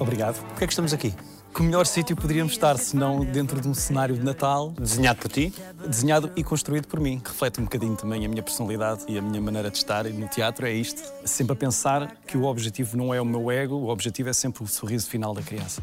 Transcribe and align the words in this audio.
Obrigado. 0.00 0.42
Porquê 0.48 0.64
é 0.64 0.66
que 0.66 0.72
estamos 0.72 0.92
aqui? 0.92 1.14
Que 1.54 1.62
melhor 1.62 1.84
sítio 1.84 2.16
poderíamos 2.16 2.52
estar 2.52 2.78
se 2.78 2.96
não 2.96 3.24
dentro 3.24 3.60
de 3.60 3.68
um 3.68 3.74
cenário 3.74 4.16
de 4.16 4.24
Natal 4.24 4.72
Desenhado 4.78 5.18
por 5.20 5.30
ti? 5.30 5.52
desenhado 5.86 6.30
e 6.36 6.44
construído 6.44 6.86
por 6.86 7.00
mim, 7.00 7.18
que 7.18 7.28
reflete 7.28 7.60
um 7.60 7.64
bocadinho 7.64 7.96
também 7.96 8.24
a 8.24 8.28
minha 8.28 8.42
personalidade 8.42 9.02
e 9.08 9.18
a 9.18 9.22
minha 9.22 9.40
maneira 9.40 9.70
de 9.70 9.76
estar 9.76 10.04
no 10.04 10.28
teatro. 10.28 10.66
É 10.66 10.72
isto. 10.72 11.02
Sempre 11.24 11.52
a 11.52 11.56
pensar 11.56 12.16
que 12.26 12.36
o 12.36 12.44
objetivo 12.44 12.96
não 12.96 13.12
é 13.12 13.20
o 13.20 13.26
meu 13.26 13.50
ego, 13.50 13.74
o 13.74 13.88
objetivo 13.88 14.30
é 14.30 14.32
sempre 14.32 14.62
o 14.62 14.66
sorriso 14.66 15.08
final 15.08 15.34
da 15.34 15.42
criança. 15.42 15.82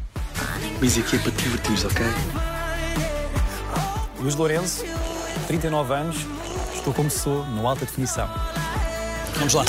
Mas 0.80 0.98
aqui 0.98 1.16
é 1.16 1.18
para 1.18 1.32
te 1.32 1.42
divertires, 1.42 1.84
ok? 1.84 2.06
Luís 4.20 4.34
Lourenço, 4.34 4.84
39 5.46 5.94
anos, 5.94 6.16
estou 6.74 6.92
como 6.92 7.10
sou, 7.10 7.44
no 7.46 7.68
alta 7.68 7.84
definição. 7.84 8.28
Vamos 9.36 9.54
lá. 9.54 9.64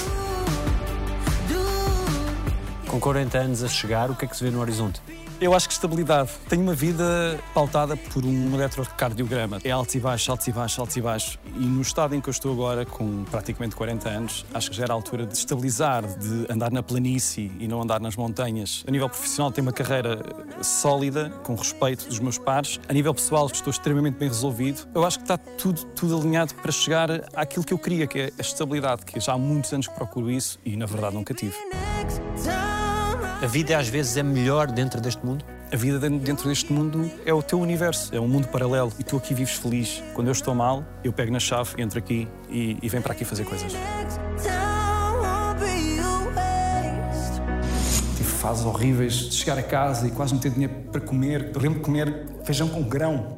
Com 2.89 2.99
40 2.99 3.38
anos 3.38 3.63
a 3.63 3.67
chegar, 3.67 4.09
o 4.09 4.16
que 4.16 4.25
é 4.25 4.27
que 4.27 4.35
se 4.35 4.43
vê 4.43 4.49
no 4.49 4.59
horizonte? 4.59 4.99
Eu 5.39 5.53
acho 5.53 5.67
que 5.67 5.73
estabilidade. 5.73 6.31
Tenho 6.49 6.63
uma 6.63 6.73
vida 6.73 7.39
pautada 7.53 7.95
por 7.95 8.25
um 8.25 8.55
eletrocardiograma. 8.55 9.59
É 9.63 9.69
altos 9.69 9.94
e 9.94 10.00
baixos, 10.00 10.27
altos 10.27 10.47
e 10.47 10.52
baixos, 10.52 10.80
altos 10.80 10.97
e 10.97 11.02
baixos. 11.02 11.39
E 11.55 11.66
no 11.66 11.83
estado 11.83 12.16
em 12.16 12.19
que 12.19 12.28
eu 12.28 12.31
estou 12.31 12.52
agora, 12.52 12.88
com 12.88 13.23
praticamente 13.25 13.75
40 13.75 14.09
anos, 14.09 14.44
acho 14.55 14.72
que 14.72 14.75
já 14.75 14.86
era 14.86 14.94
a 14.94 14.95
altura 14.95 15.28
de 15.28 15.38
estabilizar, 15.38 16.03
de 16.17 16.52
andar 16.52 16.72
na 16.72 16.81
planície 16.81 17.52
e 17.59 17.67
não 17.67 17.80
andar 17.80 18.02
nas 18.02 18.16
montanhas. 18.16 18.83
A 18.88 18.91
nível 18.91 19.08
profissional, 19.08 19.52
tenho 19.52 19.67
uma 19.67 19.73
carreira 19.73 20.19
sólida, 20.63 21.30
com 21.44 21.53
respeito 21.53 22.08
dos 22.08 22.19
meus 22.19 22.39
pares. 22.39 22.80
A 22.89 22.91
nível 22.91 23.13
pessoal, 23.13 23.45
estou 23.45 23.69
extremamente 23.69 24.17
bem 24.17 24.30
resolvido. 24.30 24.89
Eu 24.95 25.06
acho 25.06 25.19
que 25.19 25.25
está 25.25 25.38
tudo, 25.38 25.85
tudo 25.95 26.19
alinhado 26.19 26.56
para 26.56 26.72
chegar 26.72 27.09
àquilo 27.35 27.63
que 27.63 27.73
eu 27.73 27.78
queria, 27.78 28.08
que 28.08 28.19
é 28.19 28.33
a 28.38 28.41
estabilidade, 28.41 29.06
que 29.06 29.19
já 29.19 29.33
há 29.33 29.38
muitos 29.38 29.72
anos 29.72 29.88
que 29.88 29.94
procuro 29.94 30.31
isso 30.31 30.58
e, 30.66 30.75
na 30.75 30.88
verdade, 30.88 31.13
nunca 31.13 31.35
tive. 31.35 31.56
A 33.41 33.47
vida 33.47 33.77
às 33.77 33.87
vezes 33.87 34.17
é 34.17 34.23
melhor 34.23 34.67
dentro 34.67 34.99
deste 34.99 35.25
mundo? 35.25 35.45
A 35.71 35.75
vida 35.77 35.97
dentro 35.97 36.49
deste 36.49 36.73
mundo 36.73 37.09
é 37.25 37.33
o 37.33 37.41
teu 37.41 37.57
universo, 37.57 38.13
é 38.13 38.19
um 38.19 38.27
mundo 38.27 38.49
paralelo 38.49 38.91
e 38.99 39.03
tu 39.03 39.15
aqui 39.15 39.33
vives 39.33 39.55
feliz. 39.55 40.03
Quando 40.13 40.27
eu 40.27 40.33
estou 40.33 40.53
mal, 40.53 40.83
eu 41.05 41.13
pego 41.13 41.31
na 41.31 41.39
chave, 41.39 41.81
entro 41.81 41.97
aqui 41.97 42.27
e, 42.49 42.77
e 42.81 42.89
venho 42.89 43.01
para 43.01 43.13
aqui 43.13 43.23
fazer 43.23 43.45
coisas. 43.45 43.71
Tive 48.17 48.29
fases 48.29 48.65
horríveis 48.65 49.13
de 49.13 49.35
chegar 49.35 49.57
a 49.57 49.63
casa 49.63 50.05
e 50.05 50.11
quase 50.11 50.33
não 50.33 50.41
ter 50.41 50.49
dinheiro 50.51 50.73
para 50.91 50.99
comer. 50.99 51.51
Eu 51.55 51.61
lembro 51.61 51.79
de 51.79 51.85
comer 51.85 52.25
feijão 52.43 52.67
com 52.67 52.83
grão. 52.83 53.37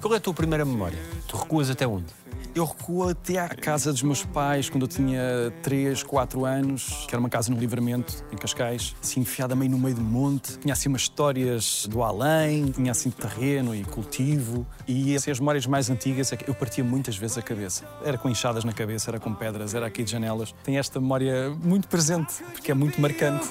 Qual 0.00 0.14
é 0.14 0.16
a 0.16 0.20
tua 0.20 0.32
primeira 0.32 0.64
memória? 0.64 0.98
Tu 1.28 1.36
recuas 1.36 1.68
até 1.68 1.86
onde? 1.86 2.21
Eu 2.54 2.66
recuo 2.66 3.08
até 3.08 3.38
à 3.38 3.48
casa 3.48 3.90
dos 3.90 4.02
meus 4.02 4.26
pais 4.26 4.68
quando 4.68 4.82
eu 4.82 4.88
tinha 4.88 5.50
3, 5.62 6.02
4 6.02 6.44
anos, 6.44 7.06
que 7.08 7.14
era 7.14 7.18
uma 7.18 7.30
casa 7.30 7.50
no 7.50 7.58
Livramento, 7.58 8.22
em 8.30 8.36
Cascais, 8.36 8.94
assim 9.02 9.20
enfiada 9.20 9.56
meio 9.56 9.70
no 9.70 9.78
meio 9.78 9.94
do 9.94 10.02
monte. 10.02 10.58
Tinha 10.58 10.74
assim 10.74 10.90
umas 10.90 11.02
histórias 11.02 11.86
do 11.88 12.02
além, 12.02 12.70
tinha 12.70 12.90
assim 12.90 13.10
terreno 13.10 13.74
e 13.74 13.82
cultivo. 13.84 14.66
E 14.86 15.16
assim, 15.16 15.30
as 15.30 15.40
memórias 15.40 15.66
mais 15.66 15.88
antigas 15.88 16.30
é 16.30 16.36
que 16.36 16.48
eu 16.48 16.54
partia 16.54 16.84
muitas 16.84 17.16
vezes 17.16 17.38
a 17.38 17.42
cabeça. 17.42 17.88
Era 18.04 18.18
com 18.18 18.28
enxadas 18.28 18.64
na 18.64 18.72
cabeça, 18.74 19.10
era 19.10 19.18
com 19.18 19.32
pedras, 19.32 19.74
era 19.74 19.86
aqui 19.86 20.04
de 20.04 20.10
janelas. 20.10 20.54
Tenho 20.62 20.78
esta 20.78 21.00
memória 21.00 21.48
muito 21.64 21.88
presente, 21.88 22.34
porque 22.52 22.70
é 22.70 22.74
muito 22.74 23.00
marcante. 23.00 23.48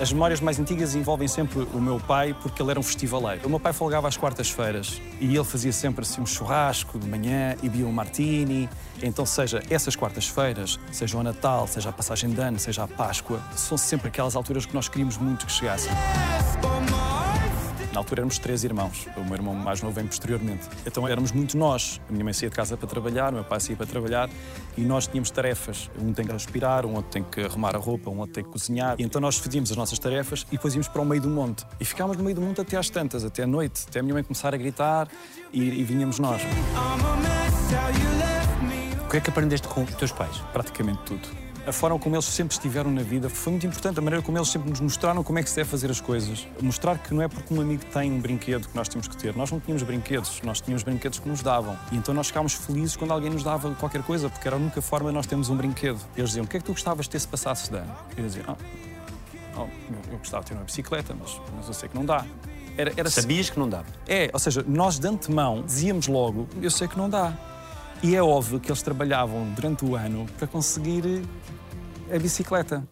As 0.00 0.12
memórias 0.12 0.40
mais 0.40 0.60
antigas 0.60 0.94
envolvem 0.94 1.26
sempre 1.26 1.66
o 1.74 1.80
meu 1.80 1.98
pai, 1.98 2.32
porque 2.40 2.62
ele 2.62 2.70
era 2.70 2.78
um 2.78 2.84
festivaleiro. 2.84 3.44
O 3.44 3.50
meu 3.50 3.58
pai 3.58 3.72
folgava 3.72 4.06
às 4.06 4.16
quartas-feiras 4.16 5.02
e 5.20 5.34
ele 5.34 5.44
fazia 5.44 5.72
sempre 5.72 6.02
assim 6.02 6.20
um 6.20 6.26
churrasco 6.26 7.00
de 7.00 7.08
manhã 7.08 7.56
e 7.64 7.68
bebia 7.68 7.86
um 7.86 7.90
martini. 7.90 8.68
Então, 9.02 9.26
seja 9.26 9.60
essas 9.68 9.96
quartas-feiras, 9.96 10.78
seja 10.92 11.18
o 11.18 11.22
Natal, 11.22 11.66
seja 11.66 11.88
a 11.88 11.92
passagem 11.92 12.30
de 12.30 12.40
ano, 12.40 12.60
seja 12.60 12.84
a 12.84 12.88
Páscoa, 12.88 13.40
são 13.56 13.76
sempre 13.76 14.06
aquelas 14.06 14.36
alturas 14.36 14.64
que 14.64 14.74
nós 14.74 14.88
queríamos 14.88 15.18
muito 15.18 15.46
que 15.46 15.52
chegassem. 15.52 15.90
Na 17.98 18.02
altura 18.02 18.20
éramos 18.20 18.38
três 18.38 18.62
irmãos, 18.62 19.08
o 19.16 19.24
meu 19.24 19.34
irmão 19.34 19.52
mais 19.56 19.82
novo 19.82 19.92
vem 19.92 20.06
posteriormente. 20.06 20.68
Então 20.86 21.08
éramos 21.08 21.32
muito 21.32 21.58
nós. 21.58 22.00
A 22.08 22.12
minha 22.12 22.22
mãe 22.22 22.32
saía 22.32 22.48
de 22.48 22.54
casa 22.54 22.76
para 22.76 22.86
trabalhar, 22.86 23.32
o 23.32 23.34
meu 23.34 23.42
pai 23.42 23.58
saía 23.58 23.76
para 23.76 23.86
trabalhar 23.86 24.30
e 24.76 24.82
nós 24.82 25.08
tínhamos 25.08 25.32
tarefas. 25.32 25.90
Um 26.00 26.12
tem 26.12 26.24
que 26.24 26.32
respirar, 26.32 26.86
um 26.86 26.94
outro 26.94 27.10
tem 27.10 27.24
que 27.24 27.40
arrumar 27.40 27.74
a 27.74 27.78
roupa, 27.80 28.08
um 28.08 28.18
outro 28.18 28.34
tem 28.34 28.44
que 28.44 28.50
cozinhar. 28.50 28.94
E 29.00 29.02
então 29.02 29.20
nós 29.20 29.36
fazíamos 29.38 29.72
as 29.72 29.76
nossas 29.76 29.98
tarefas 29.98 30.46
e 30.46 30.52
depois 30.52 30.74
íamos 30.74 30.86
para 30.86 31.02
o 31.02 31.04
meio 31.04 31.20
do 31.20 31.28
monte. 31.28 31.66
E 31.80 31.84
ficámos 31.84 32.16
no 32.16 32.22
meio 32.22 32.36
do 32.36 32.40
monte 32.40 32.60
até 32.60 32.76
às 32.76 32.88
tantas, 32.88 33.24
até 33.24 33.42
à 33.42 33.48
noite, 33.48 33.86
até 33.88 33.98
a 33.98 34.02
minha 34.04 34.14
mãe 34.14 34.22
começar 34.22 34.54
a 34.54 34.56
gritar 34.56 35.08
e, 35.52 35.60
e 35.60 35.82
vinhamos 35.82 36.20
nós. 36.20 36.40
O 39.04 39.10
que 39.10 39.16
é 39.16 39.20
que 39.20 39.28
aprendeste 39.28 39.66
com 39.66 39.82
os 39.82 39.94
teus 39.96 40.12
pais? 40.12 40.36
Praticamente 40.52 41.00
tudo. 41.04 41.47
A 41.68 41.72
forma 41.72 41.98
como 41.98 42.14
eles 42.14 42.24
sempre 42.24 42.54
estiveram 42.54 42.90
na 42.90 43.02
vida 43.02 43.28
foi 43.28 43.50
muito 43.50 43.66
importante. 43.66 43.98
A 43.98 44.00
maneira 44.00 44.24
como 44.24 44.38
eles 44.38 44.48
sempre 44.48 44.70
nos 44.70 44.80
mostraram 44.80 45.22
como 45.22 45.38
é 45.38 45.42
que 45.42 45.50
se 45.50 45.56
deve 45.56 45.68
fazer 45.68 45.90
as 45.90 46.00
coisas. 46.00 46.48
Mostrar 46.62 46.96
que 46.96 47.12
não 47.12 47.20
é 47.20 47.28
porque 47.28 47.52
um 47.52 47.60
amigo 47.60 47.84
tem 47.92 48.10
um 48.10 48.18
brinquedo 48.18 48.66
que 48.66 48.74
nós 48.74 48.88
temos 48.88 49.06
que 49.06 49.14
ter. 49.14 49.36
Nós 49.36 49.50
não 49.50 49.60
tínhamos 49.60 49.82
brinquedos, 49.82 50.40
nós 50.42 50.62
tínhamos 50.62 50.82
brinquedos 50.82 51.18
que 51.18 51.28
nos 51.28 51.42
davam. 51.42 51.78
E 51.92 51.96
então 51.96 52.14
nós 52.14 52.28
ficámos 52.28 52.54
felizes 52.54 52.96
quando 52.96 53.12
alguém 53.12 53.28
nos 53.28 53.42
dava 53.42 53.74
qualquer 53.74 54.02
coisa, 54.02 54.30
porque 54.30 54.48
era 54.48 54.56
a 54.56 54.58
única 54.58 54.80
forma 54.80 55.10
de 55.10 55.14
nós 55.14 55.26
termos 55.26 55.50
um 55.50 55.56
brinquedo. 55.56 56.00
Eles 56.16 56.30
diziam: 56.30 56.46
O 56.46 56.48
que 56.48 56.56
é 56.56 56.60
que 56.60 56.64
tu 56.64 56.72
gostavas 56.72 57.04
de 57.04 57.10
ter 57.10 57.18
se 57.18 57.28
passasse 57.28 57.70
de 57.70 57.76
ano? 57.76 57.94
E 58.16 58.20
eu 58.20 58.26
dizia: 58.26 58.44
oh, 58.48 59.60
eu, 59.60 60.12
eu 60.12 60.18
gostava 60.18 60.44
de 60.44 60.48
ter 60.48 60.56
uma 60.56 60.64
bicicleta, 60.64 61.14
mas, 61.20 61.38
mas 61.54 61.68
eu 61.68 61.74
sei 61.74 61.90
que 61.90 61.94
não 61.94 62.06
dá. 62.06 62.24
Era, 62.78 62.94
era 62.96 63.10
Sabias 63.10 63.50
que 63.50 63.58
não 63.58 63.68
dava? 63.68 63.88
É, 64.06 64.30
ou 64.32 64.38
seja, 64.38 64.64
nós 64.66 64.98
de 64.98 65.06
antemão 65.06 65.62
dizíamos 65.66 66.06
logo: 66.06 66.48
Eu 66.62 66.70
sei 66.70 66.88
que 66.88 66.96
não 66.96 67.10
dá. 67.10 67.36
E 68.02 68.14
é 68.14 68.22
óbvio 68.22 68.58
que 68.58 68.70
eles 68.70 68.80
trabalhavam 68.80 69.44
durante 69.54 69.84
o 69.84 69.96
ano 69.96 70.24
para 70.38 70.46
conseguir 70.46 71.22
a 72.12 72.18
bicicleta. 72.18 72.86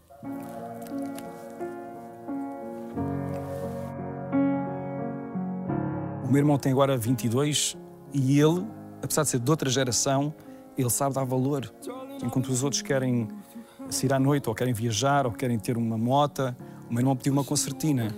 O 6.25 6.29
meu 6.29 6.39
irmão 6.39 6.59
tem 6.59 6.73
agora 6.73 6.97
22 6.97 7.77
e 8.13 8.41
ele, 8.41 8.67
apesar 9.03 9.23
de 9.23 9.29
ser 9.29 9.39
de 9.39 9.51
outra 9.51 9.71
geração, 9.71 10.35
ele 10.77 10.91
sabe 10.91 11.15
dar 11.15 11.25
valor. 11.25 11.73
Enquanto 12.23 12.49
os 12.49 12.63
outros 12.63 12.83
querem 12.83 13.29
sair 13.89 14.13
à 14.13 14.19
noite, 14.19 14.49
ou 14.49 14.55
querem 14.55 14.75
viajar, 14.75 15.27
ou 15.27 15.33
querem 15.33 15.59
ter 15.59 15.77
uma 15.77 15.97
mota, 15.97 16.57
o 16.89 16.93
meu 16.93 17.01
irmão 17.01 17.17
pediu 17.17 17.33
uma 17.33 17.45
concertina. 17.45 18.15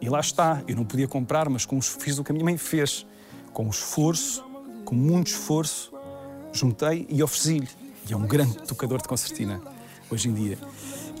E 0.00 0.08
lá 0.08 0.20
está, 0.20 0.62
eu 0.66 0.74
não 0.74 0.84
podia 0.84 1.06
comprar, 1.06 1.48
mas 1.48 1.64
com, 1.64 1.80
fiz 1.80 2.18
o 2.18 2.24
que 2.24 2.32
a 2.32 2.34
minha 2.34 2.44
mãe 2.44 2.56
fez. 2.56 3.06
Com 3.52 3.68
esforço, 3.68 4.44
com 4.84 4.94
muito 4.94 5.28
esforço, 5.28 5.92
juntei 6.52 7.06
e 7.08 7.22
ofereci-lhe. 7.22 7.68
E 8.08 8.12
é 8.12 8.16
um 8.16 8.26
grande 8.26 8.56
tocador 8.62 9.00
de 9.00 9.06
concertina 9.06 9.60
hoje 10.12 10.28
em 10.28 10.34
dia. 10.34 10.58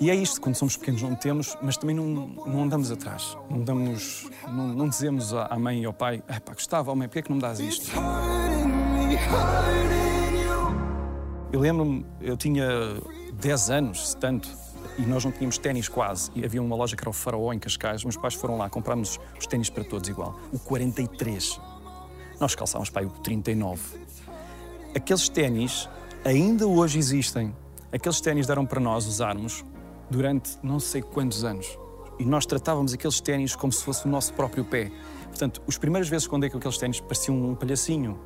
E 0.00 0.10
é 0.10 0.14
isto, 0.14 0.40
quando 0.40 0.56
somos 0.56 0.76
pequenos 0.76 1.02
não 1.02 1.14
temos, 1.14 1.56
mas 1.62 1.76
também 1.76 1.94
não, 1.94 2.04
não 2.04 2.64
andamos 2.64 2.90
atrás. 2.90 3.36
Não, 3.48 3.62
damos, 3.62 4.28
não, 4.48 4.68
não 4.68 4.88
dizemos 4.88 5.32
à 5.32 5.56
mãe 5.58 5.82
e 5.82 5.84
ao 5.84 5.92
pai, 5.92 6.22
ah, 6.28 6.40
pá, 6.40 6.52
gostava, 6.54 6.90
oh, 6.90 6.96
mãe, 6.96 7.08
porquê 7.08 7.20
é 7.20 7.22
que 7.22 7.30
não 7.30 7.36
me 7.36 7.42
dás 7.42 7.60
isto? 7.60 7.90
Eu 11.52 11.60
lembro-me, 11.60 12.04
eu 12.20 12.36
tinha 12.36 12.66
10 13.34 13.70
anos, 13.70 14.10
se 14.10 14.16
tanto, 14.16 14.48
e 14.98 15.02
nós 15.02 15.24
não 15.24 15.32
tínhamos 15.32 15.58
ténis 15.58 15.88
quase. 15.88 16.30
E 16.34 16.44
havia 16.44 16.62
uma 16.62 16.74
loja 16.74 16.96
que 16.96 17.02
era 17.02 17.10
o 17.10 17.12
Faraó 17.12 17.52
em 17.52 17.58
Cascais. 17.58 18.04
Meus 18.04 18.16
pais 18.16 18.34
foram 18.34 18.56
lá, 18.56 18.68
comprámos 18.68 19.18
os 19.38 19.46
ténis 19.46 19.70
para 19.70 19.84
todos 19.84 20.08
igual. 20.08 20.38
O 20.52 20.58
43. 20.58 21.60
Nós 22.40 22.54
calçávamos 22.54 22.90
aí 22.94 23.06
o 23.06 23.10
39. 23.10 23.80
Aqueles 24.94 25.28
ténis 25.28 25.88
ainda 26.24 26.66
hoje 26.66 26.98
existem. 26.98 27.54
Aqueles 27.92 28.22
ténis 28.22 28.46
deram 28.46 28.64
para 28.64 28.80
nós 28.80 29.06
usarmos 29.06 29.62
durante 30.10 30.58
não 30.62 30.80
sei 30.80 31.02
quantos 31.02 31.44
anos. 31.44 31.78
E 32.18 32.24
nós 32.24 32.46
tratávamos 32.46 32.94
aqueles 32.94 33.20
ténis 33.20 33.54
como 33.54 33.70
se 33.70 33.84
fosse 33.84 34.06
o 34.06 34.08
nosso 34.08 34.32
próprio 34.32 34.64
pé. 34.64 34.90
Portanto, 35.26 35.62
as 35.68 35.76
primeiras 35.76 36.08
vezes 36.08 36.26
quando 36.26 36.44
é 36.44 36.48
que 36.48 36.56
aqueles 36.56 36.78
ténis 36.78 37.00
pareciam 37.00 37.36
um 37.36 37.54
palhacinho, 37.54 38.18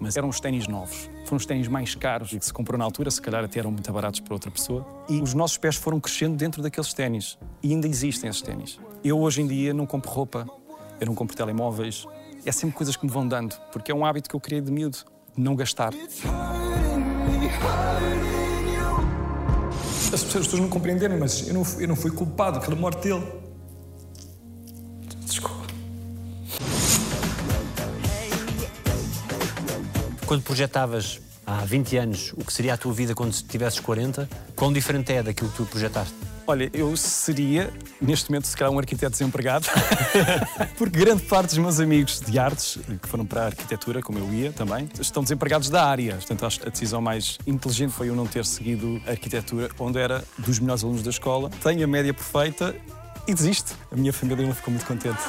mas 0.00 0.16
eram 0.16 0.28
os 0.28 0.40
ténis 0.40 0.66
novos. 0.66 1.08
Foram 1.24 1.36
os 1.36 1.46
ténis 1.46 1.68
mais 1.68 1.94
caros 1.94 2.32
e 2.32 2.38
que 2.38 2.44
se 2.44 2.52
comprou 2.52 2.76
na 2.76 2.84
altura, 2.84 3.12
se 3.12 3.22
calhar 3.22 3.44
até 3.44 3.60
eram 3.60 3.70
muito 3.70 3.92
baratos 3.92 4.18
para 4.18 4.34
outra 4.34 4.50
pessoa. 4.50 4.84
E 5.08 5.20
os 5.20 5.34
nossos 5.34 5.56
pés 5.56 5.76
foram 5.76 6.00
crescendo 6.00 6.36
dentro 6.36 6.60
daqueles 6.60 6.92
ténis. 6.92 7.38
E 7.62 7.70
ainda 7.70 7.86
existem 7.86 8.28
esses 8.28 8.42
ténis. 8.42 8.80
Eu 9.04 9.20
hoje 9.20 9.40
em 9.42 9.46
dia 9.46 9.72
não 9.72 9.86
compro 9.86 10.10
roupa, 10.10 10.46
eu 11.00 11.06
não 11.06 11.14
compro 11.14 11.36
telemóveis. 11.36 12.06
É 12.44 12.50
sempre 12.50 12.74
coisas 12.74 12.96
que 12.96 13.06
me 13.06 13.12
vão 13.12 13.28
dando, 13.28 13.54
porque 13.72 13.92
é 13.92 13.94
um 13.94 14.04
hábito 14.04 14.28
que 14.28 14.34
eu 14.34 14.40
criei 14.40 14.60
de 14.60 14.72
miúdo, 14.72 14.98
não 15.36 15.54
gastar. 15.54 15.92
As 20.12 20.22
pessoas 20.22 20.52
não 20.52 20.68
compreenderem, 20.68 21.18
mas 21.18 21.48
eu 21.48 21.54
não, 21.54 21.66
eu 21.78 21.88
não 21.88 21.96
fui 21.96 22.10
culpado 22.10 22.60
pela 22.60 22.76
morte 22.76 23.02
dele. 23.02 23.26
Desculpa. 25.24 25.66
Quando 30.26 30.42
projetavas 30.42 31.20
há 31.46 31.64
20 31.64 31.96
anos 31.96 32.32
o 32.36 32.44
que 32.44 32.52
seria 32.52 32.74
a 32.74 32.76
tua 32.76 32.92
vida 32.92 33.14
quando 33.14 33.32
tivesses 33.32 33.80
40, 33.80 34.28
quão 34.54 34.72
diferente 34.72 35.12
é 35.12 35.22
daquilo 35.22 35.50
que 35.50 35.56
tu 35.56 35.66
projetaste? 35.66 36.31
Olha, 36.46 36.70
eu 36.72 36.96
seria, 36.96 37.72
neste 38.00 38.30
momento, 38.30 38.46
se 38.46 38.56
calhar 38.56 38.72
um 38.72 38.78
arquiteto 38.78 39.12
desempregado, 39.12 39.66
porque 40.76 40.98
grande 40.98 41.22
parte 41.22 41.50
dos 41.50 41.58
meus 41.58 41.78
amigos 41.78 42.20
de 42.20 42.38
artes, 42.38 42.78
que 43.00 43.08
foram 43.08 43.24
para 43.24 43.42
a 43.42 43.46
arquitetura, 43.46 44.02
como 44.02 44.18
eu 44.18 44.32
ia 44.32 44.52
também, 44.52 44.88
estão 45.00 45.22
desempregados 45.22 45.70
da 45.70 45.84
área. 45.84 46.16
Portanto, 46.16 46.44
a 46.44 46.68
decisão 46.68 47.00
mais 47.00 47.38
inteligente 47.46 47.92
foi 47.92 48.08
eu 48.08 48.16
não 48.16 48.26
ter 48.26 48.44
seguido 48.44 49.00
a 49.06 49.10
arquitetura, 49.10 49.70
onde 49.78 49.98
era 49.98 50.24
dos 50.38 50.58
melhores 50.58 50.82
alunos 50.82 51.02
da 51.02 51.10
escola. 51.10 51.48
Tenho 51.62 51.84
a 51.84 51.86
média 51.86 52.12
perfeita 52.12 52.74
e 53.26 53.34
desisto. 53.34 53.76
A 53.92 53.96
minha 53.96 54.12
família 54.12 54.44
não 54.44 54.54
ficou 54.54 54.72
muito 54.72 54.86
contente. 54.86 55.20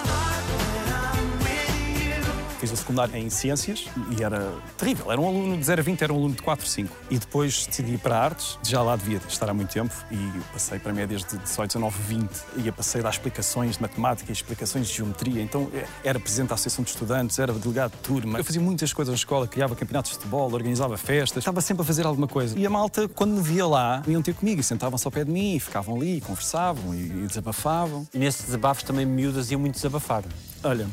Fiz 2.63 2.71
o 2.71 2.77
secundário 2.77 3.13
em 3.17 3.29
Ciências 3.29 3.89
e 4.17 4.23
era 4.23 4.53
terrível. 4.77 5.11
Era 5.11 5.19
um 5.19 5.27
aluno 5.27 5.57
de 5.57 5.65
0 5.65 5.81
a 5.81 5.83
20, 5.83 6.01
era 6.01 6.13
um 6.13 6.15
aluno 6.15 6.33
de 6.33 6.41
4, 6.41 6.65
5. 6.65 6.95
E 7.11 7.19
depois 7.19 7.67
decidi 7.67 7.95
ir 7.95 7.97
para 7.97 8.17
Artes, 8.17 8.57
já 8.63 8.81
lá 8.81 8.95
devia 8.95 9.19
estar 9.27 9.49
há 9.49 9.53
muito 9.53 9.73
tempo, 9.73 9.93
e 10.09 10.39
passei 10.53 10.79
para 10.79 10.93
médias 10.93 11.25
de 11.25 11.37
18, 11.39 11.73
19, 11.73 11.97
20. 12.03 12.29
E 12.65 12.71
passei 12.71 13.01
a 13.01 13.03
dar 13.03 13.09
explicações 13.09 13.75
de 13.75 13.81
matemática 13.81 14.31
e 14.31 14.33
explicações 14.33 14.87
de 14.87 14.93
geometria. 14.93 15.41
Então 15.41 15.69
eh, 15.73 15.85
era 16.05 16.17
presidente 16.17 16.47
da 16.47 16.55
Associação 16.55 16.85
de 16.85 16.91
Estudantes, 16.91 17.37
era 17.37 17.51
delegado 17.51 17.91
de 17.91 17.97
turma. 17.97 18.39
Eu 18.39 18.45
fazia 18.45 18.61
muitas 18.61 18.93
coisas 18.93 19.11
na 19.11 19.17
escola, 19.17 19.45
criava 19.45 19.75
campeonatos 19.75 20.11
de 20.11 20.17
futebol, 20.19 20.49
organizava 20.53 20.95
festas, 20.95 21.39
estava 21.39 21.59
sempre 21.59 21.83
a 21.83 21.85
fazer 21.85 22.05
alguma 22.05 22.29
coisa. 22.29 22.57
E 22.57 22.65
a 22.65 22.69
malta, 22.69 23.09
quando 23.09 23.31
me 23.31 23.41
via 23.41 23.67
lá, 23.67 23.99
vinham 24.05 24.21
ter 24.21 24.35
comigo 24.35 24.61
e 24.61 24.63
sentavam-se 24.63 25.05
ao 25.05 25.11
pé 25.11 25.25
de 25.25 25.31
mim, 25.31 25.55
e 25.55 25.59
ficavam 25.59 25.97
ali, 25.97 26.15
e 26.15 26.21
conversavam 26.21 26.95
e, 26.95 27.07
e 27.07 27.27
desabafavam. 27.27 28.07
E 28.13 28.17
nesses 28.17 28.45
desabafos 28.45 28.83
também 28.83 29.05
miúdas 29.05 29.51
iam 29.51 29.59
muito 29.59 29.75
desabafar. 29.75 30.23
Olha, 30.63 30.87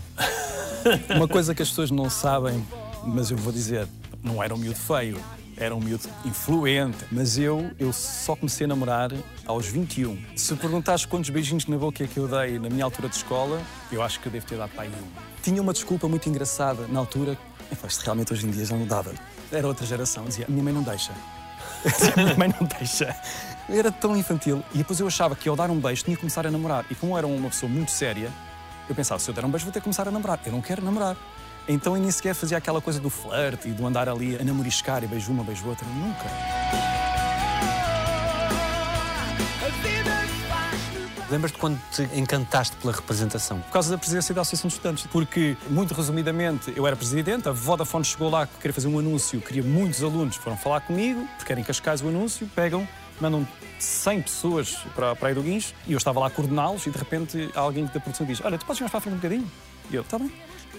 uma 1.15 1.29
coisa 1.29 1.55
que 1.55 1.63
as 1.63 1.69
pessoas 1.69 1.91
não 1.93 2.11
sabem, 2.11 2.67
mas 3.05 3.31
eu 3.31 3.37
vou 3.37 3.53
dizer, 3.53 3.87
não 4.21 4.43
era 4.43 4.53
um 4.53 4.59
miúdo 4.59 4.79
feio, 4.79 5.17
era 5.57 5.75
um 5.77 5.81
miúdo 5.81 6.09
influente. 6.25 7.05
Mas 7.13 7.39
eu, 7.39 7.71
eu 7.79 7.93
só 7.93 8.35
comecei 8.35 8.65
a 8.65 8.69
namorar 8.69 9.11
aos 9.47 9.67
21. 9.67 10.19
Se 10.35 10.57
perguntares 10.57 11.05
quantos 11.05 11.31
beijinhos 11.31 11.67
na 11.67 11.77
boca 11.77 12.03
é 12.03 12.07
que 12.09 12.19
eu 12.19 12.27
dei 12.27 12.59
na 12.59 12.69
minha 12.69 12.85
altura 12.85 13.09
de 13.09 13.17
escola, 13.17 13.63
eu 13.93 14.03
acho 14.03 14.19
que 14.19 14.27
eu 14.27 14.33
devo 14.33 14.45
ter 14.45 14.59
dado 14.59 14.71
para 14.71 14.83
aí 14.83 14.89
um. 14.89 15.41
Tinha 15.43 15.63
uma 15.63 15.73
desculpa 15.73 16.09
muito 16.09 16.29
engraçada 16.29 16.89
na 16.89 16.99
altura. 16.99 17.39
Isto 17.87 18.03
realmente 18.03 18.33
hoje 18.33 18.47
em 18.47 18.51
dia 18.51 18.65
já 18.65 18.77
não 18.77 18.87
dava. 18.87 19.13
Era 19.53 19.69
outra 19.69 19.87
geração. 19.87 20.25
Dizia, 20.25 20.47
minha 20.49 20.65
mãe 20.65 20.73
não 20.73 20.83
deixa. 20.83 21.13
minha 22.17 22.35
mãe 22.37 22.53
não 22.61 22.67
deixa. 22.67 23.15
Era 23.69 23.93
tão 23.93 24.17
infantil. 24.17 24.65
E 24.75 24.79
depois 24.79 24.99
eu 24.99 25.07
achava 25.07 25.37
que 25.37 25.49
ao 25.49 25.55
dar 25.55 25.71
um 25.71 25.79
beijo 25.79 26.03
tinha 26.03 26.17
que 26.17 26.21
começar 26.21 26.45
a 26.45 26.51
namorar. 26.51 26.85
E 26.91 26.95
como 26.97 27.17
era 27.17 27.27
uma 27.27 27.49
pessoa 27.49 27.71
muito 27.71 27.93
séria, 27.93 28.33
eu 28.91 28.97
pensava, 28.97 29.21
se 29.21 29.31
eu 29.31 29.35
der 29.35 29.45
um 29.45 29.51
beijo 29.51 29.65
vou 29.65 29.73
ter 29.73 29.81
que 29.81 29.85
começar 29.85 30.07
a 30.09 30.11
namorar. 30.11 30.41
Eu 30.45 30.53
não 30.53 30.61
quero 30.61 30.83
namorar. 30.83 31.17
Então 31.69 31.95
eu 31.95 32.03
nem 32.03 32.11
sequer 32.11 32.35
fazia 32.35 32.59
aquela 32.59 32.81
coisa 32.81 32.99
do 32.99 33.09
flerte 33.09 33.69
e 33.69 33.73
do 33.73 33.87
andar 33.87 34.09
ali 34.09 34.37
a 34.37 34.45
namoriscar 34.45 35.05
e 35.05 35.07
beijo 35.07 35.31
uma, 35.31 35.45
beijo 35.45 35.67
outra. 35.69 35.87
Nunca. 35.87 36.25
Lembras-te 41.31 41.59
quando 41.59 41.81
te 41.93 42.03
encantaste 42.19 42.75
pela 42.79 42.93
representação? 42.93 43.61
Por 43.61 43.71
causa 43.71 43.93
da 43.93 43.99
presidência 43.99 44.35
da 44.35 44.41
Associação 44.41 44.67
de 44.67 44.75
Estudantes. 44.75 45.07
Porque, 45.07 45.57
muito 45.69 45.95
resumidamente, 45.95 46.73
eu 46.75 46.85
era 46.85 46.97
presidente, 46.97 47.49
a 47.49 47.53
Vodafone 47.53 48.05
chegou 48.05 48.29
lá, 48.29 48.49
queria 48.49 48.75
fazer 48.75 48.89
um 48.89 48.99
anúncio, 48.99 49.41
queria 49.41 49.63
muitos 49.63 50.03
alunos, 50.03 50.35
foram 50.35 50.57
falar 50.57 50.81
comigo, 50.81 51.25
porque 51.37 51.53
era 51.53 51.61
em 51.61 51.65
Cascais 51.65 52.03
o 52.03 52.09
anúncio, 52.09 52.51
pegam, 52.53 52.89
mandam 53.21 53.47
100 53.79 54.23
pessoas 54.23 54.77
para, 54.95 55.17
para 55.17 55.29
aí 55.29 55.35
do 55.35 55.47
e 55.47 55.65
eu 55.89 55.97
estava 55.97 56.21
lá 56.21 56.27
a 56.27 56.31
coordená-los 56.31 56.87
e 56.87 56.91
de 56.91 56.99
repente 56.99 57.51
alguém 57.55 57.85
da 57.87 58.01
produção 58.01 58.27
diz: 58.27 58.41
Olha, 58.45 58.59
tu 58.59 58.67
podes 58.67 58.81
mais 58.81 58.91
para 58.91 58.99
a 58.99 59.01
frente 59.01 59.15
um 59.15 59.17
bocadinho? 59.17 59.51
E 59.91 59.95
eu, 59.95 60.03
está 60.03 60.19
bem. 60.19 60.33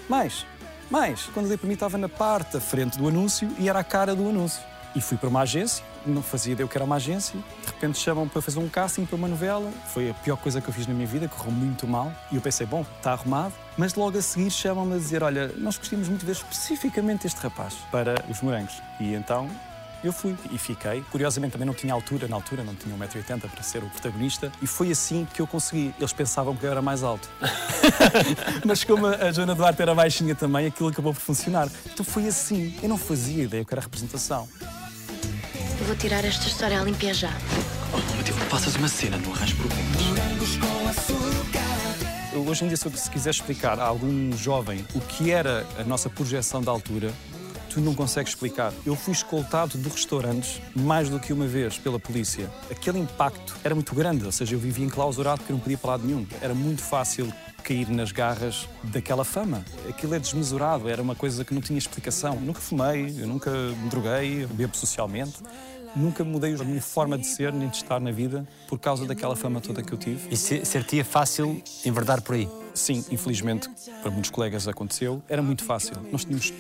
Mais, 0.08 0.46
mais. 0.90 1.30
Quando 1.34 1.48
dei 1.48 1.58
para 1.58 1.68
mim 1.68 1.74
estava 1.74 1.98
na 1.98 2.10
parte 2.10 2.54
da 2.54 2.62
frente 2.62 2.98
do 2.98 3.08
anúncio 3.08 3.50
e 3.60 3.68
era 3.68 3.80
a 3.80 3.84
cara 3.84 4.16
do 4.16 4.28
anúncio. 4.30 4.62
E 4.94 5.00
fui 5.00 5.18
para 5.18 5.30
uma 5.30 5.42
agência, 5.42 5.86
não 6.06 6.22
fazia 6.22 6.52
ideia 6.52 6.66
o 6.66 6.70
que 6.70 6.78
era 6.78 6.84
uma 6.84 6.98
agência. 6.98 7.40
De 7.62 7.68
repente 7.68 7.98
chamam 7.98 8.28
para 8.28 8.42
fazer 8.42 8.60
um 8.60 8.68
casting 8.68 9.06
para 9.06 9.16
uma 9.16 9.28
novela. 9.28 9.72
Foi 9.88 10.10
a 10.10 10.14
pior 10.14 10.36
coisa 10.36 10.60
que 10.60 10.68
eu 10.68 10.74
fiz 10.74 10.86
na 10.86 10.94
minha 10.94 11.08
vida, 11.08 11.30
correu 11.30 11.52
muito 11.52 11.88
mal. 11.88 12.12
E 12.30 12.36
eu 12.36 12.42
pensei, 12.42 12.66
bom, 12.66 12.86
está 12.98 13.14
arrumado. 13.14 13.54
Mas 13.78 13.96
logo 13.96 14.18
a 14.18 14.22
seguir 14.22 14.52
chamam-me 14.52 14.96
a 14.96 14.98
dizer: 14.98 15.24
Olha, 15.24 15.48
nós 15.58 15.78
gostaríamos 15.78 16.10
muito 16.10 16.22
de 16.22 16.26
ver 16.26 16.34
especificamente 16.34 17.26
este 17.26 17.40
rapaz 17.40 17.76
para 17.90 18.26
os 18.30 18.42
morangos. 18.42 18.82
E 19.00 19.14
então 19.14 19.50
eu 20.04 20.12
fui 20.14 20.36
e 20.52 20.58
fiquei. 20.58 21.04
Curiosamente 21.12 21.52
também 21.54 21.66
não 21.68 21.74
tinha 21.74 21.94
altura, 21.94 22.28
na 22.28 22.36
altura 22.36 22.64
não 22.64 22.76
tinha 22.76 22.96
1,80m 22.96 23.50
para 23.50 23.64
ser 23.64 23.84
o 23.84 23.90
protagonista. 23.90 24.52
E 24.62 24.68
foi 24.68 24.92
assim 24.92 25.28
que 25.34 25.42
eu 25.42 25.48
consegui. 25.48 25.94
Eles 25.98 26.14
pensavam 26.14 26.56
que 26.56 26.66
eu 26.66 26.72
era 26.72 26.82
mais 26.82 27.04
alto. 27.04 27.30
Mas 28.66 28.84
como 28.84 29.06
a 29.08 29.32
Joana 29.32 29.56
Duarte 29.56 29.82
era 29.82 29.94
baixinha 29.96 30.36
também, 30.36 30.68
aquilo 30.68 30.90
acabou 30.90 31.14
por 31.14 31.20
funcionar. 31.22 31.68
Então 31.86 32.06
foi 32.06 32.28
assim. 32.28 32.76
Eu 32.82 32.90
não 32.90 32.98
fazia 32.98 33.44
ideia 33.44 33.64
que 33.66 33.74
era 33.74 33.82
representação. 33.82 34.48
Eu 35.80 35.86
vou 35.88 35.96
tirar 35.96 36.24
esta 36.26 36.48
história 36.48 36.80
a 36.80 36.84
limpar 36.84 37.14
já. 37.14 37.32
Oh, 37.94 37.98
Matilde, 38.16 38.40
faças 38.50 38.76
uma 38.76 38.88
cena, 38.88 39.18
não 39.18 39.34
arranjo 39.34 39.56
problemas. 39.56 39.92
Eu, 42.34 42.48
hoje 42.48 42.64
em 42.64 42.68
dia, 42.70 42.78
se 42.78 42.86
eu- 42.86 42.92
se 42.96 43.10
quiser 43.10 43.32
explicar 43.32 43.78
a 43.80 43.84
algum 43.84 44.32
jovem 44.38 44.86
o 44.94 45.02
que 45.02 45.32
era 45.32 45.66
a 45.78 45.84
nossa 45.84 46.10
projeção 46.10 46.62
da 46.62 46.72
altura, 46.72 47.12
tu 47.74 47.80
não 47.82 47.94
consegues 47.94 48.34
explicar. 48.34 48.74
Eu 48.86 48.96
fui 48.96 49.14
escoltado 49.14 49.78
de 49.78 49.88
restaurantes 49.90 50.62
mais 50.76 51.10
do 51.10 51.20
que 51.20 51.32
uma 51.32 51.48
vez 51.48 51.78
pela 51.78 52.00
polícia. 52.00 52.50
Aquele 52.70 53.00
impacto 53.00 53.56
era 53.64 53.74
muito 53.74 53.94
grande, 53.96 54.26
ou 54.26 54.32
seja, 54.32 54.56
eu 54.56 54.60
vivia 54.60 54.86
enclausurado 54.86 55.40
porque 55.40 55.54
não 55.54 55.60
podia 55.60 55.78
para 55.78 55.92
lado 55.92 56.06
nenhum. 56.06 56.26
Era 56.42 56.54
muito 56.54 56.82
fácil 56.82 57.32
cair 57.64 57.90
nas 57.90 58.12
garras 58.12 58.68
daquela 58.84 59.24
fama. 59.24 59.64
Aquilo 59.88 60.16
é 60.16 60.20
desmesurado, 60.20 60.90
era 60.90 61.02
uma 61.02 61.16
coisa 61.16 61.46
que 61.46 61.54
não 61.54 61.62
tinha 61.62 61.78
explicação. 61.78 62.34
Eu 62.36 62.42
nunca 62.42 62.60
fumei, 62.60 63.16
eu 63.20 63.28
nunca 63.28 63.52
me 63.52 63.90
droguei, 63.90 64.46
bebo 64.48 64.76
socialmente. 64.76 65.36
Nunca 65.96 66.24
mudei 66.24 66.54
a 66.56 66.64
minha 66.64 66.82
forma 66.82 67.18
de 67.18 67.28
ser 67.28 67.52
nem 67.52 67.68
de 67.68 67.76
estar 67.76 68.00
na 68.00 68.12
vida 68.12 68.48
por 68.70 68.80
causa 68.80 69.06
daquela 69.06 69.36
fama 69.36 69.60
toda 69.60 69.84
que 69.84 69.92
eu 69.92 69.98
tive. 69.98 70.30
E 70.34 70.38
se- 70.38 70.64
ser-te-ia 70.64 71.04
fácil 71.04 71.62
enverdar 71.86 72.22
por 72.22 72.34
aí? 72.36 72.48
Sim, 72.74 73.04
infelizmente, 73.12 73.70
para 74.02 74.10
muitos 74.10 74.32
colegas 74.32 74.70
aconteceu. 74.70 75.22
Era 75.28 75.42
muito 75.42 75.66
fácil. 75.66 75.94
Nós 76.10 76.24
tínhamos 76.24 76.54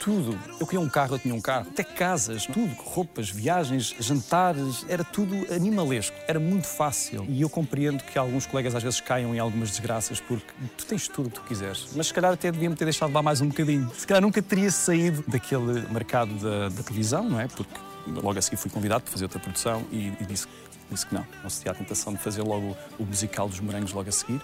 tudo. 0.00 0.36
Eu 0.58 0.66
queria 0.66 0.80
um 0.80 0.88
carro, 0.88 1.14
eu 1.14 1.18
tinha 1.18 1.34
um 1.34 1.40
carro. 1.40 1.66
Até 1.70 1.84
casas, 1.84 2.46
tudo. 2.46 2.74
Roupas, 2.78 3.30
viagens, 3.30 3.94
jantares. 4.00 4.84
Era 4.88 5.04
tudo 5.04 5.34
animalesco. 5.52 6.16
Era 6.26 6.40
muito 6.40 6.66
fácil. 6.66 7.24
E 7.28 7.42
eu 7.42 7.50
compreendo 7.50 8.02
que 8.02 8.18
alguns 8.18 8.46
colegas 8.46 8.74
às 8.74 8.82
vezes 8.82 9.00
caiam 9.00 9.34
em 9.34 9.38
algumas 9.38 9.70
desgraças 9.70 10.18
porque 10.18 10.52
tu 10.76 10.86
tens 10.86 11.06
tudo 11.06 11.26
o 11.26 11.30
que 11.30 11.36
tu 11.36 11.42
quiseres. 11.42 11.88
Mas 11.94 12.08
se 12.08 12.14
calhar 12.14 12.32
até 12.32 12.50
devia-me 12.50 12.74
ter 12.74 12.84
deixado 12.84 13.12
lá 13.12 13.22
mais 13.22 13.40
um 13.40 13.48
bocadinho. 13.48 13.90
Se 13.94 14.06
calhar 14.06 14.22
nunca 14.22 14.40
teria 14.42 14.70
saído 14.70 15.22
daquele 15.28 15.86
mercado 15.92 16.34
da, 16.34 16.68
da 16.70 16.82
televisão, 16.82 17.28
não 17.28 17.38
é? 17.38 17.46
Porque 17.46 17.78
logo 18.06 18.38
a 18.38 18.42
seguir 18.42 18.56
fui 18.56 18.70
convidado 18.70 19.02
para 19.02 19.12
fazer 19.12 19.24
outra 19.24 19.38
produção 19.38 19.84
e, 19.92 20.12
e 20.20 20.24
disse, 20.26 20.46
disse 20.90 21.06
que 21.06 21.14
não. 21.14 21.26
Não 21.42 21.50
se 21.50 21.60
tinha 21.60 21.72
a 21.72 21.74
tentação 21.74 22.14
de 22.14 22.18
fazer 22.18 22.42
logo 22.42 22.76
o 22.98 23.04
musical 23.04 23.48
dos 23.48 23.60
morangos 23.60 23.92
logo 23.92 24.08
a 24.08 24.12
seguir 24.12 24.40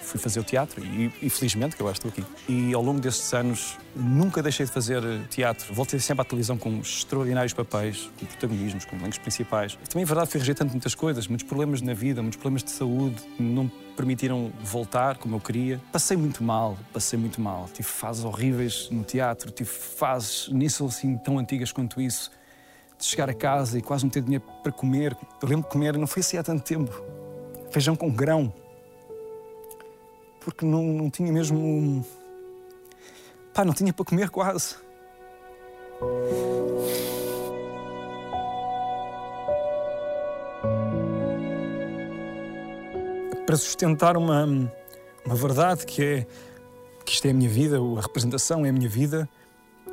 fui 0.00 0.18
fazer 0.18 0.40
o 0.40 0.44
teatro 0.44 0.84
e, 0.84 1.12
e 1.22 1.30
felizmente 1.30 1.76
que 1.76 1.82
agora 1.82 1.94
estou 1.94 2.10
aqui. 2.10 2.24
E 2.48 2.72
ao 2.74 2.82
longo 2.82 3.00
destes 3.00 3.32
anos 3.32 3.78
nunca 3.94 4.42
deixei 4.42 4.66
de 4.66 4.72
fazer 4.72 5.02
teatro. 5.28 5.72
Voltei 5.74 5.98
sempre 6.00 6.22
à 6.22 6.24
televisão 6.24 6.56
com 6.56 6.78
extraordinários 6.80 7.52
papéis, 7.52 8.10
com 8.18 8.26
protagonismos, 8.26 8.84
com 8.84 8.96
elencos 8.96 9.18
principais. 9.18 9.78
Também 9.88 10.02
é 10.02 10.06
verdade 10.06 10.30
fui 10.30 10.40
rejeitando 10.40 10.70
muitas 10.70 10.94
coisas, 10.94 11.26
muitos 11.26 11.46
problemas 11.46 11.80
na 11.82 11.94
vida, 11.94 12.22
muitos 12.22 12.38
problemas 12.38 12.62
de 12.62 12.70
saúde, 12.70 13.22
não 13.38 13.64
me 13.64 13.70
permitiram 13.96 14.52
voltar 14.62 15.18
como 15.18 15.36
eu 15.36 15.40
queria. 15.40 15.80
Passei 15.92 16.16
muito 16.16 16.42
mal, 16.42 16.78
passei 16.92 17.18
muito 17.18 17.40
mal. 17.40 17.68
Tive 17.72 17.88
fases 17.88 18.24
horríveis 18.24 18.88
no 18.90 19.04
teatro, 19.04 19.50
tive 19.50 19.68
fases 19.68 20.48
nem 20.50 20.68
são 20.68 20.86
assim 20.86 21.16
tão 21.18 21.38
antigas 21.38 21.72
quanto 21.72 22.00
isso. 22.00 22.30
De 22.98 23.06
chegar 23.06 23.30
a 23.30 23.34
casa 23.34 23.78
e 23.78 23.82
quase 23.82 24.04
não 24.04 24.10
ter 24.10 24.22
dinheiro 24.22 24.44
para 24.62 24.72
comer. 24.72 25.16
Eu 25.42 25.48
lembro 25.48 25.64
de 25.64 25.70
comer, 25.70 25.96
não 25.96 26.06
foi 26.06 26.20
assim 26.20 26.36
há 26.36 26.42
tanto 26.42 26.62
tempo. 26.62 26.92
Feijão 27.70 27.96
com 27.96 28.10
grão 28.10 28.52
porque 30.40 30.64
não, 30.64 30.82
não 30.82 31.10
tinha 31.10 31.32
mesmo. 31.32 32.04
Pá, 33.54 33.64
não 33.64 33.74
tinha 33.74 33.92
para 33.92 34.04
comer 34.04 34.30
quase. 34.30 34.76
Para 43.46 43.56
sustentar 43.56 44.16
uma, 44.16 44.44
uma 45.24 45.34
verdade 45.34 45.84
que 45.84 46.02
é 46.02 46.26
que 47.04 47.12
isto 47.12 47.26
é 47.26 47.30
a 47.30 47.34
minha 47.34 47.48
vida, 47.48 47.78
a 47.78 48.00
representação 48.00 48.64
é 48.64 48.68
a 48.68 48.72
minha 48.72 48.88
vida, 48.88 49.28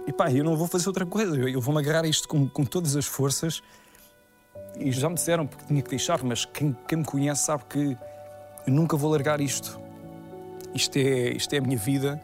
e 0.05 0.13
pá, 0.13 0.31
eu 0.31 0.43
não 0.43 0.55
vou 0.55 0.67
fazer 0.67 0.87
outra 0.87 1.05
coisa, 1.05 1.35
eu, 1.35 1.59
vou-me 1.59 1.79
agarrar 1.81 2.05
a 2.05 2.07
isto 2.07 2.27
com, 2.27 2.47
com 2.47 2.63
todas 2.63 2.95
as 2.95 3.05
forças. 3.05 3.63
E 4.77 4.91
já 4.91 5.09
me 5.09 5.15
disseram 5.15 5.47
porque 5.47 5.65
tinha 5.65 5.81
que 5.81 5.89
deixar, 5.89 6.23
mas 6.23 6.45
quem, 6.45 6.77
quem 6.87 6.99
me 6.99 7.05
conhece 7.05 7.45
sabe 7.45 7.63
que 7.67 7.97
eu 8.67 8.73
nunca 8.73 8.95
vou 8.95 9.09
largar 9.09 9.41
isto 9.41 9.86
isto 10.73 10.97
é, 10.97 11.29
isto 11.29 11.53
é 11.53 11.57
a 11.57 11.61
minha 11.61 11.77
vida, 11.77 12.21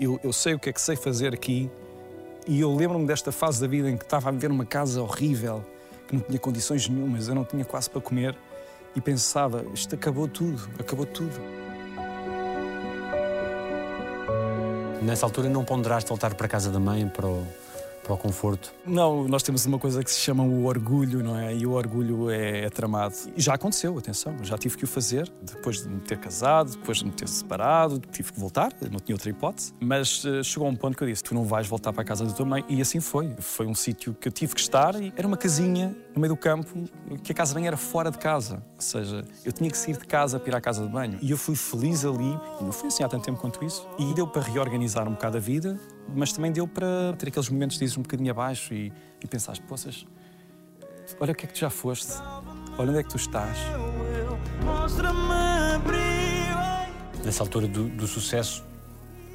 eu, 0.00 0.18
eu 0.22 0.32
sei 0.32 0.54
o 0.54 0.58
que 0.58 0.68
é 0.68 0.72
que 0.72 0.80
sei 0.80 0.96
fazer 0.96 1.34
aqui. 1.34 1.70
E 2.46 2.60
eu 2.60 2.74
lembro-me 2.74 3.06
desta 3.06 3.32
fase 3.32 3.60
da 3.60 3.66
vida 3.66 3.90
em 3.90 3.96
que 3.96 4.04
estava 4.04 4.28
a 4.28 4.32
viver 4.32 4.48
numa 4.48 4.66
casa 4.66 5.02
horrível, 5.02 5.64
que 6.06 6.14
não 6.14 6.22
tinha 6.22 6.38
condições 6.38 6.88
nenhumas, 6.88 7.28
eu 7.28 7.34
não 7.34 7.44
tinha 7.44 7.64
quase 7.64 7.88
para 7.88 8.00
comer 8.00 8.36
e 8.94 9.00
pensava, 9.00 9.64
isto 9.72 9.94
acabou 9.94 10.28
tudo, 10.28 10.68
acabou 10.78 11.06
tudo. 11.06 11.34
Nessa 15.02 15.26
altura 15.26 15.48
não 15.48 15.64
ponderaste 15.64 16.08
voltar 16.08 16.34
para 16.34 16.46
a 16.46 16.48
casa 16.48 16.70
da 16.70 16.78
mãe, 16.78 17.08
para 17.08 17.26
o, 17.26 17.46
para 18.04 18.14
o 18.14 18.18
conforto? 18.18 18.72
Não, 18.86 19.26
nós 19.26 19.42
temos 19.42 19.64
uma 19.66 19.78
coisa 19.78 20.04
que 20.04 20.10
se 20.10 20.20
chama 20.20 20.44
o 20.44 20.66
orgulho, 20.66 21.24
não 21.24 21.36
é? 21.36 21.54
E 21.54 21.66
o 21.66 21.72
orgulho 21.72 22.30
é, 22.30 22.66
é 22.66 22.70
tramado. 22.70 23.14
E 23.34 23.40
já 23.40 23.54
aconteceu, 23.54 23.98
atenção, 23.98 24.36
já 24.42 24.56
tive 24.56 24.76
que 24.76 24.84
o 24.84 24.86
fazer 24.86 25.32
depois 25.42 25.82
de 25.82 25.88
me 25.88 26.00
ter 26.00 26.18
casado, 26.18 26.72
depois 26.72 26.98
de 26.98 27.06
me 27.06 27.10
ter 27.10 27.26
separado, 27.26 27.98
tive 28.12 28.32
que 28.32 28.38
voltar, 28.38 28.72
não 28.90 29.00
tinha 29.00 29.14
outra 29.14 29.30
hipótese. 29.30 29.72
Mas 29.80 30.22
uh, 30.24 30.44
chegou 30.44 30.68
um 30.68 30.76
ponto 30.76 30.96
que 30.96 31.02
eu 31.02 31.08
disse: 31.08 31.24
tu 31.24 31.34
não 31.34 31.44
vais 31.44 31.66
voltar 31.66 31.92
para 31.92 32.02
a 32.02 32.04
casa 32.04 32.24
da 32.24 32.32
tua 32.32 32.46
mãe. 32.46 32.64
E 32.68 32.80
assim 32.80 33.00
foi. 33.00 33.34
Foi 33.38 33.66
um 33.66 33.74
sítio 33.74 34.14
que 34.14 34.28
eu 34.28 34.32
tive 34.32 34.54
que 34.54 34.60
estar 34.60 34.94
e 35.00 35.12
era 35.16 35.26
uma 35.26 35.36
casinha 35.36 35.96
no 36.14 36.20
meio 36.20 36.34
do 36.34 36.36
campo, 36.36 36.84
que 37.22 37.32
a 37.32 37.34
casa 37.34 37.50
de 37.50 37.54
banho 37.54 37.66
era 37.66 37.76
fora 37.76 38.10
de 38.10 38.18
casa. 38.18 38.62
Ou 38.76 38.82
seja, 38.82 39.24
eu 39.44 39.52
tinha 39.52 39.70
que 39.70 39.76
sair 39.76 39.96
de 39.96 40.06
casa 40.06 40.38
para 40.38 40.50
ir 40.50 40.54
à 40.54 40.60
casa 40.60 40.84
de 40.84 40.92
banho. 40.92 41.18
E 41.20 41.30
eu 41.30 41.36
fui 41.36 41.56
feliz 41.56 42.04
ali, 42.04 42.38
e 42.60 42.64
não 42.64 42.72
fui 42.72 42.88
assim 42.88 43.02
há 43.02 43.08
tanto 43.08 43.24
tempo 43.24 43.40
quanto 43.40 43.64
isso. 43.64 43.86
E 43.98 44.14
deu 44.14 44.26
para 44.26 44.42
reorganizar 44.42 45.08
um 45.08 45.12
bocado 45.12 45.36
a 45.38 45.40
vida, 45.40 45.78
mas 46.14 46.32
também 46.32 46.52
deu 46.52 46.66
para 46.66 47.14
ter 47.18 47.28
aqueles 47.28 47.48
momentos 47.48 47.78
de 47.78 47.84
ir 47.84 47.98
um 47.98 48.02
bocadinho 48.02 48.30
abaixo 48.30 48.74
e, 48.74 48.92
e 49.22 49.26
pensar, 49.26 49.58
poças, 49.62 50.06
olha 51.20 51.32
o 51.32 51.34
que 51.34 51.44
é 51.44 51.48
que 51.48 51.54
tu 51.54 51.60
já 51.60 51.70
foste, 51.70 52.12
olha 52.78 52.90
onde 52.90 52.98
é 52.98 53.02
que 53.02 53.10
tu 53.10 53.16
estás. 53.16 53.58
Nessa 57.24 57.42
altura 57.42 57.66
do, 57.66 57.88
do 57.88 58.06
sucesso, 58.06 58.64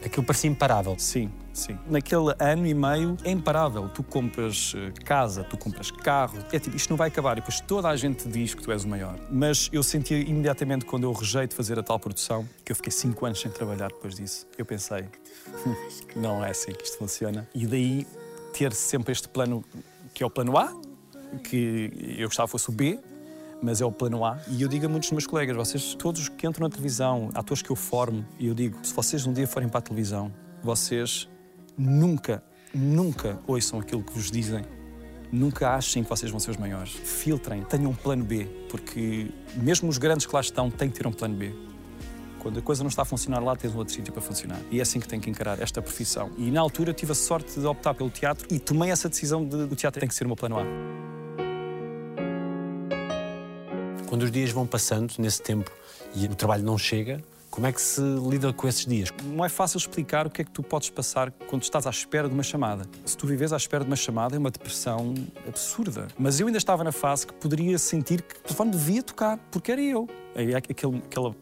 aquilo 0.04 0.26
parecia 0.26 0.50
imparável. 0.50 0.96
Sim, 0.98 1.32
sim. 1.54 1.78
Naquele 1.90 2.34
ano 2.40 2.66
e 2.66 2.74
meio 2.74 3.18
é 3.24 3.32
imparável. 3.32 3.90
Tu 3.90 4.04
compras 4.04 4.74
eh, 4.76 4.92
casa, 5.04 5.44
tu 5.44 5.58
compras 5.58 5.92
carro. 5.92 6.38
É 6.52 6.60
tipo, 6.60 6.76
isto 6.76 6.90
não 6.90 6.98
vai 6.98 7.10
acabar. 7.10 7.34
E 7.34 7.42
depois 7.42 7.60
toda 7.62 7.88
a 7.90 7.96
gente 7.96 8.28
diz 8.28 8.54
que 8.54 8.62
tu 8.62 8.72
és 8.72 8.84
o 8.84 8.88
maior. 8.88 9.20
Mas 9.30 9.70
eu 9.72 9.84
senti 9.84 10.14
imediatamente 10.14 10.86
quando 10.86 11.04
eu 11.04 11.12
rejeito 11.12 11.56
fazer 11.56 11.78
a 11.80 11.84
tal 11.84 12.00
produção, 12.00 12.48
que 12.64 12.72
eu 12.72 12.76
fiquei 12.76 12.92
cinco 12.92 13.26
anos 13.26 13.40
sem 13.40 13.52
trabalhar 13.52 13.90
depois 13.90 14.16
disso. 14.16 14.48
Eu 14.58 14.66
pensei, 14.66 15.06
"Hum, 15.66 15.76
não 16.16 16.44
é 16.44 16.52
assim 16.52 16.72
que 16.72 16.84
isto 16.84 16.98
funciona. 16.98 17.48
E 17.54 17.66
daí 17.68 18.08
ter 18.54 18.74
sempre 18.74 19.12
este 19.12 19.28
plano, 19.28 19.64
que 20.14 20.24
é 20.24 20.26
o 20.26 20.30
plano 20.30 20.58
A, 20.58 20.74
que 21.44 22.16
eu 22.18 22.28
gostava 22.28 22.48
fosse 22.48 22.70
o 22.70 22.72
B, 22.72 23.00
mas 23.62 23.82
é 23.82 23.86
o 23.86 23.92
plano 23.92 24.24
A. 24.26 24.38
E 24.48 24.62
eu 24.62 24.68
digo 24.68 24.86
a 24.86 24.90
muitos 24.90 25.10
dos 25.10 25.14
meus 25.14 25.28
colegas, 25.28 25.56
vocês, 25.56 25.94
todos 25.96 26.30
que 26.30 26.48
entram 26.48 26.68
na 26.68 26.70
televisão, 26.70 27.30
atores 27.34 27.62
que 27.62 27.70
eu 27.70 27.76
formo, 27.76 28.26
e 28.38 28.48
eu 28.48 28.54
digo, 28.54 28.78
se 28.84 28.94
vocês 28.94 29.26
um 29.26 29.34
dia 29.34 29.48
forem 29.48 29.68
para 29.68 29.80
a 29.80 29.82
televisão, 29.82 30.32
vocês 30.64 31.28
nunca, 31.78 32.44
nunca 32.74 33.40
ouçam 33.48 33.80
aquilo 33.80 34.04
que 34.04 34.14
vos 34.14 34.32
dizem. 34.32 34.64
Nunca 35.32 35.76
achem 35.76 36.04
que 36.04 36.10
vocês 36.10 36.32
vão 36.32 36.40
ser 36.40 36.52
os 36.52 36.58
maiores. 36.58 36.92
Filtrem, 36.92 37.64
tenham 37.64 37.92
um 37.92 37.96
plano 37.96 38.24
B, 38.24 38.46
porque 38.70 39.30
mesmo 39.56 39.88
os 39.88 40.00
grandes 40.00 40.26
que 40.26 40.34
lá 40.34 40.42
estão 40.42 40.72
têm 40.72 40.90
que 40.90 40.98
ter 40.98 41.06
um 41.06 41.12
plano 41.12 41.36
B. 41.36 41.54
Quando 42.40 42.60
a 42.60 42.62
coisa 42.62 42.84
não 42.84 42.88
está 42.88 43.04
a 43.04 43.06
funcionar 43.06 43.40
lá, 43.44 43.56
tens 43.56 43.76
um 43.76 43.78
outro 43.78 43.94
sítio 43.94 44.12
para 44.12 44.22
funcionar. 44.22 44.60
E 44.72 44.80
é 44.80 44.82
assim 44.82 45.00
que 45.00 45.08
tem 45.08 45.20
que 45.20 45.30
encarar 45.30 45.62
esta 45.62 45.82
profissão. 45.82 46.32
E 46.38 46.50
na 46.50 46.62
altura 46.62 46.94
tive 46.94 47.12
a 47.12 47.16
sorte 47.16 47.60
de 47.60 47.66
optar 47.66 47.94
pelo 47.94 48.10
teatro 48.10 48.48
e 48.50 48.58
tomei 48.58 48.90
essa 48.90 49.10
decisão 49.10 49.46
de 49.46 49.56
o 49.56 49.76
teatro 49.76 50.00
tem 50.00 50.08
que 50.08 50.16
ser 50.16 50.24
o 50.24 50.28
meu 50.28 50.38
plano 50.38 50.58
A. 50.58 51.09
Quando 54.10 54.24
os 54.24 54.32
dias 54.32 54.50
vão 54.50 54.66
passando 54.66 55.14
nesse 55.20 55.40
tempo 55.40 55.72
e 56.16 56.26
o 56.26 56.34
trabalho 56.34 56.64
não 56.64 56.80
chega, 56.80 57.24
como 57.52 57.68
é 57.68 57.72
que 57.72 57.80
se 57.80 58.02
lida 58.28 58.52
com 58.52 58.68
esses 58.68 58.84
dias? 58.84 59.14
Não 59.24 59.46
é 59.46 59.50
fácil 59.50 59.78
explicar 59.78 60.26
o 60.26 60.32
que 60.32 60.42
é 60.42 60.46
que 60.46 60.50
tu 60.50 60.64
podes 60.64 60.90
passar 60.90 61.32
quando 61.48 61.62
estás 61.62 61.86
à 61.86 61.92
espera 61.92 62.28
de 62.28 62.34
uma 62.34 62.42
chamada. 62.42 62.90
Se 63.06 63.16
tu 63.16 63.28
vives 63.28 63.54
à 63.54 63.58
espera 63.58 63.84
de 63.84 63.90
uma 63.92 63.96
chamada, 63.96 64.36
é 64.36 64.40
uma 64.40 64.50
depressão 64.50 65.14
absurda. 65.48 66.08
Mas 66.18 66.40
eu 66.40 66.48
ainda 66.48 66.58
estava 66.58 66.84
na 66.84 66.92
fase 66.92 67.28
que 67.28 67.34
poderia 67.36 67.78
sentir 67.78 68.24
que 68.24 68.34
o 68.34 68.40
telefone 68.40 68.72
devia 68.72 69.04
tocar, 69.04 69.38
porque 69.52 69.72
era 69.72 69.82
eu. 69.82 70.10
Aí 70.36 70.56
há 70.56 70.58
aquele, 70.58 70.98
aquela 71.06 71.36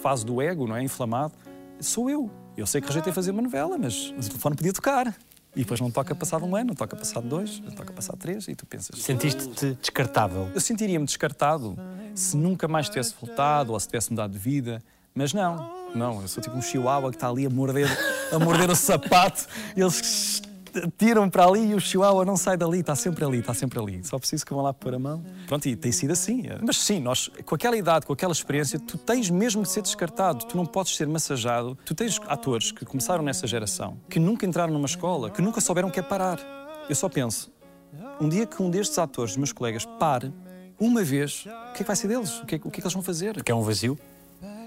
fase 0.00 0.24
do 0.24 0.40
ego, 0.40 0.68
não 0.68 0.76
é? 0.76 0.82
Inflamado. 0.84 1.34
Sou 1.80 2.08
eu. 2.08 2.30
Eu 2.56 2.68
sei 2.68 2.80
que 2.80 2.86
rejeitei 2.86 3.12
fazer 3.12 3.32
uma 3.32 3.42
novela, 3.42 3.76
mas, 3.76 4.14
mas 4.16 4.26
o 4.26 4.30
telefone 4.30 4.54
podia 4.54 4.72
tocar. 4.72 5.12
E 5.54 5.60
depois 5.60 5.80
não 5.80 5.90
toca 5.90 6.14
passado 6.14 6.46
um 6.46 6.56
ano, 6.56 6.68
não 6.68 6.74
toca 6.74 6.96
passado 6.96 7.28
dois, 7.28 7.60
não 7.60 7.72
toca 7.72 7.92
passado 7.92 8.16
três, 8.16 8.48
e 8.48 8.54
tu 8.54 8.64
pensas. 8.64 8.98
Sentiste-te 9.00 9.76
descartável? 9.80 10.48
Eu 10.54 10.60
sentiria-me 10.60 11.04
descartado 11.04 11.76
se 12.14 12.36
nunca 12.36 12.68
mais 12.68 12.88
tivesse 12.88 13.14
voltado 13.20 13.72
ou 13.72 13.80
se 13.80 13.86
tivesse 13.86 14.10
mudado 14.10 14.32
de 14.32 14.38
vida. 14.38 14.82
Mas 15.14 15.32
não, 15.32 15.70
não, 15.94 16.22
eu 16.22 16.28
sou 16.28 16.42
tipo 16.42 16.56
um 16.56 16.62
chihuahua 16.62 17.10
que 17.10 17.16
está 17.16 17.28
ali 17.28 17.46
a 17.46 17.50
morder, 17.50 17.88
a 18.32 18.38
morder 18.38 18.70
o 18.70 18.76
sapato 18.76 19.46
e 19.76 19.80
eles 19.80 20.42
tiram 20.96 21.28
para 21.28 21.44
ali 21.44 21.70
e 21.70 21.74
o 21.74 21.80
chihuahua 21.80 22.24
não 22.24 22.36
sai 22.36 22.56
dali, 22.56 22.80
está 22.80 22.94
sempre 22.94 23.24
ali, 23.24 23.38
está 23.38 23.52
sempre 23.52 23.78
ali. 23.78 24.04
Só 24.04 24.18
preciso 24.18 24.44
que 24.46 24.54
vão 24.54 24.62
lá 24.62 24.72
pôr 24.72 24.94
a 24.94 24.98
mão. 24.98 25.22
Pronto, 25.46 25.66
e 25.68 25.76
tem 25.76 25.92
sido 25.92 26.12
assim. 26.12 26.44
Mas 26.62 26.78
sim, 26.78 27.00
nós, 27.00 27.30
com 27.44 27.54
aquela 27.54 27.76
idade, 27.76 28.06
com 28.06 28.12
aquela 28.12 28.32
experiência, 28.32 28.78
tu 28.78 28.96
tens 28.96 29.28
mesmo 29.28 29.62
de 29.62 29.68
ser 29.68 29.82
descartado, 29.82 30.46
tu 30.46 30.56
não 30.56 30.64
podes 30.64 30.96
ser 30.96 31.06
massajado. 31.06 31.76
Tu 31.84 31.94
tens 31.94 32.18
atores 32.26 32.72
que 32.72 32.84
começaram 32.84 33.22
nessa 33.22 33.46
geração, 33.46 33.98
que 34.08 34.18
nunca 34.18 34.46
entraram 34.46 34.72
numa 34.72 34.86
escola, 34.86 35.30
que 35.30 35.42
nunca 35.42 35.60
souberam 35.60 35.88
o 35.88 35.92
que 35.92 36.00
é 36.00 36.02
parar. 36.02 36.38
Eu 36.88 36.94
só 36.94 37.08
penso, 37.08 37.52
um 38.20 38.28
dia 38.28 38.46
que 38.46 38.62
um 38.62 38.70
destes 38.70 38.98
atores, 38.98 39.32
dos 39.32 39.38
meus 39.38 39.52
colegas, 39.52 39.84
pare, 39.84 40.32
uma 40.82 41.04
vez, 41.04 41.46
o 41.46 41.72
que 41.72 41.74
é 41.74 41.78
que 41.78 41.84
vai 41.84 41.94
ser 41.94 42.08
deles? 42.08 42.40
O 42.40 42.46
que 42.46 42.56
é, 42.56 42.58
o 42.58 42.62
que, 42.62 42.68
é 42.68 42.70
que 42.70 42.80
eles 42.80 42.92
vão 42.92 43.02
fazer? 43.02 43.40
Que 43.42 43.52
é 43.52 43.54
um 43.54 43.62
vazio? 43.62 43.96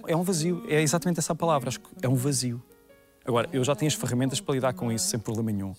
É 0.08 0.16
um 0.16 0.24
vazio. 0.24 0.64
É 0.70 0.82
exatamente 0.82 1.20
essa 1.20 1.36
palavra. 1.36 1.68
Acho 1.68 1.80
que 1.82 1.88
é 2.02 2.08
um 2.08 2.16
vazio. 2.16 2.64
Agora, 3.26 3.50
eu 3.52 3.64
já 3.64 3.76
tenho 3.76 3.90
as 3.90 3.96
ferramentas 3.96 4.40
para 4.40 4.56
lidar 4.56 4.74
com 4.74 4.92
isso 4.92 5.08
sem 5.08 5.20
problema 5.20 5.52
nenhum. 5.52 5.76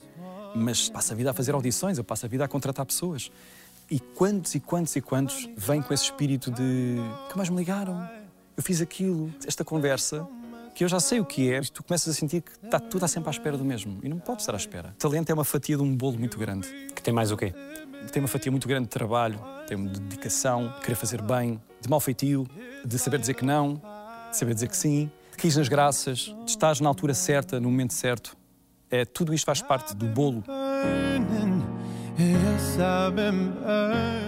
Mas 0.54 0.90
passo 0.90 1.12
a 1.12 1.16
vida 1.16 1.30
a 1.30 1.34
fazer 1.34 1.54
audições, 1.54 1.96
eu 1.96 2.04
passo 2.04 2.26
a 2.26 2.28
vida 2.28 2.44
a 2.44 2.48
contratar 2.48 2.84
pessoas. 2.84 3.30
E 3.90 3.98
quantos 3.98 4.54
e 4.54 4.60
quantos 4.60 4.94
e 4.96 5.00
quantos 5.00 5.48
vêm 5.56 5.80
com 5.80 5.94
esse 5.94 6.04
espírito 6.04 6.50
de 6.50 6.96
que 7.30 7.36
mais 7.36 7.48
me 7.48 7.56
ligaram? 7.56 8.06
Eu 8.56 8.62
fiz 8.62 8.80
aquilo, 8.80 9.32
esta 9.46 9.64
conversa, 9.64 10.26
que 10.76 10.85
eu 10.85 10.88
já 10.88 11.00
sei 11.00 11.18
o 11.21 11.25
que 11.25 11.50
é, 11.50 11.59
e 11.59 11.71
tu 11.71 11.83
começas 11.83 12.14
a 12.14 12.21
sentir 12.21 12.42
que 12.42 12.52
está 12.62 12.78
tudo 12.78 13.02
a 13.02 13.09
sempre 13.09 13.30
à 13.30 13.33
espera 13.33 13.56
do 13.56 13.64
mesmo. 13.64 13.99
E 14.02 14.11
não 14.11 14.18
pode 14.18 14.42
estar 14.42 14.52
à 14.52 14.59
espera. 14.59 14.95
Talento 14.99 15.30
é 15.30 15.33
uma 15.33 15.42
fatia 15.42 15.75
de 15.75 15.83
um 15.83 15.97
bolo 15.97 16.18
muito 16.18 16.38
grande. 16.38 16.68
Que 16.95 17.02
tem 17.02 17.14
mais 17.14 17.33
o 17.33 17.37
quê? 17.37 17.54
Tem 18.12 18.23
uma 18.23 18.28
fatia 18.28 18.52
muito 18.52 18.68
grande 18.68 18.85
de 18.85 18.90
trabalho, 18.90 19.40
tem 19.66 19.75
uma 19.75 19.88
dedicação, 19.88 20.68
de 20.68 20.80
querer 20.83 20.95
fazer 20.95 21.23
bem, 21.23 21.59
de 21.80 21.88
mal 21.88 21.99
feitio, 21.99 22.47
de 22.85 22.99
saber 22.99 23.18
dizer 23.18 23.33
que 23.33 23.42
não, 23.42 23.80
de 24.30 24.37
saber 24.37 24.52
dizer 24.52 24.68
que 24.68 24.76
sim, 24.76 25.11
de 25.33 25.38
quis 25.38 25.56
nas 25.56 25.66
graças, 25.66 26.35
de 26.45 26.50
estar 26.50 26.78
na 26.83 26.90
altura 26.90 27.14
certa, 27.14 27.59
no 27.59 27.71
momento 27.71 27.95
certo. 27.95 28.37
É, 28.90 29.06
tudo 29.06 29.33
isto 29.33 29.47
faz 29.47 29.62
parte 29.62 29.95
do 29.95 30.04
bolo. 30.04 30.45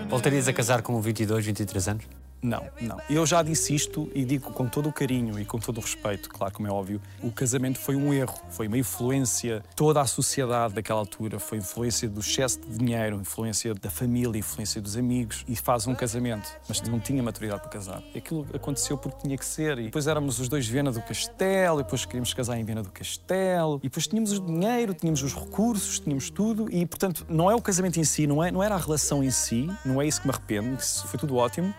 Voltarias 0.09 0.49
a 0.49 0.53
casar 0.55 0.81
com 0.81 0.99
22, 0.99 1.45
23 1.45 1.89
anos? 1.89 2.05
Não, 2.41 2.65
não. 2.81 2.99
Eu 3.11 3.27
já 3.27 3.43
disse 3.43 3.75
isto 3.75 4.11
e 4.15 4.25
digo 4.25 4.53
com 4.53 4.67
todo 4.67 4.89
o 4.89 4.93
carinho 4.93 5.39
e 5.41 5.45
com 5.45 5.59
todo 5.59 5.79
o 5.79 5.81
respeito, 5.81 6.29
claro, 6.29 6.55
como 6.55 6.69
é 6.69 6.71
óbvio, 6.71 7.01
o 7.23 7.33
casamento 7.33 7.79
foi 7.79 7.97
um 7.97 8.13
erro, 8.13 8.35
foi 8.51 8.69
uma 8.69 8.79
influência, 8.79 9.63
toda 9.75 10.01
a 10.01 10.07
sociedade 10.07 10.75
daquela 10.75 11.01
altura, 11.01 11.39
foi 11.39 11.59
influência 11.59 12.09
do 12.09 12.21
excesso 12.21 12.61
de 12.61 12.79
dinheiro, 12.79 13.17
influência 13.17 13.75
da 13.75 13.91
família, 13.91 14.39
influência 14.39 14.81
dos 14.81 14.97
amigos, 14.97 15.45
e 15.49 15.57
faz 15.57 15.87
um 15.87 15.95
casamento, 15.95 16.49
mas 16.69 16.81
não 16.83 17.01
tinha 17.01 17.23
maturidade 17.23 17.61
para 17.63 17.71
casar. 17.71 18.03
Aquilo 18.15 18.47
aconteceu 18.55 18.97
porque 18.97 19.23
tinha 19.23 19.37
que 19.37 19.45
ser, 19.45 19.79
e 19.79 19.85
depois 19.85 20.07
éramos 20.07 20.39
os 20.39 20.49
dois 20.49 20.67
Viena 20.67 20.93
do 20.93 21.01
Castelo, 21.01 21.81
e 21.81 21.83
depois 21.83 22.05
queríamos 22.05 22.33
casar 22.33 22.57
em 22.59 22.65
Viena 22.65 22.83
do 22.83 22.91
Castelo, 22.91 23.81
e 23.83 23.89
depois 23.89 24.07
tínhamos 24.07 24.33
o 24.33 24.41
dinheiro, 24.41 24.95
tínhamos 24.95 25.23
os 25.23 25.35
recursos, 25.35 25.99
tínhamos 25.99 26.31
tudo, 26.31 26.73
e 26.73 26.87
portanto 26.87 27.27
não 27.29 27.51
é 27.51 27.55
o 27.55 27.61
casamento 27.61 27.99
em 27.99 28.05
si, 28.05 28.27
não, 28.27 28.45
é, 28.45 28.53
não 28.53 28.63
era 28.63 28.77
a 28.77 28.79
relação 28.79 29.25
em 29.25 29.31
si, 29.31 29.69
não 29.85 30.01
é 30.01 30.07
isso 30.07 30.21
que 30.21 30.29
me 30.29 30.33
arrependo, 30.33 30.79
isso 30.79 31.07
foi 31.09 31.19
tudo 31.19 31.37
ótimo, 31.37 31.75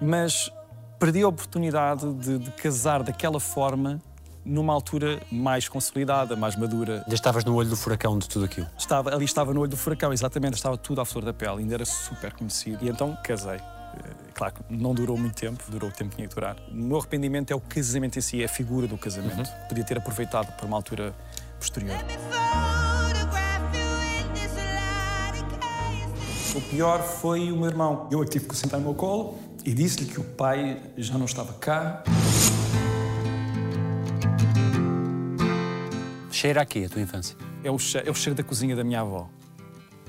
mas 0.00 0.50
perdi 0.98 1.22
a 1.22 1.28
oportunidade 1.28 2.12
de, 2.14 2.38
de 2.38 2.50
casar 2.52 3.02
daquela 3.02 3.38
forma 3.38 4.00
numa 4.44 4.72
altura 4.72 5.20
mais 5.30 5.68
consolidada, 5.68 6.34
mais 6.34 6.56
madura. 6.56 7.04
Já 7.06 7.14
estavas 7.14 7.44
no 7.44 7.54
olho 7.54 7.68
do 7.68 7.76
furacão 7.76 8.18
de 8.18 8.28
tudo 8.28 8.46
aquilo. 8.46 8.66
Estava, 8.78 9.14
ali 9.14 9.24
estava 9.24 9.52
no 9.52 9.60
olho 9.60 9.70
do 9.70 9.76
furacão, 9.76 10.12
exatamente, 10.12 10.54
estava 10.54 10.76
tudo 10.76 11.00
à 11.00 11.04
flor 11.04 11.24
da 11.24 11.34
pele, 11.34 11.58
ainda 11.58 11.74
era 11.74 11.84
super 11.84 12.32
conhecido. 12.32 12.84
E 12.84 12.88
então 12.88 13.16
casei. 13.22 13.56
Eh, 13.56 14.28
Claro 14.38 14.54
que 14.54 14.62
não 14.72 14.94
durou 14.94 15.18
muito 15.18 15.34
tempo, 15.34 15.64
durou 15.66 15.90
o 15.90 15.92
tempo 15.92 16.10
que 16.10 16.16
tinha 16.16 16.28
que 16.28 16.34
durar. 16.36 16.56
O 16.70 16.74
meu 16.76 16.98
arrependimento 16.98 17.50
é 17.50 17.56
o 17.56 17.60
casamento 17.60 18.20
em 18.20 18.22
si, 18.22 18.40
é 18.40 18.44
a 18.44 18.48
figura 18.48 18.86
do 18.86 18.96
casamento. 18.96 19.50
Podia 19.68 19.82
ter 19.82 19.98
aproveitado 19.98 20.54
para 20.56 20.64
uma 20.64 20.76
altura 20.76 21.12
posterior. 21.58 21.96
O 26.54 26.60
pior 26.70 27.02
foi 27.02 27.50
o 27.50 27.56
meu 27.56 27.66
irmão. 27.66 28.08
Eu 28.12 28.24
tive 28.24 28.46
que 28.46 28.54
o 28.54 28.56
sentar 28.56 28.78
no 28.78 28.86
meu 28.86 28.94
colo 28.94 29.36
e 29.64 29.72
disse-lhe 29.74 30.10
que 30.10 30.20
o 30.20 30.24
pai 30.24 30.80
já 30.96 31.16
não 31.18 31.26
estava 31.26 31.52
cá. 31.54 32.02
Cheira 36.30 36.62
aqui 36.62 36.84
a 36.84 36.88
tua 36.88 37.02
infância. 37.02 37.36
É 37.64 37.70
o, 37.70 37.78
cheiro, 37.78 38.08
é 38.08 38.10
o 38.10 38.14
cheiro 38.14 38.36
da 38.36 38.44
cozinha 38.44 38.76
da 38.76 38.84
minha 38.84 39.00
avó. 39.00 39.28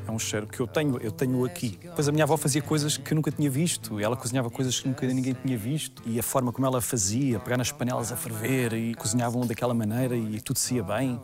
É 0.07 0.11
um 0.11 0.19
cheiro 0.19 0.47
que 0.47 0.59
eu 0.59 0.67
tenho, 0.67 0.97
eu 0.97 1.11
tenho 1.11 1.43
aqui. 1.45 1.79
Depois 1.81 2.07
a 2.07 2.11
minha 2.11 2.23
avó 2.23 2.35
fazia 2.35 2.61
coisas 2.61 2.97
que 2.97 3.11
eu 3.11 3.15
nunca 3.15 3.31
tinha 3.31 3.49
visto. 3.49 3.99
Ela 3.99 4.15
cozinhava 4.15 4.49
coisas 4.49 4.79
que 4.79 4.87
nunca 4.87 5.05
ninguém 5.07 5.33
tinha 5.33 5.57
visto. 5.57 6.01
E 6.05 6.19
a 6.19 6.23
forma 6.23 6.51
como 6.51 6.65
ela 6.67 6.81
fazia, 6.81 7.39
pegar 7.39 7.57
nas 7.57 7.71
panelas 7.71 8.11
a 8.11 8.15
ferver 8.15 8.73
e 8.73 8.95
cozinhavam 8.95 9.45
daquela 9.45 9.73
maneira 9.73 10.15
e 10.15 10.41
tudo 10.41 10.57
se 10.59 10.75
ia 10.75 10.83
bem. 10.83 11.19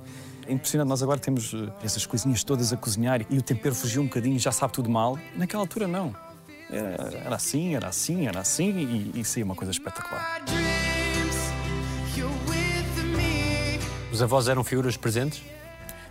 É 0.47 0.53
impressionante, 0.53 0.89
nós 0.89 1.01
agora 1.01 1.19
temos 1.19 1.53
eh, 1.55 1.71
essas 1.83 2.05
coisinhas 2.05 2.43
todas 2.43 2.71
a 2.71 2.77
cozinhar 2.77 3.25
e 3.27 3.37
o 3.37 3.41
tempero 3.41 3.73
fugiu 3.73 4.03
um 4.03 4.05
bocadinho, 4.05 4.37
já 4.37 4.51
sabe 4.51 4.73
tudo 4.73 4.89
mal. 4.89 5.17
Naquela 5.35 5.63
altura, 5.63 5.87
não. 5.87 6.24
Era, 6.69 7.17
era 7.25 7.35
assim, 7.35 7.75
era 7.75 7.87
assim, 7.87 8.27
era 8.27 8.39
assim 8.39 9.11
e, 9.15 9.19
e 9.19 9.25
saía 9.25 9.45
uma 9.45 9.55
coisa 9.55 9.71
espetacular. 9.71 10.43
Os 14.11 14.21
avós 14.21 14.47
eram 14.47 14.63
figuras 14.63 14.95
presentes? 14.97 15.41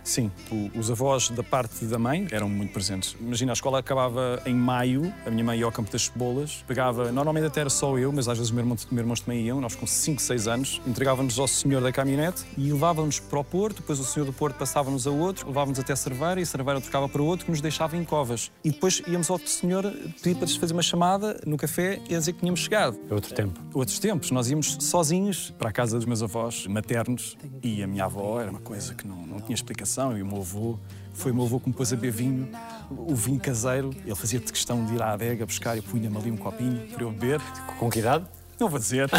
Sim, 0.05 0.31
o- 0.51 0.69
os 0.79 0.91
avós 0.91 1.29
da 1.31 1.41
parte 1.43 1.83
da 1.85 1.97
mãe 1.97 2.27
eram 2.31 2.47
muito 2.47 2.71
presentes. 2.71 3.15
Imagina, 3.19 3.51
a 3.51 3.55
escola 3.55 3.79
acabava 3.79 4.39
em 4.45 4.53
maio, 4.53 5.11
a 5.25 5.31
minha 5.31 5.43
mãe 5.43 5.57
ia 5.59 5.65
ao 5.65 5.71
campo 5.71 5.91
das 5.91 6.03
cebolas, 6.05 6.63
pegava, 6.67 7.11
normalmente 7.11 7.47
até 7.47 7.61
era 7.61 7.71
só 7.71 7.97
eu, 7.97 8.11
mas 8.13 8.27
às 8.27 8.37
vezes 8.37 8.51
os 8.51 8.55
meus 8.55 8.63
irmãos, 8.65 8.87
meus 8.91 9.01
irmãos 9.03 9.19
também 9.21 9.41
iam, 9.43 9.59
nós 9.59 9.75
com 9.75 9.87
5, 9.87 10.21
6 10.21 10.47
anos, 10.47 10.79
entregávamos 10.85 11.39
ao 11.39 11.47
senhor 11.47 11.81
da 11.81 11.91
caminhonete 11.91 12.43
e 12.55 12.71
levávamos 12.71 13.19
para 13.19 13.39
o 13.39 13.43
Porto, 13.43 13.77
depois 13.77 13.99
o 13.99 14.03
senhor 14.05 14.25
do 14.27 14.31
Porto 14.33 14.55
passava-nos 14.57 15.07
a 15.07 15.11
outro, 15.11 15.47
levávamos 15.47 15.79
até 15.79 15.91
a 15.91 15.95
Cerveira 15.95 16.39
e 16.39 16.43
a 16.43 16.45
Cerveira 16.45 16.79
trocava 16.79 17.09
para 17.09 17.23
outro 17.23 17.45
que 17.45 17.51
nos 17.51 17.59
deixava 17.59 17.97
em 17.97 18.03
covas. 18.05 18.51
E 18.63 18.69
depois 18.69 19.01
íamos 19.07 19.27
ao 19.31 19.39
senhor 19.39 19.83
pedir 20.21 20.35
para 20.35 20.45
lhes 20.45 20.55
fazer 20.55 20.73
uma 20.73 20.83
chamada 20.83 21.41
no 21.47 21.57
café 21.57 21.99
e 22.07 22.13
a 22.15 22.19
dizer 22.19 22.33
que 22.33 22.41
tínhamos 22.41 22.59
chegado 22.59 22.95
É 23.09 23.13
outro 23.13 23.33
tempo. 23.33 23.59
outros 23.73 23.97
tempos. 23.97 24.29
Nós 24.29 24.51
íamos 24.51 24.77
sozinhos 24.81 25.51
para 25.57 25.69
a 25.69 25.73
casa 25.73 25.97
dos 25.97 26.05
meus 26.05 26.21
avós 26.21 26.67
maternos 26.67 27.35
e 27.63 27.81
a 27.81 27.87
minha 27.87 28.05
avó 28.05 28.39
era 28.39 28.51
uma 28.51 28.59
coisa 28.59 28.93
que 28.93 29.07
não, 29.07 29.25
não 29.25 29.39
tinha 29.39 29.55
explicação. 29.55 29.94
E 29.97 30.21
o 30.21 30.25
meu 30.25 30.39
avô, 30.39 30.77
foi 31.13 31.31
o 31.31 31.35
meu 31.35 31.45
avô 31.45 31.57
que 31.59 31.69
me 31.69 31.73
pôs 31.73 31.93
a 31.93 31.95
beber 31.95 32.11
vinho, 32.11 32.49
o 32.89 33.15
vinho 33.15 33.39
caseiro. 33.39 33.91
Ele 34.05 34.15
fazia 34.15 34.39
de 34.39 34.51
questão 34.51 34.85
de 34.85 34.95
ir 34.95 35.01
à 35.01 35.13
adega 35.13 35.45
buscar 35.45 35.77
e 35.77 35.81
punha-me 35.81 36.17
ali 36.17 36.29
um 36.31 36.37
copinho 36.37 36.85
para 36.89 37.03
eu 37.03 37.11
beber. 37.11 37.39
Com 37.79 37.89
que 37.89 37.99
idade? 37.99 38.25
Não 38.59 38.67
vou 38.67 38.77
dizer. 38.77 39.09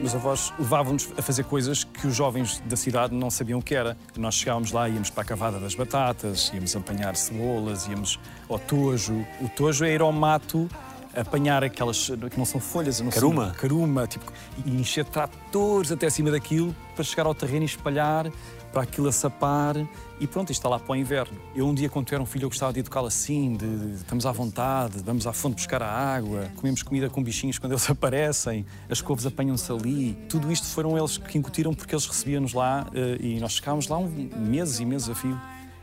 Meus 0.00 0.14
avós 0.14 0.52
levavam-nos 0.58 1.12
a 1.18 1.22
fazer 1.22 1.44
coisas 1.44 1.82
que 1.82 2.06
os 2.06 2.14
jovens 2.14 2.62
da 2.66 2.76
cidade 2.76 3.12
não 3.12 3.28
sabiam 3.28 3.58
o 3.58 3.62
que 3.62 3.74
era. 3.74 3.96
Nós 4.16 4.36
chegávamos 4.36 4.70
lá, 4.70 4.88
íamos 4.88 5.10
para 5.10 5.22
a 5.22 5.26
cavada 5.26 5.58
das 5.58 5.74
batatas, 5.74 6.50
íamos 6.54 6.74
apanhar 6.76 7.16
cebolas, 7.16 7.86
íamos 7.86 8.18
ao 8.48 8.58
tojo. 8.58 9.26
O 9.40 9.48
tojo 9.48 9.84
é 9.84 9.92
ir 9.92 10.00
ao 10.00 10.12
mato 10.12 10.68
apanhar 11.16 11.64
aquelas 11.64 12.10
que 12.30 12.38
não 12.38 12.44
são 12.44 12.60
folhas, 12.60 13.00
não 13.00 13.10
Caruma? 13.10 13.54
caruma, 13.58 14.06
tipo, 14.06 14.30
e 14.64 14.70
encher 14.70 15.04
tratores 15.04 15.90
até 15.90 16.06
acima 16.06 16.30
daquilo 16.30 16.74
para 16.94 17.04
chegar 17.04 17.26
ao 17.26 17.34
terreno 17.34 17.62
e 17.62 17.66
espalhar, 17.66 18.30
para 18.72 18.82
aquilo 18.82 19.08
a 19.08 19.12
sapar 19.12 19.74
e 20.20 20.26
pronto, 20.26 20.50
isto 20.52 20.60
está 20.60 20.68
lá 20.68 20.78
para 20.78 20.92
o 20.92 20.96
inverno. 20.96 21.38
Eu 21.54 21.66
um 21.66 21.72
dia, 21.74 21.88
quando 21.88 22.06
tiver 22.06 22.20
um 22.20 22.26
filho, 22.26 22.44
eu 22.44 22.48
gostava 22.50 22.72
de 22.72 22.80
educá-lo 22.80 23.06
assim, 23.06 23.54
de, 23.56 23.66
de- 23.66 23.94
estamos 23.96 24.26
à 24.26 24.32
vontade, 24.32 25.02
vamos 25.04 25.26
à 25.26 25.32
fonte 25.32 25.54
buscar 25.56 25.82
a 25.82 25.90
água, 25.90 26.50
comemos 26.56 26.82
comida 26.82 27.08
com 27.08 27.22
bichinhos 27.22 27.58
quando 27.58 27.72
eles 27.72 27.88
aparecem, 27.90 28.66
as 28.90 29.00
couves 29.00 29.24
apanham-se 29.26 29.70
ali. 29.72 30.12
Tudo 30.28 30.52
isto 30.52 30.66
foram 30.66 30.96
eles 30.98 31.16
que 31.16 31.38
incutiram 31.38 31.72
porque 31.74 31.94
eles 31.94 32.04
recebiam-nos 32.06 32.52
lá 32.52 32.86
eh, 32.94 33.16
e 33.20 33.40
nós 33.40 33.56
ficámos 33.56 33.88
lá 33.88 33.96
um, 33.98 34.08
meses 34.36 34.78
e 34.80 34.84
meses 34.84 35.08
a 35.08 35.14
fio 35.14 35.38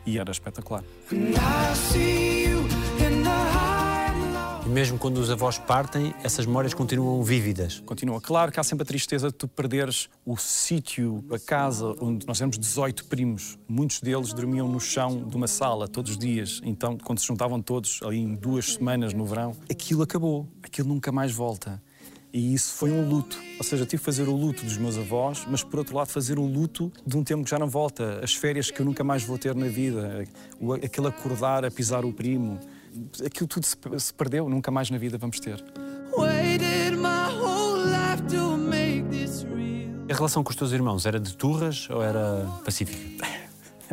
e 0.06 0.20
era 0.20 0.32
espetacular. 0.32 0.84
And 3.00 3.73
E 4.66 4.70
mesmo 4.70 4.98
quando 4.98 5.18
os 5.18 5.30
avós 5.30 5.58
partem, 5.58 6.14
essas 6.24 6.46
memórias 6.46 6.74
continuam 6.74 7.22
vívidas. 7.22 7.82
Continua. 7.82 8.22
Claro 8.22 8.50
que 8.50 8.62
há 8.62 8.64
sempre 8.64 8.84
a 8.84 8.86
tristeza 8.86 9.28
de 9.28 9.34
tu 9.34 9.46
perderes 9.46 10.10
o 10.26 10.38
sítio, 10.38 11.22
a 11.30 11.38
casa, 11.38 11.94
onde 12.00 12.26
nós 12.26 12.40
éramos 12.40 12.58
18 12.58 13.06
primos. 13.06 13.60
Muitos 13.68 14.00
deles 14.00 14.32
dormiam 14.32 14.66
no 14.70 14.80
chão 14.80 15.28
de 15.28 15.36
uma 15.36 15.48
sala 15.48 15.86
todos 15.86 16.12
os 16.12 16.18
dias. 16.18 16.62
Então, 16.64 16.98
quando 16.98 17.20
se 17.20 17.28
juntavam 17.28 17.62
todos, 17.62 18.00
ali 18.04 18.20
em 18.20 18.36
duas 18.36 18.76
semanas 18.76 19.14
no 19.14 19.26
verão, 19.26 19.52
aquilo 19.70 20.02
acabou. 20.02 20.48
Aquilo 20.64 20.88
nunca 20.88 21.12
mais 21.12 21.34
volta. 21.34 21.82
E 22.32 22.54
isso 22.54 22.74
foi 22.74 22.90
um 22.90 23.08
luto. 23.08 23.38
Ou 23.58 23.64
seja, 23.66 23.86
tive 23.86 24.00
que 24.00 24.06
fazer 24.06 24.30
o 24.30 24.36
luto 24.36 24.64
dos 24.64 24.78
meus 24.78 24.98
avós, 24.98 25.46
mas 25.48 25.62
por 25.62 25.80
outro 25.80 25.96
lado, 25.96 26.08
fazer 26.08 26.40
o 26.40 26.46
luto 26.46 26.92
de 27.06 27.18
um 27.18 27.24
tempo 27.24 27.44
que 27.44 27.50
já 27.50 27.60
não 27.60 27.68
volta. 27.68 28.22
As 28.24 28.34
férias 28.34 28.72
que 28.72 28.80
eu 28.80 28.86
nunca 28.86 29.04
mais 29.04 29.24
vou 29.24 29.38
ter 29.38 29.54
na 29.54 29.68
vida. 29.68 30.26
Aquele 30.84 31.08
acordar 31.08 31.66
a 31.66 31.70
pisar 31.70 32.06
o 32.06 32.14
primo. 32.14 32.60
Aquilo 33.26 33.48
tudo 33.48 33.66
se 33.66 33.76
se 33.98 34.14
perdeu, 34.14 34.50
nunca 34.50 34.72
mais 34.72 34.90
na 34.90 34.98
vida 34.98 35.18
vamos 35.18 35.40
ter. 35.40 35.64
A 40.10 40.14
relação 40.14 40.44
com 40.44 40.50
os 40.52 40.56
teus 40.56 40.72
irmãos 40.72 41.06
era 41.06 41.20
de 41.20 41.36
turras 41.36 41.90
ou 41.90 42.04
era 42.04 42.48
pacífica? 42.64 43.44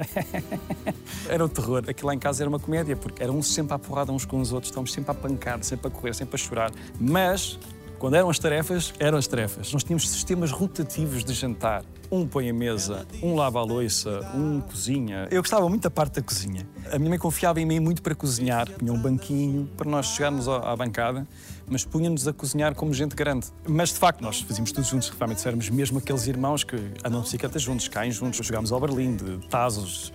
Era 1.29 1.45
o 1.45 1.49
terror. 1.49 1.85
Aquilo 1.87 2.09
lá 2.09 2.15
em 2.15 2.19
casa 2.19 2.43
era 2.43 2.49
uma 2.49 2.59
comédia, 2.59 2.97
porque 2.97 3.23
eram 3.23 3.37
uns 3.37 3.53
sempre 3.53 3.75
à 3.75 3.79
porrada 3.79 4.11
uns 4.13 4.25
com 4.25 4.41
os 4.41 4.53
outros, 4.53 4.71
estávamos 4.71 4.93
sempre 4.93 5.11
a 5.11 5.15
pancar, 5.15 5.63
sempre 5.63 5.89
a 5.89 5.91
correr, 5.91 6.15
sempre 6.15 6.37
a 6.37 6.39
chorar. 6.39 6.71
Mas, 6.99 7.59
quando 8.01 8.15
eram 8.15 8.31
as 8.31 8.39
tarefas, 8.39 8.95
eram 8.99 9.19
as 9.19 9.27
tarefas. 9.27 9.71
Nós 9.75 9.85
tínhamos 9.85 10.09
sistemas 10.09 10.51
rotativos 10.51 11.23
de 11.23 11.35
jantar. 11.35 11.85
Um 12.11 12.27
põe 12.27 12.49
a 12.49 12.53
mesa, 12.53 13.07
um 13.23 13.37
lava 13.37 13.59
a 13.61 13.63
louça, 13.63 14.21
um 14.35 14.59
cozinha. 14.59 15.29
Eu 15.31 15.43
gostava 15.43 15.69
muito 15.69 15.83
da 15.83 15.91
parte 15.91 16.15
da 16.15 16.23
cozinha. 16.23 16.67
A 16.91 16.99
minha 16.99 17.11
mãe 17.11 17.19
confiava 17.19 17.61
em 17.61 17.67
mim 17.67 17.79
muito 17.79 18.01
para 18.01 18.15
cozinhar. 18.15 18.71
Punha 18.71 18.91
um 18.91 18.99
banquinho 18.99 19.69
para 19.77 19.89
nós 19.89 20.07
chegarmos 20.07 20.49
à 20.49 20.75
bancada, 20.75 21.29
mas 21.69 21.85
punha-nos 21.85 22.27
a 22.27 22.33
cozinhar 22.33 22.75
como 22.75 22.93
gente 22.95 23.15
grande. 23.15 23.49
Mas, 23.69 23.91
de 23.91 23.97
facto, 23.97 24.23
nós 24.23 24.41
fazíamos 24.41 24.73
tudo 24.73 24.85
juntos. 24.85 25.11
Realmente 25.11 25.47
éramos 25.47 25.69
mesmo 25.69 25.99
aqueles 25.99 26.27
irmãos 26.27 26.65
que 26.65 26.77
andam 27.05 27.21
de 27.21 27.27
bicicleta 27.27 27.59
juntos, 27.59 27.87
caem 27.87 28.11
juntos, 28.11 28.45
jogámos 28.45 28.73
ao 28.73 28.81
Berlim, 28.81 29.15
de 29.15 29.47
tazos, 29.49 30.11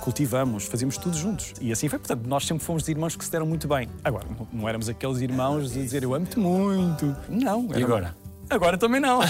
cultivamos, 0.00 0.66
fazíamos 0.66 0.96
tudo 0.96 1.16
juntos. 1.16 1.54
E 1.60 1.72
assim 1.72 1.88
foi. 1.88 1.98
Portanto, 1.98 2.26
nós 2.26 2.46
sempre 2.46 2.64
fomos 2.64 2.82
de 2.82 2.90
irmãos 2.90 3.16
que 3.16 3.24
se 3.24 3.30
deram 3.30 3.46
muito 3.46 3.66
bem. 3.68 3.88
Agora, 4.04 4.26
não, 4.28 4.48
não 4.52 4.68
éramos 4.68 4.88
aqueles 4.88 5.20
irmãos 5.20 5.72
de 5.72 5.82
dizer 5.82 6.02
eu 6.02 6.14
amo-te 6.14 6.38
muito. 6.38 7.16
Não. 7.28 7.68
E 7.74 7.82
agora? 7.82 8.14
Agora 8.50 8.76
também 8.76 9.00
não. 9.00 9.20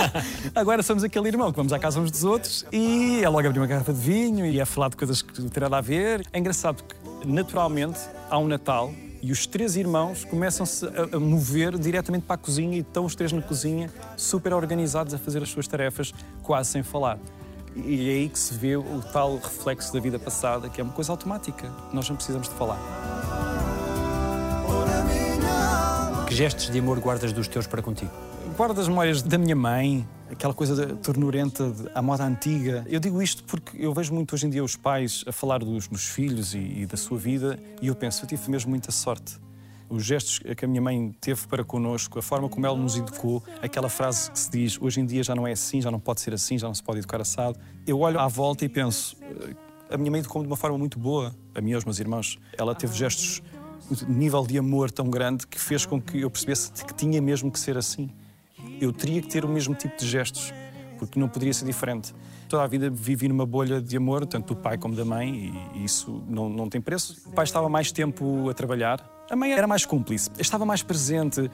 Agora 0.54 0.82
somos 0.82 1.02
aquele 1.02 1.28
irmão 1.28 1.50
que 1.50 1.56
vamos 1.56 1.72
à 1.72 1.78
casa 1.78 1.98
uns 1.98 2.10
dos 2.10 2.24
outros 2.24 2.66
e 2.70 3.20
é 3.22 3.28
logo 3.28 3.46
abrir 3.46 3.58
uma 3.58 3.66
garrafa 3.66 3.90
de 3.90 4.00
vinho 4.00 4.44
e 4.44 4.60
é 4.60 4.64
falar 4.66 4.90
de 4.90 4.96
coisas 4.96 5.22
que 5.22 5.40
não 5.40 5.50
nada 5.60 5.78
a 5.78 5.80
ver. 5.80 6.26
É 6.30 6.38
engraçado 6.38 6.82
porque, 6.82 6.94
naturalmente, 7.26 7.98
há 8.28 8.38
um 8.38 8.46
Natal 8.46 8.92
e 9.22 9.32
os 9.32 9.46
três 9.46 9.76
irmãos 9.76 10.24
começam-se 10.24 10.84
a, 10.86 11.16
a 11.16 11.18
mover 11.18 11.78
diretamente 11.78 12.26
para 12.26 12.34
a 12.34 12.38
cozinha 12.38 12.76
e 12.76 12.80
estão 12.80 13.06
os 13.06 13.14
três 13.14 13.32
na 13.32 13.40
cozinha, 13.40 13.90
super 14.14 14.52
organizados 14.52 15.14
a 15.14 15.18
fazer 15.18 15.42
as 15.42 15.48
suas 15.48 15.66
tarefas, 15.66 16.12
quase 16.42 16.70
sem 16.70 16.82
falar. 16.82 17.18
E 17.84 18.08
é 18.08 18.12
aí 18.14 18.28
que 18.28 18.38
se 18.38 18.54
vê 18.54 18.76
o 18.76 19.02
tal 19.12 19.36
reflexo 19.36 19.92
da 19.92 20.00
vida 20.00 20.18
passada, 20.18 20.68
que 20.68 20.80
é 20.80 20.84
uma 20.84 20.92
coisa 20.92 21.12
automática. 21.12 21.70
Nós 21.92 22.08
não 22.08 22.16
precisamos 22.16 22.48
de 22.48 22.54
falar. 22.54 22.78
Que 26.26 26.34
gestos 26.34 26.70
de 26.70 26.78
amor 26.78 26.98
guardas 27.00 27.32
dos 27.32 27.46
teus 27.46 27.66
para 27.66 27.82
contigo? 27.82 28.10
Guardo 28.56 28.80
as 28.80 28.88
memórias 28.88 29.22
da 29.22 29.36
minha 29.36 29.54
mãe, 29.54 30.08
aquela 30.30 30.54
coisa 30.54 30.96
ternurenta, 30.96 31.72
à 31.94 32.00
moda 32.00 32.24
antiga. 32.24 32.84
Eu 32.88 32.98
digo 32.98 33.20
isto 33.22 33.44
porque 33.44 33.76
eu 33.78 33.92
vejo 33.92 34.14
muito 34.14 34.34
hoje 34.34 34.46
em 34.46 34.50
dia 34.50 34.64
os 34.64 34.74
pais 34.74 35.22
a 35.26 35.32
falar 35.32 35.58
dos, 35.58 35.86
dos 35.86 36.06
filhos 36.06 36.54
e, 36.54 36.58
e 36.58 36.86
da 36.86 36.96
sua 36.96 37.18
vida 37.18 37.58
e 37.82 37.88
eu 37.88 37.94
penso, 37.94 38.24
eu 38.24 38.28
tive 38.28 38.50
mesmo 38.50 38.70
muita 38.70 38.90
sorte. 38.90 39.45
Os 39.88 40.04
gestos 40.04 40.38
que 40.38 40.64
a 40.64 40.68
minha 40.68 40.82
mãe 40.82 41.14
teve 41.20 41.46
para 41.46 41.64
connosco, 41.64 42.18
a 42.18 42.22
forma 42.22 42.48
como 42.48 42.66
ela 42.66 42.76
nos 42.76 42.96
educou, 42.96 43.42
aquela 43.62 43.88
frase 43.88 44.30
que 44.30 44.38
se 44.38 44.50
diz 44.50 44.78
hoje 44.80 45.00
em 45.00 45.06
dia 45.06 45.22
já 45.22 45.34
não 45.34 45.46
é 45.46 45.52
assim, 45.52 45.80
já 45.80 45.90
não 45.90 46.00
pode 46.00 46.20
ser 46.20 46.34
assim, 46.34 46.58
já 46.58 46.66
não 46.66 46.74
se 46.74 46.82
pode 46.82 46.98
educar 46.98 47.20
assado. 47.20 47.58
Eu 47.86 48.00
olho 48.00 48.18
à 48.18 48.26
volta 48.26 48.64
e 48.64 48.68
penso, 48.68 49.16
eh, 49.22 49.54
a 49.90 49.96
minha 49.96 50.10
mãe 50.10 50.20
educou-me 50.20 50.46
de 50.46 50.50
uma 50.50 50.56
forma 50.56 50.76
muito 50.76 50.98
boa, 50.98 51.34
a 51.54 51.60
mim 51.60 51.70
e 51.70 51.74
aos 51.74 51.84
meus 51.84 52.00
irmãos. 52.00 52.38
Ela 52.58 52.74
teve 52.74 52.96
gestos, 52.96 53.42
nível 54.08 54.44
de 54.46 54.58
amor 54.58 54.90
tão 54.90 55.08
grande 55.08 55.46
que 55.46 55.58
fez 55.58 55.86
com 55.86 56.00
que 56.00 56.20
eu 56.20 56.30
percebesse 56.30 56.72
que 56.72 56.94
tinha 56.94 57.22
mesmo 57.22 57.50
que 57.50 57.58
ser 57.58 57.78
assim 57.78 58.10
eu 58.80 58.92
teria 58.92 59.20
que 59.22 59.28
ter 59.28 59.44
o 59.44 59.48
mesmo 59.48 59.74
tipo 59.74 59.96
de 59.96 60.06
gestos, 60.06 60.52
porque 60.98 61.18
não 61.18 61.28
poderia 61.28 61.54
ser 61.54 61.64
diferente. 61.64 62.14
Toda 62.48 62.62
a 62.62 62.66
vida 62.66 62.88
vivi 62.88 63.28
numa 63.28 63.44
bolha 63.44 63.80
de 63.80 63.96
amor, 63.96 64.24
tanto 64.26 64.54
do 64.54 64.60
pai 64.60 64.78
como 64.78 64.94
da 64.94 65.04
mãe, 65.04 65.52
e 65.74 65.84
isso 65.84 66.22
não, 66.28 66.48
não 66.48 66.68
tem 66.68 66.80
preço. 66.80 67.16
O 67.26 67.32
pai 67.32 67.44
estava 67.44 67.68
mais 67.68 67.90
tempo 67.90 68.48
a 68.48 68.54
trabalhar, 68.54 69.04
a 69.28 69.34
mãe 69.34 69.52
era 69.52 69.66
mais 69.66 69.84
cúmplice, 69.84 70.30
estava 70.38 70.64
mais 70.64 70.82
presente, 70.82 71.50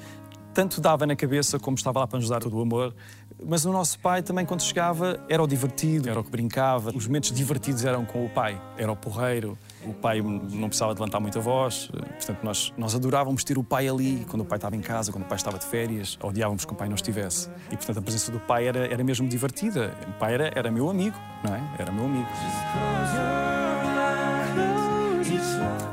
tanto 0.52 0.80
dava 0.80 1.06
na 1.06 1.16
cabeça 1.16 1.58
como 1.58 1.76
estava 1.76 2.00
lá 2.00 2.06
para 2.06 2.18
nos 2.18 2.28
dar 2.28 2.40
todo 2.40 2.58
o 2.58 2.60
amor. 2.60 2.94
Mas 3.42 3.64
o 3.64 3.72
nosso 3.72 3.98
pai 3.98 4.22
também, 4.22 4.44
quando 4.44 4.62
chegava, 4.62 5.18
era 5.28 5.42
o 5.42 5.46
divertido, 5.46 6.08
era 6.10 6.20
o 6.20 6.22
que 6.24 6.30
brincava. 6.30 6.92
Os 6.94 7.06
momentos 7.06 7.32
divertidos 7.32 7.84
eram 7.84 8.04
com 8.04 8.24
o 8.24 8.28
pai, 8.28 8.60
era 8.76 8.92
o 8.92 8.96
porreiro. 8.96 9.58
O 9.86 9.92
pai 9.92 10.22
não 10.22 10.68
precisava 10.68 10.94
de 10.94 11.00
levantar 11.00 11.18
muita 11.18 11.40
voz, 11.40 11.90
portanto, 11.92 12.38
nós, 12.42 12.72
nós 12.76 12.94
adorávamos 12.94 13.42
ter 13.42 13.58
o 13.58 13.64
pai 13.64 13.88
ali 13.88 14.24
quando 14.28 14.42
o 14.42 14.44
pai 14.44 14.56
estava 14.56 14.76
em 14.76 14.80
casa, 14.80 15.10
quando 15.10 15.24
o 15.24 15.26
pai 15.26 15.36
estava 15.36 15.58
de 15.58 15.66
férias, 15.66 16.16
odiávamos 16.22 16.64
que 16.64 16.72
o 16.72 16.76
pai 16.76 16.88
não 16.88 16.94
estivesse. 16.94 17.50
E, 17.70 17.76
portanto, 17.76 17.98
a 17.98 18.02
presença 18.02 18.30
do 18.30 18.38
pai 18.38 18.68
era, 18.68 18.86
era 18.86 19.02
mesmo 19.02 19.28
divertida. 19.28 19.92
O 20.08 20.12
pai 20.18 20.34
era, 20.34 20.52
era 20.54 20.70
meu 20.70 20.88
amigo, 20.88 21.16
não 21.44 21.54
é? 21.54 21.60
Era 21.78 21.90
meu 21.90 22.04
amigo. 22.04 22.28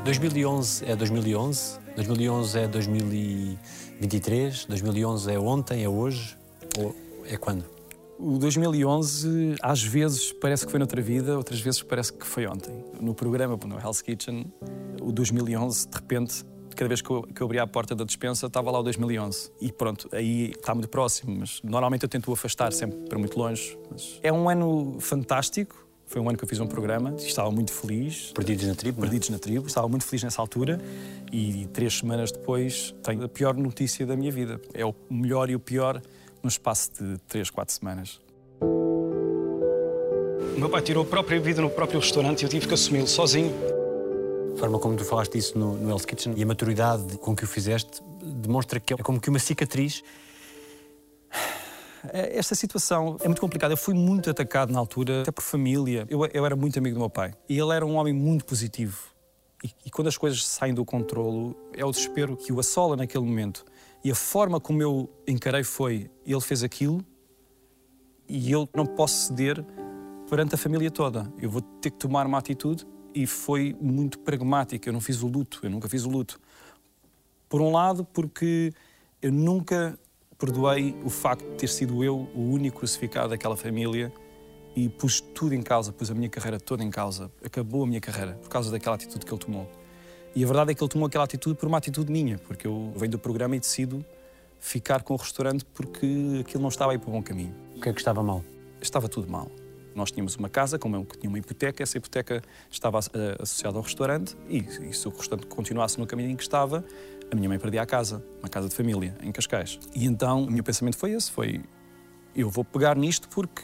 2011 0.04 0.84
é 0.86 0.96
2011, 0.96 1.78
2011 1.96 2.58
é 2.58 2.68
2023, 2.68 4.64
2011 4.66 5.32
é 5.32 5.38
ontem, 5.38 5.84
é 5.84 5.88
hoje 5.88 6.36
ou 6.78 6.94
é 7.26 7.36
quando? 7.36 7.79
O 8.22 8.36
2011, 8.36 9.54
às 9.62 9.82
vezes, 9.82 10.30
parece 10.30 10.66
que 10.66 10.70
foi 10.70 10.78
noutra 10.78 11.00
vida, 11.00 11.38
outras 11.38 11.58
vezes 11.58 11.82
parece 11.82 12.12
que 12.12 12.26
foi 12.26 12.46
ontem. 12.46 12.84
No 13.00 13.14
programa, 13.14 13.58
no 13.66 13.78
Hell's 13.78 14.02
Kitchen, 14.02 14.44
o 15.00 15.10
2011, 15.10 15.88
de 15.88 15.96
repente, 15.96 16.44
cada 16.76 16.86
vez 16.86 17.00
que 17.00 17.08
eu, 17.08 17.22
que 17.22 17.40
eu 17.40 17.46
abria 17.46 17.62
a 17.62 17.66
porta 17.66 17.94
da 17.94 18.04
despensa, 18.04 18.46
estava 18.46 18.70
lá 18.70 18.78
o 18.78 18.82
2011. 18.82 19.50
E 19.58 19.72
pronto, 19.72 20.06
aí 20.12 20.50
está 20.50 20.74
muito 20.74 20.90
próximo, 20.90 21.34
mas 21.34 21.62
normalmente 21.64 22.02
eu 22.02 22.10
tento 22.10 22.30
afastar 22.30 22.74
sempre 22.74 22.98
para 23.08 23.18
muito 23.18 23.38
longe. 23.38 23.78
Mas 23.90 24.20
é 24.22 24.30
um 24.30 24.50
ano 24.50 24.98
fantástico, 25.00 25.88
Foi 26.04 26.20
um 26.20 26.28
ano 26.28 26.36
que 26.36 26.44
eu 26.44 26.48
fiz 26.48 26.60
um 26.60 26.66
programa, 26.66 27.14
estava 27.16 27.50
muito 27.50 27.72
feliz. 27.72 28.32
Perdidos 28.34 28.66
na 28.66 28.74
tribo, 28.74 28.98
é? 28.98 29.02
Perdidos 29.02 29.30
na 29.30 29.38
tribo. 29.38 29.66
Estava 29.66 29.88
muito 29.88 30.04
feliz 30.04 30.24
nessa 30.24 30.42
altura 30.42 30.78
e 31.32 31.66
três 31.72 31.96
semanas 31.96 32.32
depois 32.32 32.94
tenho 33.02 33.24
a 33.24 33.28
pior 33.28 33.54
notícia 33.54 34.04
da 34.04 34.14
minha 34.14 34.30
vida. 34.30 34.60
É 34.74 34.84
o 34.84 34.92
melhor 35.08 35.48
e 35.48 35.54
o 35.54 35.60
pior 35.60 36.02
no 36.42 36.48
espaço 36.48 36.90
de 36.92 37.18
três, 37.28 37.50
quatro 37.50 37.74
semanas. 37.74 38.20
O 38.60 40.58
meu 40.58 40.68
pai 40.68 40.82
tirou 40.82 41.04
a 41.04 41.06
própria 41.06 41.40
vida 41.40 41.62
no 41.62 41.70
próprio 41.70 42.00
restaurante 42.00 42.42
e 42.42 42.44
eu 42.44 42.48
tive 42.48 42.66
que 42.66 42.74
assumi-lo 42.74 43.06
sozinho. 43.06 43.54
A 44.54 44.58
forma 44.58 44.78
como 44.78 44.96
tu 44.96 45.04
falaste 45.04 45.32
disso 45.32 45.58
no, 45.58 45.76
no 45.76 45.90
Hell's 45.90 46.04
Kitchen 46.04 46.34
e 46.36 46.42
a 46.42 46.46
maturidade 46.46 47.16
com 47.18 47.34
que 47.34 47.44
o 47.44 47.46
fizeste 47.46 48.02
demonstra 48.22 48.78
que 48.78 48.92
é 48.92 48.96
como 48.96 49.20
que 49.20 49.30
uma 49.30 49.38
cicatriz. 49.38 50.02
É, 52.12 52.36
Esta 52.36 52.54
situação 52.54 53.16
é 53.20 53.28
muito 53.28 53.40
complicada. 53.40 53.72
Eu 53.72 53.78
fui 53.78 53.94
muito 53.94 54.28
atacado 54.30 54.72
na 54.72 54.78
altura, 54.78 55.22
até 55.22 55.30
por 55.30 55.42
família. 55.42 56.06
Eu, 56.10 56.26
eu 56.26 56.44
era 56.44 56.56
muito 56.56 56.78
amigo 56.78 56.94
do 56.94 57.00
meu 57.00 57.10
pai. 57.10 57.32
E 57.48 57.58
ele 57.58 57.72
era 57.72 57.84
um 57.86 57.94
homem 57.96 58.12
muito 58.12 58.44
positivo. 58.44 58.98
E, 59.62 59.70
e 59.86 59.90
quando 59.90 60.08
as 60.08 60.16
coisas 60.16 60.44
saem 60.46 60.74
do 60.74 60.84
controlo, 60.84 61.54
é 61.74 61.84
o 61.84 61.90
desespero 61.90 62.36
que 62.36 62.52
o 62.52 62.60
assola 62.60 62.96
naquele 62.96 63.24
momento. 63.24 63.64
E 64.02 64.10
a 64.10 64.14
forma 64.14 64.60
como 64.60 64.82
eu 64.82 65.10
encarei 65.26 65.62
foi: 65.62 66.10
ele 66.24 66.40
fez 66.40 66.62
aquilo 66.62 67.04
e 68.28 68.50
eu 68.50 68.68
não 68.74 68.86
posso 68.86 69.26
ceder 69.26 69.64
perante 70.28 70.54
a 70.54 70.58
família 70.58 70.90
toda. 70.90 71.30
Eu 71.38 71.50
vou 71.50 71.60
ter 71.60 71.90
que 71.90 71.98
tomar 71.98 72.26
uma 72.26 72.38
atitude 72.38 72.86
e 73.14 73.26
foi 73.26 73.76
muito 73.80 74.18
pragmática. 74.20 74.88
Eu 74.88 74.92
não 74.92 75.00
fiz 75.00 75.22
o 75.22 75.26
luto, 75.26 75.60
eu 75.62 75.70
nunca 75.70 75.88
fiz 75.88 76.04
o 76.04 76.08
luto. 76.08 76.40
Por 77.48 77.60
um 77.60 77.72
lado, 77.72 78.04
porque 78.04 78.72
eu 79.20 79.32
nunca 79.32 79.98
perdoei 80.38 80.96
o 81.04 81.10
facto 81.10 81.44
de 81.50 81.56
ter 81.56 81.68
sido 81.68 82.02
eu 82.02 82.28
o 82.34 82.40
único 82.40 82.78
crucificado 82.78 83.30
daquela 83.30 83.56
família 83.56 84.12
e 84.74 84.88
pus 84.88 85.20
tudo 85.20 85.54
em 85.54 85.60
causa, 85.60 85.92
pus 85.92 86.10
a 86.10 86.14
minha 86.14 86.28
carreira 86.28 86.58
toda 86.58 86.82
em 86.82 86.90
causa. 86.90 87.30
Acabou 87.44 87.82
a 87.82 87.86
minha 87.86 88.00
carreira 88.00 88.34
por 88.34 88.48
causa 88.48 88.70
daquela 88.70 88.94
atitude 88.94 89.26
que 89.26 89.32
ele 89.32 89.40
tomou. 89.40 89.79
E 90.34 90.44
a 90.44 90.46
verdade 90.46 90.70
é 90.70 90.74
que 90.74 90.82
ele 90.82 90.90
tomou 90.90 91.06
aquela 91.06 91.24
atitude 91.24 91.56
por 91.56 91.66
uma 91.66 91.78
atitude 91.78 92.10
minha, 92.10 92.38
porque 92.38 92.66
eu 92.66 92.92
venho 92.96 93.12
do 93.12 93.18
programa 93.18 93.56
e 93.56 93.60
decido 93.60 94.04
ficar 94.60 95.02
com 95.02 95.14
o 95.14 95.16
restaurante 95.16 95.64
porque 95.64 96.06
aquilo 96.40 96.62
não 96.62 96.68
estava 96.68 96.92
aí 96.92 96.98
para 96.98 97.08
o 97.08 97.12
bom 97.12 97.22
caminho. 97.22 97.54
O 97.76 97.80
que 97.80 97.88
é 97.88 97.92
que 97.92 98.00
estava 98.00 98.22
mal? 98.22 98.44
Estava 98.80 99.08
tudo 99.08 99.30
mal. 99.30 99.50
Nós 99.94 100.12
tínhamos 100.12 100.36
uma 100.36 100.48
casa, 100.48 100.78
como 100.78 100.94
eu 100.94 101.04
tinha 101.18 101.28
uma 101.28 101.38
hipoteca, 101.38 101.82
essa 101.82 101.98
hipoteca 101.98 102.42
estava 102.70 103.00
eh, 103.12 103.36
associada 103.40 103.76
ao 103.76 103.82
restaurante 103.82 104.36
e, 104.48 104.58
e 104.58 104.92
se 104.92 105.08
o 105.08 105.10
restaurante 105.10 105.46
continuasse 105.46 105.98
no 105.98 106.06
caminho 106.06 106.30
em 106.30 106.36
que 106.36 106.42
estava, 106.42 106.84
a 107.30 107.34
minha 107.34 107.48
mãe 107.48 107.58
perdia 107.58 107.82
a 107.82 107.86
casa, 107.86 108.22
uma 108.38 108.48
casa 108.48 108.68
de 108.68 108.74
família, 108.74 109.16
em 109.22 109.32
Cascais. 109.32 109.80
E 109.94 110.06
então 110.06 110.44
o 110.44 110.50
meu 110.50 110.62
pensamento 110.62 110.96
foi 110.96 111.12
esse, 111.12 111.30
foi 111.30 111.60
eu 112.36 112.48
vou 112.48 112.64
pegar 112.64 112.96
nisto 112.96 113.28
porque 113.28 113.62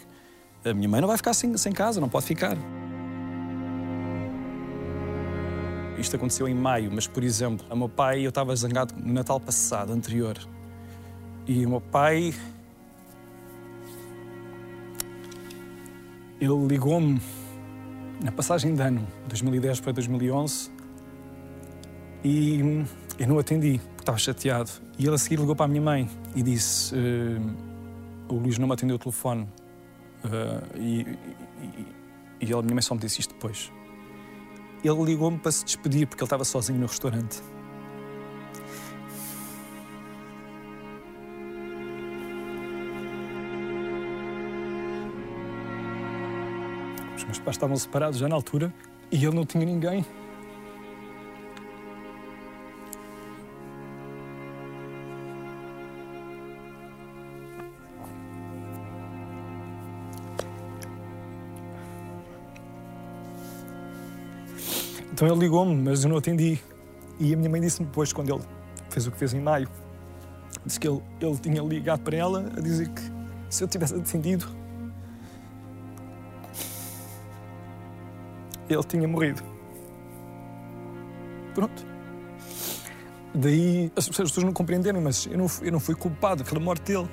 a 0.65 0.75
minha 0.75 0.89
mãe 0.89 1.01
não 1.01 1.09
vai 1.09 1.17
ficar 1.17 1.33
sem, 1.33 1.57
sem 1.57 1.73
casa, 1.73 2.01
não 2.01 2.09
pode 2.09 2.27
ficar. 2.27 2.57
Isto 5.99 6.17
aconteceu 6.17 6.47
em 6.47 6.55
maio, 6.55 6.91
mas, 6.93 7.07
por 7.07 7.25
exemplo, 7.25 7.67
o 7.71 7.77
meu 7.77 7.89
pai, 7.89 8.25
eu 8.25 8.29
estava 8.29 8.55
zangado 8.55 8.95
no 8.97 9.13
Natal 9.13 9.41
passado, 9.41 9.93
anterior. 9.93 10.37
E 11.47 11.65
o 11.65 11.71
meu 11.71 11.81
pai. 11.81 12.35
Ele 16.39 16.67
ligou-me 16.67 17.21
na 18.23 18.31
passagem 18.31 18.75
de 18.75 18.83
ano, 18.83 19.07
2010 19.29 19.81
para 19.81 19.93
2011, 19.93 20.71
e 22.23 22.85
eu 23.19 23.29
não 23.29 23.39
atendi, 23.39 23.79
porque 23.79 24.03
estava 24.03 24.19
chateado. 24.19 24.71
E 24.99 25.07
ele 25.07 25.15
a 25.15 25.19
seguir 25.19 25.39
ligou 25.39 25.57
para 25.57 25.65
a 25.65 25.69
minha 25.69 25.81
mãe 25.81 26.11
e 26.35 26.43
disse: 26.43 26.95
eh, 26.95 27.41
O 28.29 28.35
Luís 28.35 28.59
não 28.59 28.67
me 28.67 28.75
atendeu 28.75 28.97
o 28.97 28.99
telefone. 28.99 29.49
Eh, 30.25 30.79
e, 30.79 31.01
e, 31.01 31.87
e 32.41 32.45
ele, 32.45 32.55
a 32.55 32.63
minha 32.63 32.75
mãe 32.75 32.83
só 32.83 32.95
me 32.95 33.01
disse 33.01 33.21
isto 33.21 33.33
depois. 33.33 33.73
Ele 34.85 35.03
ligou-me 35.05 35.39
para 35.39 35.51
se 35.51 35.65
despedir 35.65 36.07
porque 36.07 36.23
ele 36.23 36.27
estava 36.27 36.45
sozinho 36.45 36.79
no 36.79 36.87
restaurante. 36.87 37.43
Os 47.17 47.25
meus 47.25 47.39
pais 47.39 47.57
estavam 47.57 47.77
separados 47.77 48.19
já 48.19 48.29
na 48.29 48.37
altura 48.37 48.73
e 49.11 49.25
ele 49.25 49.35
não 49.35 49.45
tinha 49.45 49.65
ninguém. 49.65 50.05
Então 65.17 65.27
ele 65.27 65.39
ligou-me, 65.39 65.75
mas 65.75 66.05
eu 66.05 66.11
não 66.11 66.19
atendi. 66.19 66.61
E 67.19 67.33
a 67.33 67.37
minha 67.39 67.49
mãe 67.49 67.59
disse-me 67.59 67.87
depois, 67.87 68.13
quando 68.13 68.35
ele 68.35 68.45
fez 68.91 69.07
o 69.07 69.11
que 69.11 69.17
fez 69.17 69.33
em 69.33 69.41
maio, 69.41 69.67
disse 70.63 70.79
que 70.79 70.87
ele, 70.87 71.03
ele 71.19 71.39
tinha 71.39 71.63
ligado 71.63 72.01
para 72.01 72.19
ela 72.19 72.53
a 72.55 72.61
dizer 72.61 72.91
que 72.91 73.01
se 73.49 73.65
eu 73.65 73.69
tivesse 73.69 73.95
atendido, 73.95 74.47
ele 78.69 78.85
tinha 78.85 79.09
morrido. 79.09 79.43
Pronto. 81.55 81.87
Daí 83.35 83.91
as 83.97 84.07
pessoas 84.07 84.27
as 84.27 84.33
pessoas 84.33 84.45
não 84.45 84.53
compreenderam, 84.53 85.01
mas 85.01 85.25
eu 85.25 85.39
não, 85.39 85.47
eu 85.63 85.73
não 85.73 85.81
fui 85.81 85.95
culpado 85.95 86.45
pela 86.45 86.61
morte 86.61 86.93
dele. 86.93 87.09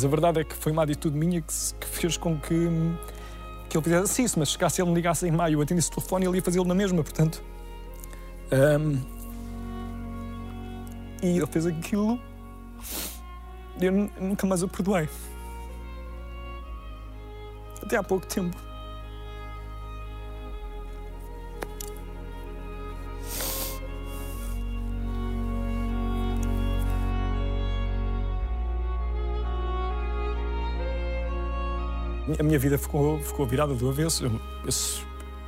Mas 0.00 0.04
a 0.06 0.08
verdade 0.08 0.40
é 0.40 0.44
que 0.44 0.54
foi 0.54 0.72
uma 0.72 0.82
atitude 0.82 1.14
minha 1.14 1.42
que, 1.42 1.52
que 1.78 1.86
fez 1.86 2.16
com 2.16 2.38
que, 2.40 2.56
que 3.68 3.76
ele 3.76 3.84
fizesse 3.84 4.22
isso. 4.22 4.38
Mas 4.38 4.48
se 4.48 4.54
chegasse 4.54 4.80
ele 4.80 4.88
me 4.88 4.94
ligasse 4.96 5.28
em 5.28 5.30
maio, 5.30 5.58
eu 5.58 5.60
atendesse 5.60 5.88
o 5.88 5.96
telefone 5.96 6.24
e 6.24 6.28
ele 6.28 6.38
ia 6.38 6.42
fazê-lo 6.42 6.64
na 6.64 6.74
mesma, 6.74 7.02
portanto. 7.02 7.42
Ahm, 8.50 8.96
e 11.22 11.36
ele 11.36 11.46
fez 11.48 11.66
aquilo. 11.66 12.18
Eu 13.78 13.92
nu- 13.92 14.10
nunca 14.18 14.46
mais 14.46 14.62
o 14.62 14.68
perdoei. 14.68 15.06
Até 17.82 17.98
há 17.98 18.02
pouco 18.02 18.24
tempo. 18.26 18.56
A 32.38 32.42
minha 32.42 32.58
vida 32.58 32.78
ficou, 32.78 33.18
ficou 33.20 33.46
virada 33.46 33.74
do 33.74 33.88
avesso. 33.88 34.24
Eu, 34.24 34.32
eu, 34.32 34.72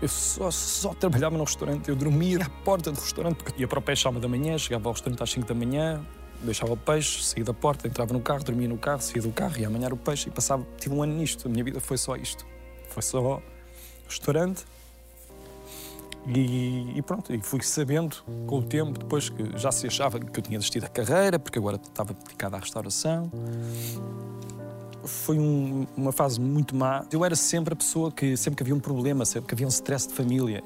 eu 0.03 0.09
só, 0.09 0.51
só 0.51 0.95
trabalhava 0.95 1.37
no 1.37 1.45
restaurante. 1.45 1.89
Eu 1.89 1.97
dormia 1.97 2.45
à 2.45 2.49
porta 2.65 2.91
do 2.91 3.01
restaurante, 3.01 3.37
porque 3.43 3.61
ia 3.61 3.69
para 3.69 3.79
o 3.79 3.83
peixe 3.83 4.07
à 4.07 4.11
uma 4.11 4.21
da 4.21 4.29
manhã, 4.29 4.59
chegava 4.59 4.89
ao 4.89 4.93
restaurante 4.93 5.23
às 5.23 5.31
5 5.31 5.47
da 5.47 5.55
manhã, 5.55 6.05
deixava 6.43 6.73
o 6.73 6.77
peixe, 6.77 7.23
saía 7.23 7.45
da 7.45 7.55
porta, 7.55 7.87
entrava 7.87 8.13
no 8.13 8.21
carro, 8.21 8.43
dormia 8.43 8.69
no 8.69 8.79
carro, 8.79 9.01
saía 9.01 9.23
do 9.23 9.31
carro, 9.31 9.59
ia 9.59 9.67
amanhar 9.67 9.93
o 9.93 9.97
peixe 9.97 10.29
e 10.29 10.33
passava. 10.33 10.67
Tive 10.79 10.95
um 10.95 11.03
ano 11.03 11.15
nisto. 11.15 11.47
A 11.47 11.51
minha 11.51 11.63
vida 11.63 11.81
foi 11.81 11.97
só 11.99 12.17
isto. 12.17 12.45
Foi 12.89 13.03
só 13.03 13.41
restaurante. 14.09 14.65
E, 16.27 16.97
e 16.97 17.03
pronto, 17.03 17.35
e 17.35 17.43
fui 17.43 17.61
sabendo 17.63 18.17
com 18.47 18.59
o 18.59 18.63
tempo, 18.63 18.97
depois 18.97 19.29
que 19.29 19.59
já 19.59 19.73
se 19.73 19.89
achava 19.89 20.21
que 20.21 20.39
eu 20.39 20.43
tinha 20.43 20.57
desistido 20.57 20.83
da 20.83 20.89
carreira, 20.89 21.37
porque 21.37 21.59
agora 21.59 21.77
estava 21.77 22.15
dedicado 22.15 22.55
à 22.55 22.59
restauração 22.61 23.29
foi 25.05 25.39
um- 25.39 25.87
uma 25.97 26.13
fase 26.13 26.41
muito 26.41 26.75
má. 26.77 27.05
Eu 27.11 27.25
era 27.25 27.35
sempre 27.35 27.73
a 27.73 27.77
pessoa 27.77 28.11
que, 28.11 28.37
sempre 28.37 28.57
que 28.57 28.63
havia 28.63 28.75
um 28.75 28.81
problema, 28.81 29.25
sempre 29.25 29.49
que 29.49 29.55
havia 29.55 29.67
um 29.67 29.71
stress 29.71 30.07
de 30.09 30.15
família, 30.15 30.63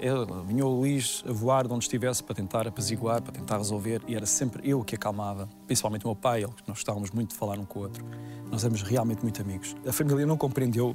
vinha 0.47 0.65
o 0.65 0.69
Luís 0.69 1.25
a 1.27 1.33
voar 1.33 1.67
de 1.67 1.73
onde 1.73 1.85
estivesse 1.85 2.23
para 2.23 2.35
tentar 2.35 2.67
apaziguar, 2.69 3.23
para 3.23 3.33
tentar 3.33 3.59
resolver, 3.59 4.03
e 4.07 4.15
era 4.15 4.27
sempre 4.27 4.69
eu 4.69 4.85
que 4.85 4.95
acalmava, 4.95 5.49
principalmente 5.67 6.05
o 6.05 6.09
meu 6.09 6.17
pai, 6.17 6.43
ele, 6.43 6.53
nós 6.67 6.77
gostávamos 6.79 7.11
muito 7.11 7.31
de 7.31 7.37
falar 7.37 7.59
um 7.59 7.65
com 7.65 7.81
o 7.81 7.83
outro. 7.83 8.05
Nós 8.51 8.63
éramos 8.63 8.83
realmente 8.83 9.23
muito 9.23 9.41
amigos. 9.41 9.75
A 9.87 9.93
família 9.93 10.27
não 10.27 10.37
compreendeu 10.37 10.95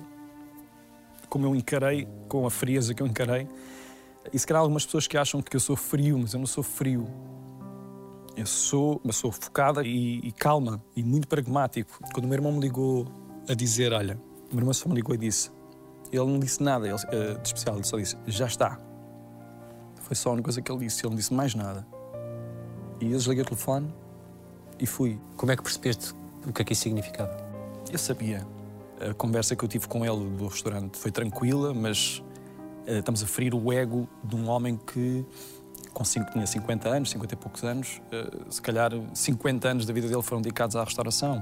como 1.30 1.46
eu 1.46 1.56
encarei, 1.56 2.08
com 2.28 2.46
a 2.46 2.52
frieza 2.52 2.94
que 2.94 3.02
eu 3.02 3.08
encarei. 3.08 3.48
E 4.32 4.38
se 4.38 4.46
calhar 4.46 4.62
algumas 4.62 4.86
pessoas 4.86 5.08
que 5.08 5.18
acham 5.18 5.42
que 5.42 5.56
eu 5.56 5.60
sou 5.60 5.76
frio, 5.76 6.20
mas 6.20 6.34
eu 6.34 6.40
não 6.40 6.46
sou 6.48 6.64
frio. 6.64 7.08
Eu 8.36 8.46
sou 8.46 8.94
uma 9.04 9.08
pessoa 9.12 9.34
focada 9.34 9.84
e, 9.84 10.20
e 10.20 10.32
calma 10.32 10.82
e 10.96 11.04
muito 11.04 11.28
pragmático. 11.28 12.00
Quando 12.14 12.26
o 12.26 12.28
meu 12.28 12.38
irmão 12.38 12.52
me 12.52 12.60
ligou 12.60 13.06
a 13.48 13.54
dizer, 13.54 13.94
olha, 13.94 14.20
o 14.52 14.56
meu 14.56 14.60
irmão 14.60 14.74
só 14.74 14.88
me 14.88 14.96
ligou 14.96 15.16
e 15.16 15.18
disse, 15.18 15.52
ele 16.12 16.26
não 16.26 16.40
disse 16.40 16.62
nada 16.62 16.88
ele, 16.88 16.98
eh, 17.10 17.36
de 17.36 17.48
especial, 17.48 17.76
ele 17.76 17.84
só 17.84 17.98
disse, 17.98 18.18
já 18.28 18.46
está. 18.46 18.80
Foi 20.02 20.16
só 20.16 20.30
a 20.30 20.34
única 20.34 20.46
coisa 20.46 20.62
que 20.62 20.72
ele 20.72 20.80
disse, 20.80 21.02
ele 21.02 21.10
não 21.10 21.16
disse 21.16 21.34
mais 21.34 21.56
nada. 21.56 21.88
E 23.00 23.06
eu 23.06 23.18
desliguei 23.18 23.44
o 23.44 23.46
telefone 23.46 23.94
e 24.80 24.86
fui. 24.86 25.20
Como 25.38 25.52
é 25.52 25.56
que 25.56 25.64
percebeste 25.64 26.14
o 26.46 26.52
que 26.52 26.62
é 26.62 26.66
que 26.66 26.74
isso 26.74 26.84
significava? 26.84 27.36
Eu 27.92 27.98
sabia. 27.98 28.46
A 29.00 29.14
conversa 29.14 29.56
que 29.56 29.64
eu 29.64 29.70
tive 29.70 29.88
com 29.88 30.06
ele 30.06 30.30
do 30.38 30.48
restaurante 30.48 30.98
foi 30.98 31.12
tranquila, 31.12 31.74
mas 31.74 32.22
eh, 32.86 33.00
estamos 33.00 33.24
a 33.24 33.26
ferir 33.26 33.56
o 33.56 33.72
ego 33.72 34.08
de 34.24 34.36
um 34.36 34.50
homem 34.50 34.78
que 34.78 35.26
com 35.94 36.04
cinco, 36.04 36.32
tinha 36.32 36.46
50 36.46 36.90
anos, 36.90 37.10
50 37.12 37.34
e 37.34 37.38
poucos 37.38 37.64
anos, 37.64 38.02
eh, 38.12 38.30
se 38.50 38.62
calhar 38.62 38.92
50 39.14 39.68
anos 39.68 39.86
da 39.86 39.94
vida 39.94 40.08
dele 40.08 40.22
foram 40.22 40.42
dedicados 40.42 40.76
à 40.76 40.84
restauração. 40.84 41.42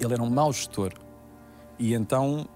Ele 0.00 0.12
era 0.12 0.22
um 0.22 0.30
mau 0.30 0.52
gestor. 0.52 0.92
E 1.78 1.94
então 1.94 2.46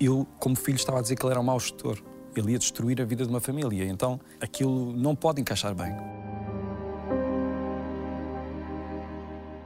eu, 0.00 0.26
como 0.38 0.56
filho, 0.56 0.76
estava 0.76 0.98
a 0.98 1.02
dizer 1.02 1.16
que 1.16 1.24
ele 1.24 1.32
era 1.32 1.40
um 1.40 1.44
mau 1.44 1.58
gestor. 1.58 2.02
Ele 2.34 2.52
ia 2.52 2.58
destruir 2.58 3.00
a 3.00 3.04
vida 3.04 3.24
de 3.24 3.30
uma 3.30 3.40
família. 3.40 3.84
Então 3.84 4.20
aquilo 4.40 4.92
não 4.92 5.14
pode 5.14 5.40
encaixar 5.40 5.74
bem. 5.74 5.94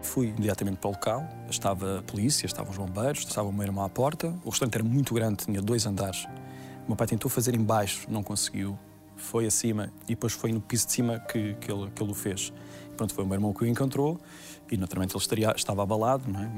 Fui 0.03 0.29
imediatamente 0.29 0.79
para 0.79 0.89
o 0.89 0.93
local, 0.93 1.29
estava 1.51 1.99
a 1.99 2.03
polícia, 2.03 2.47
estavam 2.47 2.71
os 2.71 2.79
bombeiros, 2.79 3.21
estava 3.21 3.49
o 3.49 3.53
meu 3.53 3.65
irmão 3.65 3.85
à 3.85 3.89
porta. 3.89 4.29
O 4.45 4.51
restaurante 4.51 4.77
era 4.77 4.85
muito 4.85 5.15
grande, 5.15 5.45
tinha 5.45 5.61
dois 5.61 5.87
andares. 5.87 6.27
O 6.85 6.89
meu 6.89 6.97
pai 6.97 7.07
tentou 7.07 7.31
fazer 7.31 7.55
em 7.55 7.63
baixo, 7.63 8.07
não 8.09 8.23
conseguiu. 8.23 8.79
Foi 9.17 9.47
acima 9.47 9.91
e 10.05 10.11
depois 10.11 10.33
foi 10.33 10.53
no 10.53 10.61
piso 10.61 10.87
de 10.87 10.93
cima 10.93 11.19
que, 11.19 11.55
que, 11.55 11.73
ele, 11.73 11.91
que 11.91 12.03
ele 12.03 12.13
o 12.13 12.15
fez. 12.15 12.53
Pronto, 12.97 13.13
foi 13.15 13.25
o 13.25 13.27
meu 13.27 13.35
irmão 13.35 13.53
que 13.53 13.65
o 13.65 13.67
encontrou 13.67 14.21
e 14.71 14.77
naturalmente 14.77 15.15
ele 15.15 15.23
estaria, 15.23 15.53
estava 15.57 15.83
abalado, 15.83 16.31
não 16.31 16.41
é? 16.41 16.51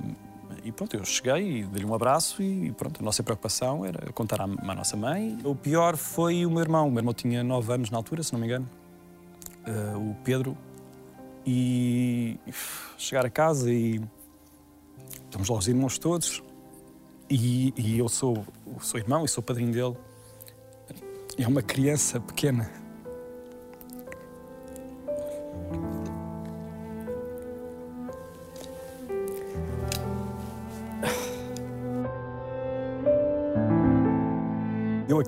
E 0.64 0.72
pronto, 0.72 0.96
eu 0.96 1.04
cheguei 1.04 1.60
e 1.60 1.64
dei-lhe 1.64 1.86
um 1.86 1.94
abraço 1.94 2.42
e 2.42 2.72
pronto, 2.72 3.00
a 3.00 3.04
nossa 3.04 3.22
preocupação 3.22 3.84
era 3.84 4.12
contar 4.12 4.40
à, 4.40 4.44
à 4.44 4.74
nossa 4.74 4.96
mãe. 4.96 5.38
O 5.44 5.54
pior 5.54 5.96
foi 5.96 6.44
o 6.44 6.50
meu 6.50 6.60
irmão. 6.60 6.88
O 6.88 6.90
meu 6.90 7.00
irmão 7.00 7.14
tinha 7.14 7.42
9 7.42 7.72
anos 7.72 7.90
na 7.90 7.98
altura, 7.98 8.22
se 8.22 8.32
não 8.32 8.40
me 8.40 8.46
engano. 8.46 8.68
Eh, 9.66 9.96
o 9.96 10.16
Pedro. 10.24 10.56
E 11.46 12.38
chegar 12.98 13.24
a 13.24 13.30
casa 13.30 13.72
e 13.72 14.00
estamos 15.24 15.48
lá 15.48 15.56
os 15.56 15.66
irmãos 15.66 15.98
todos 15.98 16.42
e, 17.30 17.72
e 17.76 17.98
eu 17.98 18.08
sou 18.08 18.44
o 18.66 18.80
seu 18.80 18.98
irmão 18.98 19.24
e 19.24 19.28
sou 19.28 19.42
padrinho 19.42 19.72
dele. 19.72 19.96
É 21.38 21.46
uma 21.46 21.62
criança 21.62 22.20
pequena. 22.20 22.70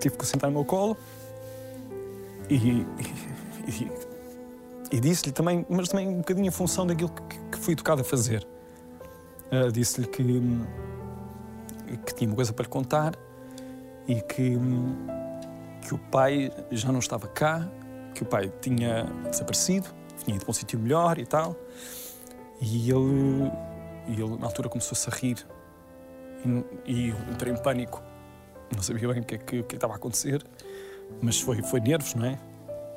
Tive 0.01 0.17
que 0.17 0.27
sentar 0.27 0.51
no 0.51 0.57
meu 0.57 0.65
colo 0.65 0.97
e, 2.49 2.55
e, 2.57 2.85
e- 3.69 3.93
e 4.93 5.01
disse-lhe 5.01 5.31
também, 5.33 5.65
mas 5.69 5.89
também 5.89 6.09
um 6.09 6.19
bocadinho 6.19 6.49
em 6.49 6.51
função 6.51 6.85
daquilo 6.87 7.11
que, 7.11 7.39
que 7.53 7.59
fui 7.59 7.75
educado 7.75 8.01
a 8.01 8.05
fazer. 8.05 8.45
Ah, 9.53 9.71
disse-lhe 9.73 10.07
que, 10.09 10.23
que 12.07 12.15
tinha 12.15 12.29
uma 12.29 12.37
coisa 12.37 12.53
para 12.53 12.65
lhe 12.65 12.69
contar 12.69 13.15
e 14.09 14.17
que, 14.23 14.57
que 15.83 15.95
o 15.95 15.99
pai 15.99 16.51
já 16.73 16.91
não 16.91 16.99
estava 16.99 17.29
cá, 17.29 17.69
que 18.15 18.23
o 18.23 18.27
pai 18.27 18.53
tinha 18.61 19.05
desaparecido, 19.31 19.89
tinha 20.25 20.35
ido 20.37 20.45
para 20.45 20.51
um 20.51 20.55
sítio 20.55 20.79
melhor 20.79 21.19
e 21.19 21.27
tal. 21.27 21.55
E 22.61 22.91
ele, 22.91 23.51
e 24.09 24.21
ele 24.21 24.37
na 24.39 24.47
altura, 24.47 24.69
começou-se 24.69 25.09
a 25.09 25.13
rir 25.15 25.47
e, 26.45 26.65
e 26.93 27.09
eu 27.11 27.17
entrei 27.33 27.53
em 27.53 27.57
pânico. 27.57 28.03
Não 28.75 28.83
sabia 28.83 29.09
bem 29.09 29.21
o 29.21 29.25
que, 29.25 29.35
é 29.35 29.39
que, 29.39 29.61
o 29.61 29.65
que 29.65 29.75
estava 29.75 29.95
a 29.95 29.97
acontecer, 29.97 30.45
mas 31.21 31.41
foi, 31.41 31.63
foi 31.63 31.81
nervos, 31.81 32.15
não 32.15 32.27
é? 32.27 32.39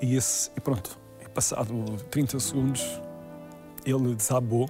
E, 0.02 0.16
esse, 0.16 0.52
e 0.56 0.62
pronto, 0.62 0.98
e 1.22 1.28
passado 1.30 1.74
30 2.12 2.40
segundos, 2.40 3.02
ele 3.86 4.16
desabou. 4.16 4.70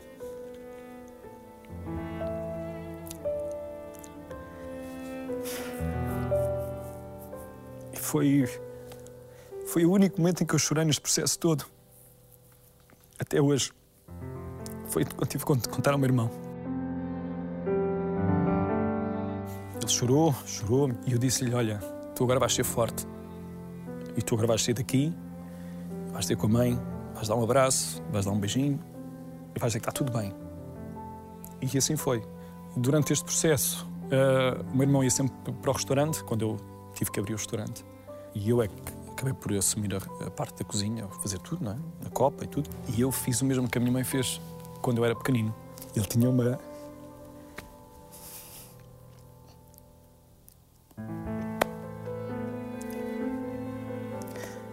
E 7.91 7.97
foi, 7.97 8.45
foi 9.67 9.85
o 9.85 9.91
único 9.91 10.19
momento 10.19 10.43
em 10.43 10.45
que 10.45 10.55
eu 10.55 10.59
chorei 10.59 10.85
neste 10.85 11.01
processo 11.01 11.37
todo. 11.37 11.65
Até 13.19 13.41
hoje. 13.41 13.71
Foi 14.87 15.03
quando 15.05 15.29
tive 15.29 15.43
que 15.43 15.69
contar 15.69 15.91
ao 15.91 15.97
meu 15.97 16.07
irmão. 16.07 16.42
Ele 19.83 19.91
chorou, 19.91 20.33
chorou, 20.45 20.91
e 21.05 21.11
eu 21.11 21.17
disse-lhe: 21.19 21.53
Olha, 21.53 21.77
tu 22.15 22.23
agora 22.23 22.39
vais 22.39 22.53
ser 22.53 22.63
forte. 22.63 23.05
E 24.15 24.21
tu 24.21 24.35
agora 24.35 24.47
vais 24.47 24.63
sair 24.63 24.73
daqui, 24.73 25.13
vais 26.13 26.25
ter 26.25 26.37
com 26.37 26.45
a 26.45 26.49
mãe, 26.49 26.79
vais 27.13 27.27
dar 27.27 27.35
um 27.35 27.43
abraço, 27.43 28.01
vais 28.09 28.25
dar 28.25 28.31
um 28.31 28.39
beijinho 28.39 28.79
e 29.53 29.59
vais 29.59 29.73
dizer 29.73 29.79
que 29.81 29.89
está 29.89 29.91
tudo 29.91 30.17
bem. 30.17 30.33
E 31.61 31.77
assim 31.77 31.97
foi. 31.97 32.23
Durante 32.77 33.11
este 33.11 33.25
processo, 33.25 33.85
eh, 34.09 34.57
o 34.71 34.77
meu 34.77 34.83
irmão 34.87 35.03
ia 35.03 35.09
sempre 35.09 35.51
para 35.51 35.71
o 35.71 35.73
restaurante, 35.73 36.23
quando 36.23 36.43
eu 36.43 36.57
tive 36.93 37.11
que 37.11 37.19
abrir 37.19 37.33
o 37.33 37.37
restaurante. 37.37 37.83
E 38.33 38.49
eu 38.49 38.61
é 38.61 38.69
que 38.69 38.75
acabei 39.11 39.33
por 39.33 39.51
assumir 39.51 39.93
a 39.95 40.31
parte 40.31 40.59
da 40.59 40.63
cozinha, 40.63 41.05
fazer 41.21 41.39
tudo, 41.39 41.65
não 41.65 41.73
é? 41.73 41.77
A 42.05 42.09
copa 42.09 42.45
e 42.45 42.47
tudo. 42.47 42.69
E 42.95 43.01
eu 43.01 43.11
fiz 43.11 43.41
o 43.41 43.45
mesmo 43.45 43.67
que 43.67 43.77
a 43.77 43.81
minha 43.81 43.91
mãe 43.91 44.05
fez 44.05 44.39
quando 44.81 44.99
eu 44.99 45.05
era 45.05 45.13
pequenino. 45.13 45.53
Ele 45.93 46.05
tinha 46.05 46.29
uma, 46.29 46.57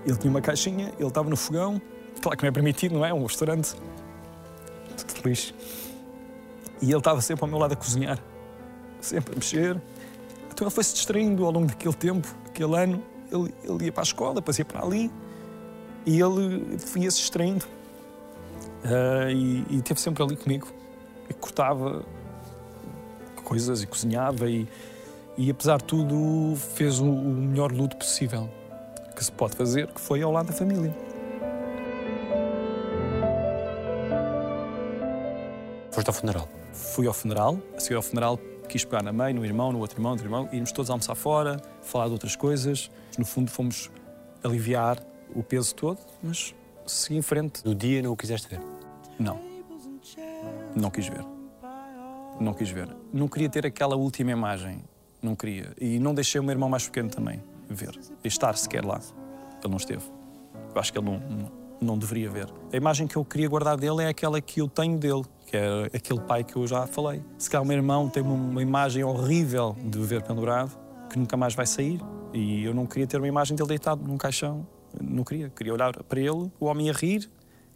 Ele 0.04 0.16
tinha 0.16 0.30
uma 0.30 0.40
caixinha, 0.40 0.92
ele 0.98 1.08
estava 1.08 1.28
no 1.28 1.36
fogão, 1.36 1.80
claro 2.22 2.36
que 2.36 2.44
não 2.44 2.48
é 2.48 2.52
permitido, 2.52 2.94
não 2.94 3.04
é? 3.04 3.12
Um 3.12 3.24
restaurante, 3.24 3.74
tudo 4.96 5.22
de 5.22 5.28
lixo. 5.28 5.54
E 6.80 6.90
ele 6.90 6.98
estava 6.98 7.20
sempre 7.20 7.44
ao 7.44 7.48
meu 7.48 7.58
lado 7.58 7.72
a 7.72 7.76
cozinhar, 7.76 8.18
sempre 9.00 9.34
a 9.34 9.36
mexer. 9.36 9.80
Então 10.50 10.66
ele 10.66 10.74
foi-se 10.74 10.94
distraindo 10.94 11.44
ao 11.44 11.52
longo 11.52 11.66
daquele 11.66 11.94
tempo, 11.94 12.26
aquele 12.46 12.76
ano. 12.76 13.02
Ele, 13.30 13.54
ele 13.62 13.84
ia 13.84 13.92
para 13.92 14.02
a 14.02 14.04
escola, 14.04 14.34
depois 14.36 14.58
ia 14.58 14.64
para 14.64 14.82
ali 14.82 15.10
e 16.06 16.20
ele 16.20 16.78
ia-se 16.96 17.18
distraindo. 17.18 17.66
Ah, 18.82 19.30
e, 19.30 19.64
e 19.68 19.76
esteve 19.76 20.00
sempre 20.00 20.22
ali 20.22 20.36
comigo. 20.36 20.68
E 21.28 21.34
cortava 21.34 22.04
coisas 23.44 23.82
e 23.82 23.86
cozinhava 23.86 24.48
e, 24.48 24.66
e 25.36 25.50
apesar 25.50 25.78
de 25.78 25.84
tudo 25.84 26.56
fez 26.56 27.00
o, 27.00 27.04
o 27.04 27.34
melhor 27.34 27.72
luto 27.72 27.96
possível 27.96 28.48
que 29.20 29.24
se 29.26 29.32
pode 29.32 29.54
fazer, 29.54 29.86
que 29.88 30.00
foi 30.00 30.22
ao 30.22 30.32
lado 30.32 30.46
da 30.46 30.54
família. 30.54 30.96
Foste 35.90 36.08
ao 36.08 36.14
funeral. 36.14 36.48
Fui 36.72 37.06
ao 37.06 37.12
funeral, 37.12 37.58
a 37.76 37.80
seguir 37.80 37.96
ao 37.96 38.02
funeral 38.02 38.38
quis 38.66 38.82
pegar 38.82 39.02
na 39.02 39.12
mãe, 39.12 39.34
no 39.34 39.44
irmão, 39.44 39.72
no 39.72 39.80
outro 39.80 39.98
irmão, 39.98 40.12
no 40.12 40.14
outro 40.14 40.26
irmão, 40.26 40.48
íamos 40.52 40.72
todos 40.72 40.90
almoçar 40.90 41.14
fora, 41.16 41.60
falar 41.82 42.06
de 42.06 42.12
outras 42.12 42.34
coisas. 42.34 42.90
No 43.18 43.26
fundo 43.26 43.50
fomos 43.50 43.90
aliviar 44.42 44.98
o 45.34 45.42
peso 45.42 45.74
todo, 45.74 45.98
mas 46.22 46.54
segui 46.86 47.18
em 47.18 47.22
frente. 47.22 47.62
No 47.62 47.74
dia 47.74 48.00
não 48.00 48.12
o 48.12 48.16
quiseste 48.16 48.48
ver. 48.48 48.60
Não. 49.18 49.38
Não 50.74 50.90
quis 50.90 51.08
ver. 51.08 51.24
Não 52.40 52.54
quis 52.54 52.70
ver. 52.70 52.88
Não 53.12 53.28
queria 53.28 53.50
ter 53.50 53.66
aquela 53.66 53.96
última 53.96 54.30
imagem. 54.30 54.82
Não 55.20 55.36
queria. 55.36 55.74
E 55.78 55.98
não 55.98 56.14
deixei 56.14 56.40
o 56.40 56.44
meu 56.44 56.52
irmão 56.52 56.70
mais 56.70 56.86
pequeno 56.86 57.10
também 57.10 57.42
ver. 57.74 57.98
Estar 58.24 58.56
sequer 58.56 58.84
lá. 58.84 59.00
Ele 59.62 59.70
não 59.70 59.76
esteve. 59.76 60.04
Eu 60.74 60.80
acho 60.80 60.92
que 60.92 60.98
ele 60.98 61.06
não, 61.06 61.18
não, 61.18 61.52
não 61.80 61.98
deveria 61.98 62.30
ver. 62.30 62.48
A 62.72 62.76
imagem 62.76 63.06
que 63.06 63.16
eu 63.16 63.24
queria 63.24 63.48
guardar 63.48 63.76
dele 63.76 64.02
é 64.02 64.08
aquela 64.08 64.40
que 64.40 64.60
eu 64.60 64.68
tenho 64.68 64.98
dele, 64.98 65.22
que 65.46 65.56
é 65.56 65.90
aquele 65.94 66.20
pai 66.20 66.44
que 66.44 66.56
eu 66.56 66.66
já 66.66 66.86
falei. 66.86 67.22
Se 67.38 67.50
calhar 67.50 67.62
o 67.62 67.66
meu 67.66 67.76
irmão 67.76 68.08
tem 68.08 68.22
uma, 68.22 68.62
imagem 68.62 69.02
horrível 69.02 69.76
de 69.84 69.98
ver 70.00 70.22
pendurado, 70.22 70.78
que 71.08 71.18
nunca 71.18 71.36
mais 71.36 71.54
vai 71.54 71.66
sair. 71.66 72.00
E 72.32 72.64
eu 72.64 72.72
não 72.72 72.86
queria 72.86 73.06
ter 73.06 73.16
uma 73.16 73.28
imagem 73.28 73.56
dele 73.56 73.68
deitado 73.68 74.06
num 74.06 74.16
caixão. 74.16 74.66
Não 75.00 75.24
queria. 75.24 75.50
Queria 75.50 75.72
olhar 75.72 75.92
para 76.04 76.20
ele, 76.20 76.50
o 76.60 76.66
homem 76.66 76.90
a 76.90 76.92
rir, 76.92 77.28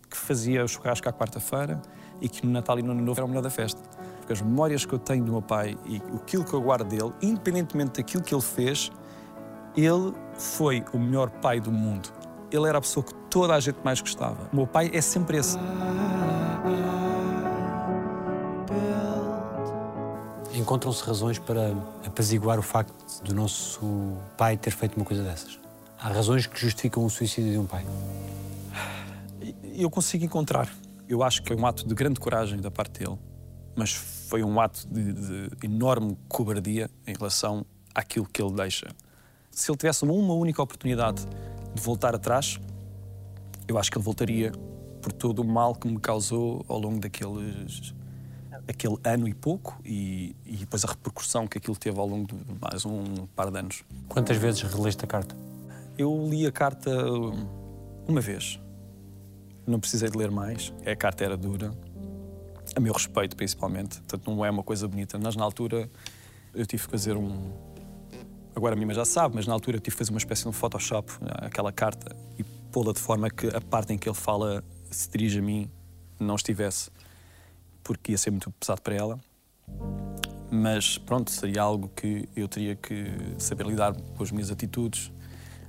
que 0.08 0.16
fazia 0.16 0.64
o 0.64 0.68
churrasco 0.68 1.08
à 1.08 1.12
quarta-feira 1.12 1.80
e 2.20 2.28
que 2.28 2.46
no 2.46 2.52
Natal 2.52 2.78
e 2.78 2.82
no 2.82 2.92
Ano 2.92 3.02
Novo 3.02 3.18
era 3.18 3.24
o 3.24 3.28
melhor 3.28 3.42
da 3.42 3.50
festa. 3.50 3.80
Porque 4.18 4.32
as 4.32 4.40
memórias 4.40 4.86
que 4.86 4.92
eu 4.92 4.98
tenho 4.98 5.24
do 5.24 5.32
meu 5.32 5.42
pai 5.42 5.76
e 5.86 5.96
aquilo 6.16 6.44
que 6.44 6.54
eu 6.54 6.60
guardo 6.60 6.88
dele, 6.88 7.12
independentemente 7.20 8.00
daquilo 8.00 8.22
que 8.22 8.34
ele 8.34 8.42
fez, 8.42 8.90
ele 9.76 10.14
foi 10.38 10.84
o 10.92 10.98
melhor 10.98 11.30
pai 11.30 11.60
do 11.60 11.70
mundo. 11.70 12.08
Ele 12.50 12.68
era 12.68 12.78
a 12.78 12.80
pessoa 12.80 13.04
que 13.04 13.14
toda 13.30 13.54
a 13.54 13.60
gente 13.60 13.78
mais 13.84 14.00
gostava. 14.00 14.48
O 14.52 14.56
meu 14.56 14.66
pai 14.66 14.90
é 14.92 15.00
sempre 15.00 15.38
esse. 15.38 15.58
Encontram-se 20.54 21.02
razões 21.02 21.38
para 21.38 21.72
apaziguar 22.06 22.58
o 22.58 22.62
facto 22.62 23.22
do 23.22 23.34
nosso 23.34 24.16
pai 24.38 24.56
ter 24.56 24.70
feito 24.70 24.96
uma 24.96 25.04
coisa 25.04 25.22
dessas? 25.22 25.58
Há 25.98 26.08
razões 26.08 26.46
que 26.46 26.58
justificam 26.58 27.04
o 27.04 27.10
suicídio 27.10 27.50
de 27.50 27.58
um 27.58 27.66
pai? 27.66 27.84
Eu 29.74 29.90
consigo 29.90 30.24
encontrar. 30.24 30.72
Eu 31.08 31.22
acho 31.22 31.42
que 31.42 31.52
é 31.52 31.56
um 31.56 31.66
ato 31.66 31.86
de 31.86 31.94
grande 31.94 32.20
coragem 32.20 32.60
da 32.60 32.70
parte 32.70 33.00
dele, 33.00 33.18
mas 33.74 33.92
foi 33.92 34.44
um 34.44 34.60
ato 34.60 34.86
de, 34.86 35.12
de 35.12 35.50
enorme 35.66 36.16
cobardia 36.28 36.88
em 37.06 37.14
relação 37.14 37.66
àquilo 37.94 38.26
que 38.26 38.40
ele 38.40 38.52
deixa. 38.52 38.88
Se 39.54 39.70
ele 39.70 39.78
tivesse 39.78 40.04
uma 40.04 40.34
única 40.34 40.62
oportunidade 40.62 41.24
de 41.74 41.80
voltar 41.80 42.14
atrás, 42.14 42.58
eu 43.68 43.78
acho 43.78 43.90
que 43.90 43.96
ele 43.96 44.04
voltaria 44.04 44.52
por 45.00 45.12
todo 45.12 45.40
o 45.40 45.44
mal 45.44 45.74
que 45.74 45.86
me 45.86 45.98
causou 45.98 46.64
ao 46.68 46.78
longo 46.78 46.98
daqueles 46.98 47.94
aquele 48.66 48.96
ano 49.04 49.28
e 49.28 49.34
pouco 49.34 49.78
e, 49.84 50.34
e 50.44 50.56
depois 50.56 50.84
a 50.84 50.88
repercussão 50.88 51.46
que 51.46 51.58
aquilo 51.58 51.76
teve 51.76 51.98
ao 51.98 52.06
longo 52.06 52.26
de 52.26 52.34
mais 52.60 52.84
um 52.84 53.26
par 53.34 53.50
de 53.50 53.58
anos. 53.58 53.84
Quantas 54.08 54.36
vezes 54.36 54.62
releste 54.62 55.04
a 55.04 55.08
carta? 55.08 55.36
Eu 55.96 56.26
li 56.28 56.46
a 56.46 56.52
carta 56.52 56.90
hum, 56.90 57.46
Uma 58.08 58.20
vez. 58.20 58.60
Não 59.66 59.78
precisei 59.78 60.10
de 60.10 60.16
ler 60.16 60.30
mais. 60.30 60.72
A 60.84 60.96
carta 60.96 61.24
era 61.24 61.36
dura. 61.36 61.72
A 62.74 62.80
meu 62.80 62.92
respeito, 62.92 63.36
principalmente. 63.36 63.98
Portanto, 63.98 64.30
não 64.30 64.44
é 64.44 64.50
uma 64.50 64.62
coisa 64.62 64.88
bonita. 64.88 65.18
Mas 65.18 65.36
na 65.36 65.44
altura 65.44 65.88
eu 66.54 66.66
tive 66.66 66.84
que 66.84 66.90
fazer 66.90 67.16
um. 67.16 67.52
Agora 68.54 68.74
a 68.74 68.76
minha 68.76 68.86
mãe 68.86 68.94
já 68.94 69.04
sabe, 69.04 69.34
mas 69.34 69.46
na 69.46 69.52
altura 69.52 69.76
eu 69.76 69.80
tive 69.80 69.94
que 69.94 69.98
fazer 69.98 70.10
uma 70.10 70.18
espécie 70.18 70.42
de 70.42 70.48
um 70.48 70.52
Photoshop, 70.52 71.12
aquela 71.38 71.72
carta, 71.72 72.14
e 72.38 72.44
pô-la 72.44 72.92
de 72.92 73.00
forma 73.00 73.28
que 73.28 73.48
a 73.48 73.60
parte 73.60 73.92
em 73.92 73.98
que 73.98 74.08
ele 74.08 74.16
fala 74.16 74.62
se 74.90 75.10
dirige 75.10 75.40
a 75.40 75.42
mim 75.42 75.68
não 76.20 76.36
estivesse, 76.36 76.90
porque 77.82 78.12
ia 78.12 78.18
ser 78.18 78.30
muito 78.30 78.50
pesado 78.52 78.80
para 78.80 78.94
ela. 78.94 79.20
Mas 80.50 80.98
pronto, 80.98 81.32
seria 81.32 81.62
algo 81.62 81.88
que 81.88 82.28
eu 82.36 82.46
teria 82.46 82.76
que 82.76 83.06
saber 83.38 83.66
lidar 83.66 83.92
com 83.94 84.22
as 84.22 84.30
minhas 84.30 84.50
atitudes, 84.52 85.12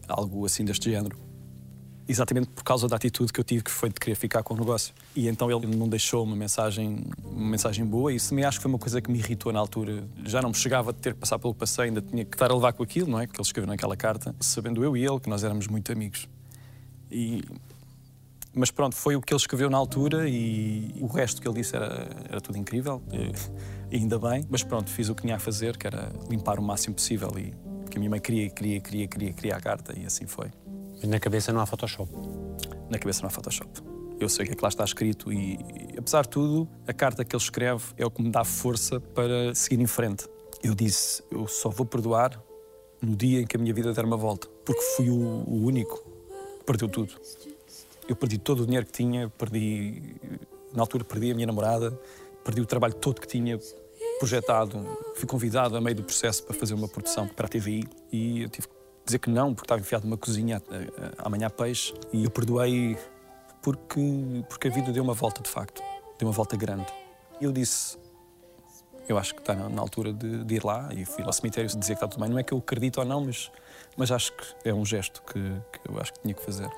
algo 0.08 0.45
assim 0.45 0.63
deste 0.63 0.91
género. 0.91 1.24
Exatamente 2.08 2.50
por 2.50 2.63
causa 2.63 2.88
da 2.88 2.96
atitude 2.96 3.34
que 3.34 3.39
eu 3.39 3.44
tive, 3.44 3.63
que 3.63 3.72
foi 3.72 3.89
de 3.89 3.96
querer 3.96 4.15
ficar 4.15 4.44
com 4.44 4.54
o 4.54 4.58
negócio. 4.58 4.94
E 5.15 5.28
então 5.28 5.50
ele 5.50 5.65
não 5.76 5.89
deixou 5.89 6.24
uma 6.24 6.36
mensagem, 6.36 7.04
uma 7.24 7.50
mensagem 7.50 7.84
boa, 7.84 8.13
e 8.13 8.18
isso 8.18 8.30
também 8.30 8.46
acho 8.46 8.60
que 8.60 8.63
foi 8.63 8.72
uma 8.72 8.78
coisa 8.78 9.02
que 9.02 9.12
me 9.12 9.18
irritou 9.18 9.52
na 9.52 9.60
altura. 9.60 10.04
Já 10.24 10.41
não 10.41 10.50
me 10.50 10.56
chegava 10.56 10.91
a 10.91 10.94
ter 10.94 11.13
que 11.13 11.20
passar 11.20 11.39
pelo 11.39 11.54
que 11.54 11.60
passei, 11.60 11.86
ainda 11.86 12.02
tinha 12.02 12.24
que 12.24 12.36
estar 12.36 12.52
a 12.52 12.54
levar 12.54 12.74
com 12.74 12.84
aquilo, 12.84 13.10
não 13.10 13.20
é? 13.20 13.26
Que 13.26 13.36
ele 13.36 13.41
escreveu 13.41 13.68
naquela 13.68 13.98
carta, 13.98 14.36
sabendo 14.39 14.84
eu 14.84 14.96
e 14.96 15.04
ele 15.04 15.20
que 15.20 15.30
nós 15.30 15.44
éramos 15.44 15.68
muito 15.68 15.91
amigos. 15.91 16.28
E 17.10 17.44
mas 18.56 18.72
pronto, 18.72 18.96
foi 18.96 19.18
o 19.18 19.22
que 19.22 19.34
ele 19.34 19.39
escreveu 19.39 19.70
na 19.70 19.78
altura 19.78 20.30
e 20.30 20.96
o 21.02 21.08
resto 21.08 21.41
que 21.41 21.48
ele 21.48 21.56
disse 21.56 21.76
era, 21.76 22.08
era 22.30 22.39
tudo 22.39 22.58
incrível, 22.58 23.04
e, 23.91 23.98
ainda 23.98 24.18
bem. 24.18 24.46
Mas 24.50 24.63
pronto, 24.63 24.89
fiz 24.89 25.10
o 25.10 25.15
que 25.15 25.24
tinha 25.24 25.36
a 25.36 25.39
fazer, 25.39 25.76
que 25.76 25.86
era 25.86 26.10
limpar 26.30 26.58
o 26.58 26.63
máximo 26.63 26.96
possível 26.96 27.30
e 27.38 27.54
que 27.89 27.98
a 27.98 28.00
minha 28.00 28.10
mãe 28.10 28.22
queria, 28.22 28.50
queria, 28.50 28.80
queria, 28.80 29.08
queria, 29.08 29.34
queria 29.34 29.56
a 29.58 29.60
carta 29.60 29.94
e 30.00 30.06
assim 30.06 30.26
foi. 30.26 30.50
Mas 30.95 31.10
na 31.10 31.19
cabeça 31.19 31.51
não 31.51 31.62
há 31.62 31.65
Photoshop. 31.65 32.12
Na 32.89 32.97
cabeça 32.97 33.21
não 33.21 33.27
há 33.27 33.31
Photoshop. 33.31 33.69
Eu 34.19 34.29
sei 34.29 34.43
o 34.43 34.47
que 34.47 34.53
é 34.53 34.55
que 34.55 34.62
lá 34.62 34.69
está 34.69 34.84
escrito 34.84 35.31
e, 35.31 35.55
e, 35.55 35.97
apesar 35.97 36.23
de 36.23 36.29
tudo, 36.29 36.69
a 36.88 36.93
carta 36.93 37.25
que 37.25 37.36
ele 37.36 37.43
escreve 37.43 37.84
é 37.97 38.05
o 38.05 38.12
que 38.12 38.21
me 38.21 38.29
dá 38.29 38.43
força 38.43 38.99
para 38.99 39.53
seguir 39.53 39.81
em 39.81 39.88
frente. 39.88 40.27
Eu 40.63 40.73
disse, 40.73 41.21
eu 41.29 41.47
só 41.47 41.69
vou 41.69 41.86
perdoar 41.86 42.41
no 43.01 43.15
dia 43.15 43.41
em 43.41 43.45
que 43.45 43.58
a 43.58 43.60
minha 43.60 43.73
vida 43.73 43.93
der 43.93 44.05
uma 44.05 44.17
volta, 44.17 44.47
porque 44.65 44.81
fui 44.95 45.10
o, 45.10 45.15
o 45.15 45.65
único 45.65 45.97
que 46.60 46.65
perdeu 46.65 46.88
tudo. 46.88 47.13
Eu 48.08 48.15
perdi 48.15 48.38
todo 48.38 48.63
o 48.63 48.65
dinheiro 48.65 48.86
que 48.86 48.91
tinha, 48.91 49.29
perdi. 49.29 50.15
Na 50.73 50.84
altura, 50.84 51.03
perdi 51.03 51.31
a 51.31 51.36
minha 51.36 51.47
namorada, 51.47 51.91
perdi 52.43 52.62
o 52.62 52.65
trabalho 52.65 52.93
todo 52.93 53.19
que 53.19 53.27
tinha 53.27 53.60
projetado. 54.19 54.86
Fui 55.15 55.27
convidado 55.27 55.75
a 55.75 55.81
meio 55.81 55.95
do 55.95 56.03
processo 56.03 56.43
para 56.43 56.55
fazer 56.55 56.73
uma 56.73 56.88
produção 56.88 57.27
para 57.27 57.47
a 57.47 57.49
TVI 57.49 57.84
e 58.12 58.43
eu 58.43 58.49
tive 58.49 58.67
que 58.67 58.73
dizer 59.06 59.20
que 59.20 59.30
não, 59.30 59.54
porque 59.54 59.65
estava 59.65 59.80
enfiado 59.80 60.06
numa 60.06 60.18
cozinha 60.18 60.62
amanhã 61.20 61.50
peixe 61.50 61.94
e 62.12 62.24
eu 62.24 62.32
perdoei 62.32 62.98
porque, 63.62 64.44
porque 64.50 64.68
a 64.68 64.72
vida 64.72 64.91
deu 64.91 65.04
uma 65.04 65.13
volta 65.13 65.41
de 65.41 65.50
facto, 65.50 65.82
deu 66.18 66.28
uma 66.28 66.34
volta 66.34 66.56
grande. 66.58 66.86
E 67.39 67.46
eu 67.46 67.52
disse, 67.52 67.98
eu 69.08 69.18
acho 69.18 69.34
que 69.36 69.41
está 69.41 69.54
na, 69.54 69.82
altura 69.82 70.12
de, 70.12 70.44
de, 70.44 70.56
ir 70.56 70.63
lá 70.63 70.89
e 70.91 71.06
fui 71.06 71.24
ao 71.24 71.34
cemitério 71.34 71.68
dizer 71.68 71.82
que 71.82 71.94
está 71.94 72.08
tudo 72.08 72.22
bem. 72.22 72.30
Não 72.30 72.39
é 72.39 72.44
que 72.44 72.54
eu 72.54 72.58
acredito 72.58 73.00
ou 73.00 73.06
não, 73.06 73.26
mas, 73.26 73.52
mas 73.96 74.12
acho 74.12 74.34
que 74.34 74.70
é 74.70 74.74
um 74.74 74.86
gesto 74.86 75.22
que, 75.24 75.34
que 75.34 75.91
eu 75.91 76.00
acho 76.00 76.13
que 76.13 76.20
tinha 76.22 76.34
que 76.34 76.44
fazer. 76.44 76.70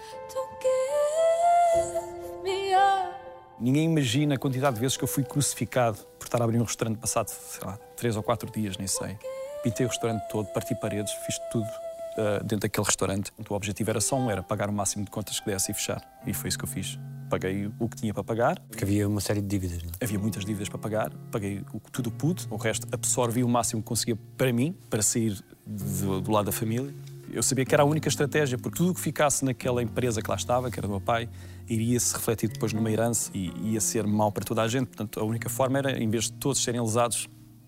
Ninguém 3.59 3.85
imagina 3.85 4.35
a 4.35 4.37
quantidade 4.37 4.75
de 4.75 4.81
vezes 4.81 4.97
que 4.97 5.03
eu 5.03 5.07
fui 5.07 5.23
crucificado 5.23 5.97
por 6.19 6.25
estar 6.25 6.41
a 6.41 6.43
abrir 6.43 6.59
um 6.59 6.63
restaurante 6.63 6.99
passado, 6.99 7.29
sei 7.29 7.65
lá, 7.65 7.77
três 7.95 8.15
ou 8.15 8.21
quatro 8.21 8.51
dias, 8.51 8.77
nem 8.77 8.87
sei. 8.87 9.17
Pintei 9.63 9.85
o 9.85 9.89
restaurante 9.89 10.27
todo, 10.29 10.45
parti 10.53 10.75
paredes, 10.75 11.11
fiz 11.25 11.39
tudo 11.51 11.67
uh, 12.17 12.43
dentro 12.43 12.59
daquele 12.59 12.85
restaurante. 12.85 13.31
O 13.49 13.53
objetivo 13.53 13.89
era 13.89 14.01
só 14.01 14.17
um, 14.17 14.29
era 14.29 14.43
pagar 14.43 14.69
o 14.69 14.73
máximo 14.73 15.05
de 15.05 15.11
contas 15.11 15.39
que 15.39 15.45
desse 15.45 15.71
e 15.71 15.73
fechar. 15.73 16.01
E 16.25 16.33
foi 16.33 16.49
isso 16.49 16.57
que 16.57 16.65
eu 16.65 16.69
fiz. 16.69 16.99
Paguei 17.29 17.69
o 17.79 17.89
que 17.89 17.97
tinha 17.97 18.13
para 18.13 18.23
pagar. 18.23 18.59
Porque 18.59 18.83
havia 18.83 19.07
uma 19.07 19.21
série 19.21 19.41
de 19.41 19.47
dívidas, 19.47 19.83
não 19.83 19.91
é? 19.91 20.03
Havia 20.03 20.17
muitas 20.17 20.45
dívidas 20.45 20.69
para 20.69 20.79
pagar. 20.79 21.11
Paguei 21.31 21.63
o 21.73 21.79
que 21.79 21.91
tudo 21.91 22.09
pude. 22.09 22.47
O 22.49 22.55
resto 22.55 22.87
absorvi 22.91 23.43
o 23.43 23.49
máximo 23.49 23.81
que 23.81 23.87
conseguia 23.87 24.17
para 24.37 24.51
mim, 24.51 24.75
para 24.89 25.01
sair 25.01 25.37
do, 25.65 26.21
do 26.21 26.31
lado 26.31 26.45
da 26.45 26.51
família. 26.51 26.93
Eu 27.29 27.43
sabia 27.43 27.65
que 27.65 27.75
era 27.75 27.83
a 27.83 27.85
única 27.85 28.07
estratégia, 28.07 28.57
porque 28.57 28.77
tudo 28.77 28.91
o 28.91 28.93
que 28.93 29.01
ficasse 29.01 29.43
naquela 29.43 29.83
empresa 29.83 30.21
que 30.21 30.29
lá 30.29 30.37
estava, 30.37 30.71
que 30.71 30.79
era 30.79 30.87
do 30.87 30.91
meu 30.91 31.01
pai, 31.01 31.27
iria 31.67 31.99
se 31.99 32.13
refletir 32.13 32.49
depois 32.49 32.71
numa 32.71 32.89
herança 32.89 33.29
e 33.33 33.51
ia 33.73 33.81
ser 33.81 34.07
mau 34.07 34.31
para 34.31 34.45
toda 34.45 34.61
a 34.61 34.67
gente. 34.67 34.87
Portanto, 34.87 35.19
a 35.19 35.23
única 35.23 35.49
forma 35.49 35.77
era, 35.77 36.01
em 36.01 36.09
vez 36.09 36.25
de 36.25 36.33
todos 36.33 36.63
serem 36.63 36.79
lesados, 36.79 37.27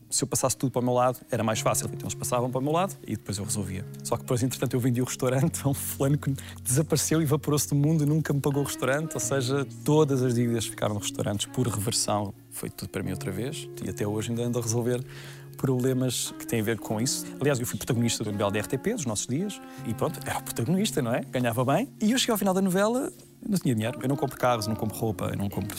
se 0.09 0.23
eu 0.23 0.27
passasse 0.27 0.57
tudo 0.57 0.71
para 0.71 0.81
o 0.81 0.83
meu 0.83 0.93
lado, 0.93 1.19
era 1.29 1.43
mais 1.43 1.59
fácil. 1.59 1.87
Então 1.87 2.03
eles 2.03 2.15
passavam 2.15 2.49
para 2.49 2.59
o 2.59 2.61
meu 2.61 2.71
lado 2.71 2.95
e 3.05 3.15
depois 3.15 3.37
eu 3.37 3.43
resolvia. 3.43 3.85
Só 4.03 4.15
que 4.15 4.23
depois, 4.23 4.41
entretanto, 4.41 4.73
eu 4.73 4.79
vendi 4.79 5.01
o 5.01 5.05
restaurante 5.05 5.61
a 5.65 5.69
um 5.69 5.73
fulano 5.73 6.17
que 6.17 6.33
desapareceu 6.63 7.21
evaporou-se 7.21 7.69
do 7.69 7.75
mundo 7.75 8.03
e 8.03 8.05
nunca 8.05 8.33
me 8.33 8.41
pagou 8.41 8.63
o 8.63 8.65
restaurante. 8.65 9.13
Ou 9.13 9.19
seja, 9.19 9.65
todas 9.83 10.23
as 10.23 10.33
dívidas 10.33 10.65
ficaram 10.65 10.95
nos 10.95 11.03
restaurantes 11.03 11.45
por 11.47 11.67
reversão. 11.67 12.33
Foi 12.51 12.69
tudo 12.69 12.89
para 12.89 13.03
mim 13.03 13.11
outra 13.11 13.31
vez 13.31 13.69
e 13.83 13.89
até 13.89 14.07
hoje 14.07 14.29
ainda 14.29 14.43
ando 14.43 14.59
a 14.59 14.61
resolver 14.61 15.03
problemas 15.59 16.33
que 16.39 16.47
têm 16.47 16.61
a 16.61 16.63
ver 16.63 16.79
com 16.79 17.01
isso. 17.01 17.25
Aliás, 17.39 17.59
eu 17.59 17.65
fui 17.65 17.77
protagonista 17.77 18.23
da 18.23 18.31
novela 18.31 18.49
da 18.49 18.59
RTP 18.61 18.93
dos 18.95 19.05
nossos 19.05 19.27
dias 19.27 19.61
e 19.85 19.93
pronto, 19.93 20.19
era 20.25 20.39
o 20.39 20.43
protagonista, 20.43 21.01
não 21.01 21.13
é? 21.13 21.21
Ganhava 21.21 21.65
bem. 21.65 21.89
E 22.01 22.11
eu 22.11 22.17
cheguei 22.17 22.31
ao 22.31 22.37
final 22.37 22.53
da 22.53 22.61
novela, 22.61 23.11
não 23.47 23.57
tinha 23.57 23.75
dinheiro. 23.75 23.99
Eu 24.01 24.07
não 24.07 24.15
compro 24.15 24.37
carros, 24.37 24.67
não 24.67 24.75
compro 24.75 24.97
roupa, 24.97 25.29
eu 25.31 25.37
não 25.37 25.49
compro 25.49 25.77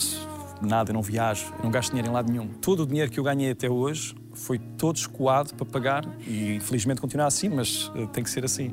nada, 0.67 0.91
eu 0.91 0.93
não 0.93 1.01
viajo, 1.01 1.53
eu 1.57 1.63
não 1.63 1.71
gasto 1.71 1.89
dinheiro 1.89 2.09
em 2.09 2.13
lado 2.13 2.31
nenhum. 2.31 2.47
Todo 2.47 2.83
o 2.83 2.87
dinheiro 2.87 3.11
que 3.11 3.19
eu 3.19 3.23
ganhei 3.23 3.51
até 3.51 3.69
hoje 3.69 4.15
foi 4.33 4.57
todo 4.57 4.95
escoado 4.95 5.53
para 5.55 5.65
pagar 5.65 6.05
e 6.25 6.55
infelizmente 6.55 7.01
continua 7.01 7.25
assim, 7.25 7.49
mas 7.49 7.87
uh, 7.89 8.07
tem 8.07 8.23
que 8.23 8.29
ser 8.29 8.45
assim. 8.45 8.71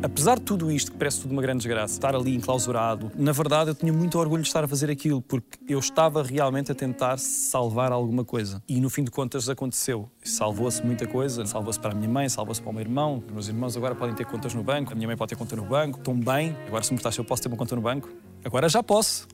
Apesar 0.00 0.36
de 0.38 0.42
tudo 0.42 0.70
isto, 0.70 0.92
que 0.92 0.96
parece 0.96 1.22
tudo 1.22 1.32
uma 1.32 1.42
grande 1.42 1.58
desgraça, 1.58 1.94
estar 1.94 2.14
ali 2.14 2.32
enclausurado, 2.36 3.10
na 3.16 3.32
verdade 3.32 3.70
eu 3.70 3.74
tinha 3.74 3.92
muito 3.92 4.16
orgulho 4.16 4.42
de 4.42 4.48
estar 4.48 4.62
a 4.62 4.68
fazer 4.68 4.88
aquilo, 4.88 5.20
porque 5.20 5.58
eu 5.68 5.80
estava 5.80 6.22
realmente 6.22 6.70
a 6.70 6.74
tentar 6.74 7.18
salvar 7.18 7.90
alguma 7.90 8.24
coisa. 8.24 8.62
E 8.68 8.80
no 8.80 8.88
fim 8.88 9.02
de 9.02 9.10
contas 9.10 9.48
aconteceu. 9.48 10.08
Salvou-se 10.22 10.86
muita 10.86 11.04
coisa, 11.04 11.44
salvou-se 11.46 11.80
para 11.80 11.90
a 11.90 11.94
minha 11.96 12.08
mãe, 12.08 12.28
salvou-se 12.28 12.62
para 12.62 12.70
o 12.70 12.72
meu 12.72 12.80
irmão. 12.80 13.24
Os 13.26 13.32
meus 13.32 13.48
irmãos 13.48 13.76
agora 13.76 13.96
podem 13.96 14.14
ter 14.14 14.24
contas 14.24 14.54
no 14.54 14.62
banco, 14.62 14.92
a 14.92 14.94
minha 14.94 15.08
mãe 15.08 15.16
pode 15.16 15.30
ter 15.30 15.36
conta 15.36 15.56
no 15.56 15.64
banco, 15.64 15.98
estão 15.98 16.14
bem. 16.14 16.56
Agora, 16.68 16.84
se 16.84 16.92
me 16.92 16.98
perguntaste 16.98 17.16
se 17.16 17.20
eu 17.20 17.24
posso 17.24 17.42
ter 17.42 17.48
uma 17.48 17.56
conta 17.56 17.74
no 17.74 17.82
banco, 17.82 18.08
agora 18.44 18.68
já 18.68 18.84
posso. 18.84 19.26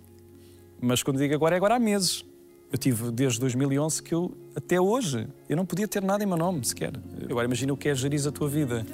Mas 0.80 1.02
quando 1.02 1.18
digo 1.18 1.34
agora, 1.34 1.54
é 1.54 1.58
agora 1.58 1.74
há 1.74 1.78
meses. 1.78 2.24
Eu 2.72 2.78
tive 2.78 3.10
desde 3.10 3.38
2011 3.38 4.02
que 4.02 4.14
eu, 4.14 4.34
até 4.56 4.80
hoje, 4.80 5.28
eu 5.46 5.58
não 5.58 5.66
podia 5.66 5.86
ter 5.86 6.02
nada 6.02 6.24
em 6.24 6.26
meu 6.26 6.38
nome 6.38 6.64
sequer. 6.64 6.92
Agora 7.30 7.44
imagina 7.44 7.72
o 7.72 7.76
que 7.76 7.90
é 7.90 7.94
gerir 7.94 8.26
a 8.26 8.32
tua 8.32 8.48
vida 8.48 8.84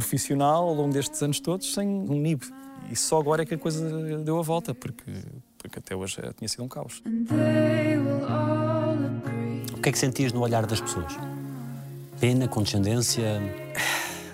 profissional 0.00 0.66
ao 0.68 0.74
longo 0.74 0.92
destes 0.92 1.22
anos 1.22 1.38
todos 1.38 1.74
sem 1.74 1.86
um 1.86 2.18
NIB. 2.18 2.42
E 2.90 2.96
só 2.96 3.20
agora 3.20 3.42
é 3.42 3.46
que 3.46 3.54
a 3.54 3.58
coisa 3.58 4.18
deu 4.18 4.38
a 4.38 4.42
volta, 4.42 4.74
porque, 4.74 5.12
porque 5.58 5.78
até 5.78 5.94
hoje 5.94 6.16
tinha 6.36 6.48
sido 6.48 6.64
um 6.64 6.68
caos. 6.68 7.02
O 9.76 9.80
que 9.80 9.88
é 9.88 9.92
que 9.92 9.98
sentias 9.98 10.32
no 10.32 10.40
olhar 10.40 10.66
das 10.66 10.80
pessoas? 10.80 11.12
Pena, 12.18 12.48
condescendência? 12.48 13.40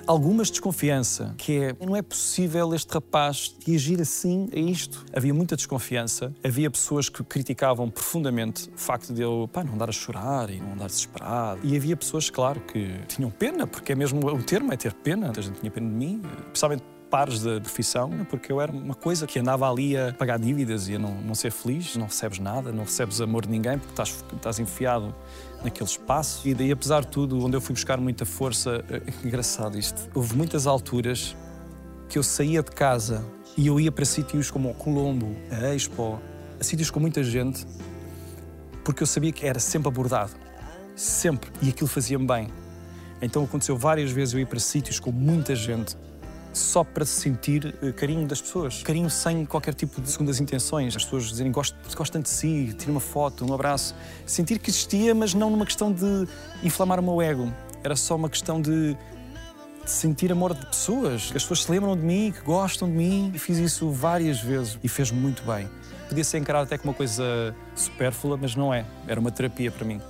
Algumas 0.06 0.50
desconfiança, 0.52 1.34
que 1.36 1.58
é, 1.58 1.76
não 1.84 1.96
é 1.96 2.00
possível 2.00 2.72
este 2.72 2.94
rapaz 2.94 3.56
reagir 3.66 4.00
assim 4.00 4.48
a 4.54 4.58
isto. 4.58 5.04
Havia 5.12 5.34
muita 5.34 5.56
desconfiança, 5.56 6.32
havia 6.44 6.70
pessoas 6.70 7.08
que 7.08 7.24
criticavam 7.24 7.90
profundamente 7.90 8.70
o 8.72 8.78
facto 8.78 9.12
de 9.12 9.22
eu 9.22 9.50
pá, 9.52 9.64
não 9.64 9.74
andar 9.74 9.88
a 9.88 9.92
chorar 9.92 10.48
e 10.48 10.60
não 10.60 10.74
andar 10.74 10.86
desesperado. 10.86 11.58
E 11.64 11.76
havia 11.76 11.96
pessoas, 11.96 12.30
claro, 12.30 12.60
que 12.60 13.00
tinham 13.08 13.30
pena, 13.30 13.66
porque 13.66 13.92
é 13.92 13.94
mesmo 13.96 14.24
o 14.24 14.42
termo, 14.44 14.72
é 14.72 14.76
ter 14.76 14.94
pena. 14.94 15.32
A 15.36 15.40
gente 15.40 15.58
tinha 15.58 15.72
pena 15.72 15.88
de 15.88 15.94
mim, 15.94 16.22
principalmente 16.50 16.84
pares 17.10 17.42
da 17.42 17.60
profissão, 17.60 18.10
porque 18.28 18.52
eu 18.52 18.60
era 18.60 18.70
uma 18.70 18.94
coisa 18.94 19.26
que 19.26 19.38
andava 19.38 19.70
ali 19.70 19.96
a 19.96 20.12
pagar 20.12 20.38
dívidas 20.38 20.88
e 20.88 20.96
a 20.96 20.98
não, 20.98 21.14
não 21.14 21.34
ser 21.34 21.50
feliz, 21.50 21.96
não 21.96 22.06
recebes 22.06 22.38
nada, 22.38 22.72
não 22.72 22.84
recebes 22.84 23.20
amor 23.20 23.46
de 23.46 23.50
ninguém 23.50 23.78
porque 23.78 23.92
estás, 23.92 24.24
estás 24.34 24.58
enfiado 24.58 25.14
naquele 25.66 25.88
espaço. 25.88 26.46
E 26.48 26.54
daí, 26.54 26.70
apesar 26.70 27.02
de 27.02 27.08
tudo, 27.08 27.44
onde 27.44 27.56
eu 27.56 27.60
fui 27.60 27.74
buscar 27.74 27.98
muita 27.98 28.24
força, 28.24 28.84
é 28.88 29.02
engraçado 29.26 29.78
isto, 29.78 30.08
houve 30.14 30.34
muitas 30.34 30.66
alturas 30.66 31.36
que 32.08 32.18
eu 32.18 32.22
saía 32.22 32.62
de 32.62 32.70
casa 32.70 33.24
e 33.56 33.66
eu 33.66 33.80
ia 33.80 33.90
para 33.90 34.04
sítios 34.04 34.50
como 34.50 34.70
o 34.70 34.74
Colombo, 34.74 35.34
a 35.50 35.74
Expo, 35.74 36.20
a 36.60 36.64
sítios 36.64 36.90
com 36.90 37.00
muita 37.00 37.22
gente, 37.24 37.66
porque 38.84 39.02
eu 39.02 39.06
sabia 39.06 39.32
que 39.32 39.44
era 39.44 39.58
sempre 39.58 39.88
abordado. 39.88 40.32
Sempre. 40.94 41.50
E 41.60 41.68
aquilo 41.68 41.88
fazia-me 41.88 42.26
bem. 42.26 42.48
Então 43.20 43.44
aconteceu 43.44 43.76
várias 43.76 44.10
vezes 44.10 44.34
eu 44.34 44.40
ir 44.40 44.46
para 44.46 44.60
sítios 44.60 45.00
com 45.00 45.10
muita 45.10 45.54
gente 45.54 45.96
só 46.56 46.82
para 46.82 47.04
sentir 47.04 47.76
uh, 47.82 47.92
carinho 47.92 48.26
das 48.26 48.40
pessoas. 48.40 48.82
Carinho 48.82 49.10
sem 49.10 49.44
qualquer 49.44 49.74
tipo 49.74 50.00
de 50.00 50.10
segundas 50.10 50.40
intenções. 50.40 50.96
As 50.96 51.04
pessoas 51.04 51.24
dizerem 51.24 51.52
gostam, 51.52 51.78
gostam 51.94 52.22
de 52.22 52.28
si, 52.28 52.74
tira 52.78 52.90
uma 52.90 53.00
foto, 53.00 53.44
um 53.48 53.52
abraço. 53.52 53.94
Sentir 54.24 54.58
que 54.58 54.70
existia, 54.70 55.14
mas 55.14 55.34
não 55.34 55.50
numa 55.50 55.66
questão 55.66 55.92
de 55.92 56.26
inflamar 56.62 56.98
o 56.98 57.02
meu 57.02 57.20
ego. 57.20 57.52
Era 57.84 57.94
só 57.94 58.16
uma 58.16 58.30
questão 58.30 58.60
de, 58.60 58.96
de 59.84 59.90
sentir 59.90 60.32
amor 60.32 60.54
de 60.54 60.64
pessoas. 60.66 61.24
As 61.26 61.42
pessoas 61.42 61.64
se 61.64 61.70
lembram 61.70 61.94
de 61.96 62.02
mim, 62.02 62.32
que 62.32 62.42
gostam 62.42 62.88
de 62.88 62.94
mim. 62.94 63.30
E 63.34 63.38
fiz 63.38 63.58
isso 63.58 63.90
várias 63.90 64.40
vezes 64.40 64.78
e 64.82 64.88
fez-me 64.88 65.20
muito 65.20 65.42
bem. 65.42 65.68
Podia 66.08 66.24
ser 66.24 66.38
encarado 66.38 66.64
até 66.64 66.78
como 66.78 66.92
uma 66.92 66.96
coisa 66.96 67.54
supérflua, 67.74 68.38
mas 68.40 68.56
não 68.56 68.72
é. 68.72 68.86
Era 69.06 69.20
uma 69.20 69.30
terapia 69.30 69.70
para 69.70 69.84
mim. 69.84 70.00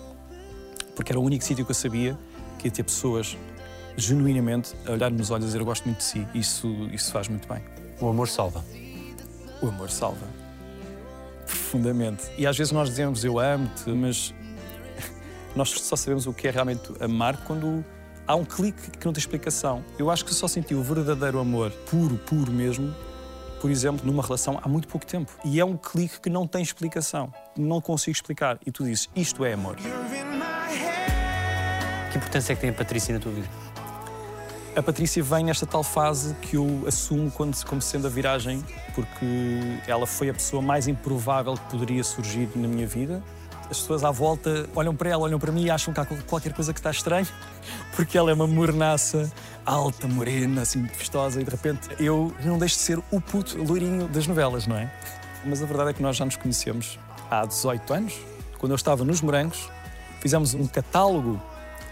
Porque 0.94 1.11
era 1.11 1.18
o 1.18 1.24
único 1.24 1.44
sítio 1.44 1.64
que 1.64 1.70
eu 1.70 1.74
sabia 1.74 2.16
que 2.59 2.68
ia 2.68 2.70
ter 2.70 2.84
pessoas 2.84 3.36
genuinamente 3.97 4.74
a 4.86 4.92
olhar 4.92 5.11
nos 5.11 5.30
olhos 5.30 5.44
e 5.44 5.49
dizer 5.49 5.61
eu 5.61 5.64
gosto 5.64 5.84
muito 5.84 5.99
de 5.99 6.05
si. 6.05 6.26
Isso, 6.34 6.68
isso 6.92 7.11
faz 7.12 7.28
muito 7.28 7.49
bem. 7.49 7.62
O 8.01 8.09
amor 8.09 8.28
salva. 8.28 8.64
O 9.62 9.68
amor 9.68 9.90
salva. 9.90 10.26
Profundamente. 11.47 12.24
E 12.36 12.47
às 12.47 12.57
vezes 12.57 12.72
nós 12.72 12.88
dizemos 12.88 13.24
eu 13.24 13.38
amo-te, 13.38 13.90
mas 13.90 14.34
nós 15.57 15.70
só 15.70 15.97
sabemos 15.97 16.26
o 16.26 16.32
que 16.32 16.49
é 16.49 16.51
realmente 16.51 16.92
amar 17.01 17.36
quando 17.44 17.84
há 18.26 18.34
um 18.34 18.44
clique 18.44 18.90
que 18.90 19.07
não 19.07 19.12
tem 19.12 19.20
explicação. 19.20 19.84
Eu 19.99 20.11
acho 20.11 20.24
que 20.24 20.34
só 20.34 20.47
senti 20.47 20.74
o 20.74 20.82
verdadeiro 20.82 21.38
amor, 21.38 21.70
puro, 21.90 22.18
puro 22.18 22.53
mesmo, 22.53 22.94
por 23.61 23.70
exemplo, 23.70 24.05
numa 24.05 24.22
relação 24.22 24.61
há 24.62 24.68
muito 24.68 24.86
pouco 24.88 25.07
tempo. 25.07 25.32
E 25.44 25.59
é 25.59 25.64
um 25.64 25.76
clique 25.76 26.20
que 26.20 26.28
não 26.28 26.47
tem 26.47 26.62
explicação. 26.62 27.32
Não 27.57 27.80
consigo 27.80 28.14
explicar. 28.14 28.59
E 28.66 28.70
tu 28.70 28.84
dizes, 28.84 29.09
isto 29.16 29.44
é 29.44 29.55
amor. 29.55 29.76
Que 32.12 32.18
importância 32.18 32.53
é 32.53 32.55
que 32.55 32.61
tem 32.61 32.70
a 32.70 32.72
Patrícia 32.72 33.14
na 33.14 33.20
tua 33.20 33.32
vida? 33.32 33.49
A 34.77 34.83
Patrícia 34.83 35.22
vem 35.22 35.43
nesta 35.43 35.64
tal 35.64 35.83
fase 35.83 36.35
que 36.35 36.59
eu 36.59 36.85
assumo 36.87 37.31
quando, 37.31 37.57
como 37.64 37.81
sendo 37.81 38.07
a 38.09 38.11
viragem, 38.11 38.62
porque 38.95 39.24
ela 39.87 40.07
foi 40.07 40.29
a 40.29 40.35
pessoa 40.35 40.61
mais 40.61 40.87
improvável 40.87 41.55
que 41.55 41.70
poderia 41.70 42.05
surgir 42.05 42.47
na 42.55 42.68
minha 42.68 42.87
vida. 42.87 43.22
As 43.70 43.81
pessoas 43.81 44.05
à 44.05 44.11
volta 44.11 44.68
olham 44.77 44.95
para 44.95 45.09
ela, 45.09 45.22
olham 45.22 45.39
para 45.39 45.51
mim 45.51 45.64
e 45.64 45.70
acham 45.70 45.95
que 45.95 46.01
há 46.01 46.05
qualquer 46.05 46.53
coisa 46.53 46.74
que 46.74 46.79
está 46.79 46.91
estranho, 46.91 47.27
porque 47.97 48.18
ela 48.18 48.31
é 48.31 48.35
uma 48.35 48.47
mornaça 48.47 49.33
alta, 49.64 50.07
morena, 50.07 50.61
assim, 50.61 50.87
festosa, 50.89 51.41
e 51.41 51.45
de 51.45 51.51
repente 51.51 51.89
eu 51.99 52.31
não 52.45 52.59
deixo 52.59 52.74
de 52.74 52.83
ser 52.83 52.99
o 53.11 53.18
puto 53.18 53.57
loirinho 53.57 54.07
das 54.09 54.27
novelas, 54.27 54.66
não 54.66 54.77
é? 54.77 54.93
Mas 55.43 55.62
a 55.62 55.64
verdade 55.64 55.89
é 55.89 55.93
que 55.95 56.03
nós 56.03 56.16
já 56.16 56.27
nos 56.27 56.37
conhecemos 56.37 56.99
há 57.31 57.47
18 57.47 57.95
anos, 57.95 58.20
quando 58.59 58.72
eu 58.72 58.77
estava 58.77 59.07
nos 59.07 59.22
Morangos, 59.22 59.70
fizemos 60.20 60.53
um 60.53 60.66
catálogo 60.66 61.41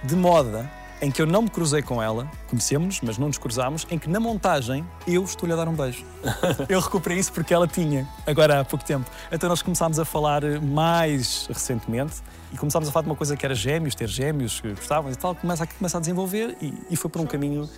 de 0.02 0.14
moda 0.14 0.70
em 1.00 1.10
que 1.10 1.20
eu 1.20 1.26
não 1.26 1.42
me 1.42 1.50
cruzei 1.50 1.82
com 1.82 2.02
ela, 2.02 2.30
conhecemos-nos, 2.48 3.00
mas 3.02 3.18
não 3.18 3.26
nos 3.26 3.38
cruzámos, 3.38 3.86
em 3.90 3.98
que 3.98 4.08
na 4.08 4.20
montagem 4.20 4.86
eu 5.06 5.22
estou-lhe 5.24 5.52
a 5.52 5.56
dar 5.56 5.68
um 5.68 5.74
beijo. 5.74 6.04
eu 6.68 6.80
recuperei 6.80 7.18
isso 7.18 7.32
porque 7.32 7.52
ela 7.52 7.66
tinha, 7.66 8.08
agora 8.26 8.60
há 8.60 8.64
pouco 8.64 8.84
tempo. 8.84 9.10
Então 9.30 9.48
nós 9.48 9.62
começámos 9.62 9.98
a 9.98 10.04
falar 10.04 10.42
mais 10.62 11.46
recentemente 11.48 12.22
e 12.52 12.56
começámos 12.56 12.88
a 12.88 12.92
falar 12.92 13.02
de 13.02 13.10
uma 13.10 13.16
coisa 13.16 13.36
que 13.36 13.44
era 13.44 13.54
gêmeos, 13.54 13.94
ter 13.94 14.08
gêmeos, 14.08 14.60
que 14.60 14.68
gostavam 14.68 15.10
e 15.10 15.16
tal, 15.16 15.34
começa 15.34 15.64
a, 15.64 15.66
começa 15.66 15.98
a 15.98 16.00
desenvolver 16.00 16.56
e, 16.60 16.72
e 16.90 16.96
foi 16.96 17.10
por 17.10 17.20
um 17.20 17.26
caminho 17.26 17.68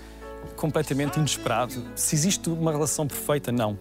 completamente 0.55 1.19
inesperado. 1.19 1.83
Se 1.95 2.15
existe 2.15 2.49
uma 2.49 2.71
relação 2.71 3.07
perfeita, 3.07 3.51
não. 3.51 3.79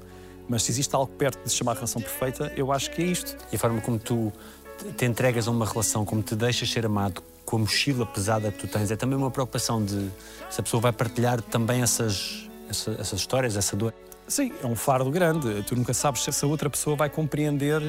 Mas 0.47 0.63
se 0.63 0.71
existe 0.71 0.95
algo 0.95 1.11
perto 1.11 1.43
de 1.43 1.49
se 1.49 1.55
chamar 1.55 1.73
relação 1.73 2.01
perfeita, 2.01 2.51
eu 2.55 2.71
acho 2.71 2.91
que 2.91 3.01
é 3.01 3.05
isto. 3.05 3.35
E 3.51 3.55
a 3.55 3.59
forma 3.59 3.81
como 3.81 3.97
tu 3.97 4.31
te 4.97 5.05
entregas 5.05 5.47
a 5.47 5.51
uma 5.51 5.65
relação, 5.65 6.05
como 6.05 6.21
te 6.21 6.35
deixas 6.35 6.69
ser 6.69 6.85
amado, 6.85 7.21
com 7.45 7.57
a 7.57 7.59
mochila 7.59 8.05
pesada 8.05 8.51
que 8.51 8.59
tu 8.59 8.67
tens, 8.67 8.89
é 8.91 8.95
também 8.95 9.17
uma 9.17 9.29
preocupação 9.31 9.83
de 9.83 10.09
se 10.49 10.59
a 10.59 10.63
pessoa 10.63 10.81
vai 10.81 10.91
partilhar 10.91 11.41
também 11.41 11.81
essas, 11.81 12.49
essa- 12.69 12.91
essas 12.99 13.19
histórias, 13.19 13.55
essa 13.55 13.75
dor. 13.75 13.93
Sim, 14.27 14.51
é 14.63 14.65
um 14.65 14.75
fardo 14.75 15.11
grande. 15.11 15.61
Tu 15.67 15.75
nunca 15.75 15.93
sabes 15.93 16.23
se 16.23 16.29
essa 16.31 16.47
outra 16.47 16.67
pessoa 16.67 16.95
vai 16.95 17.07
compreender 17.11 17.79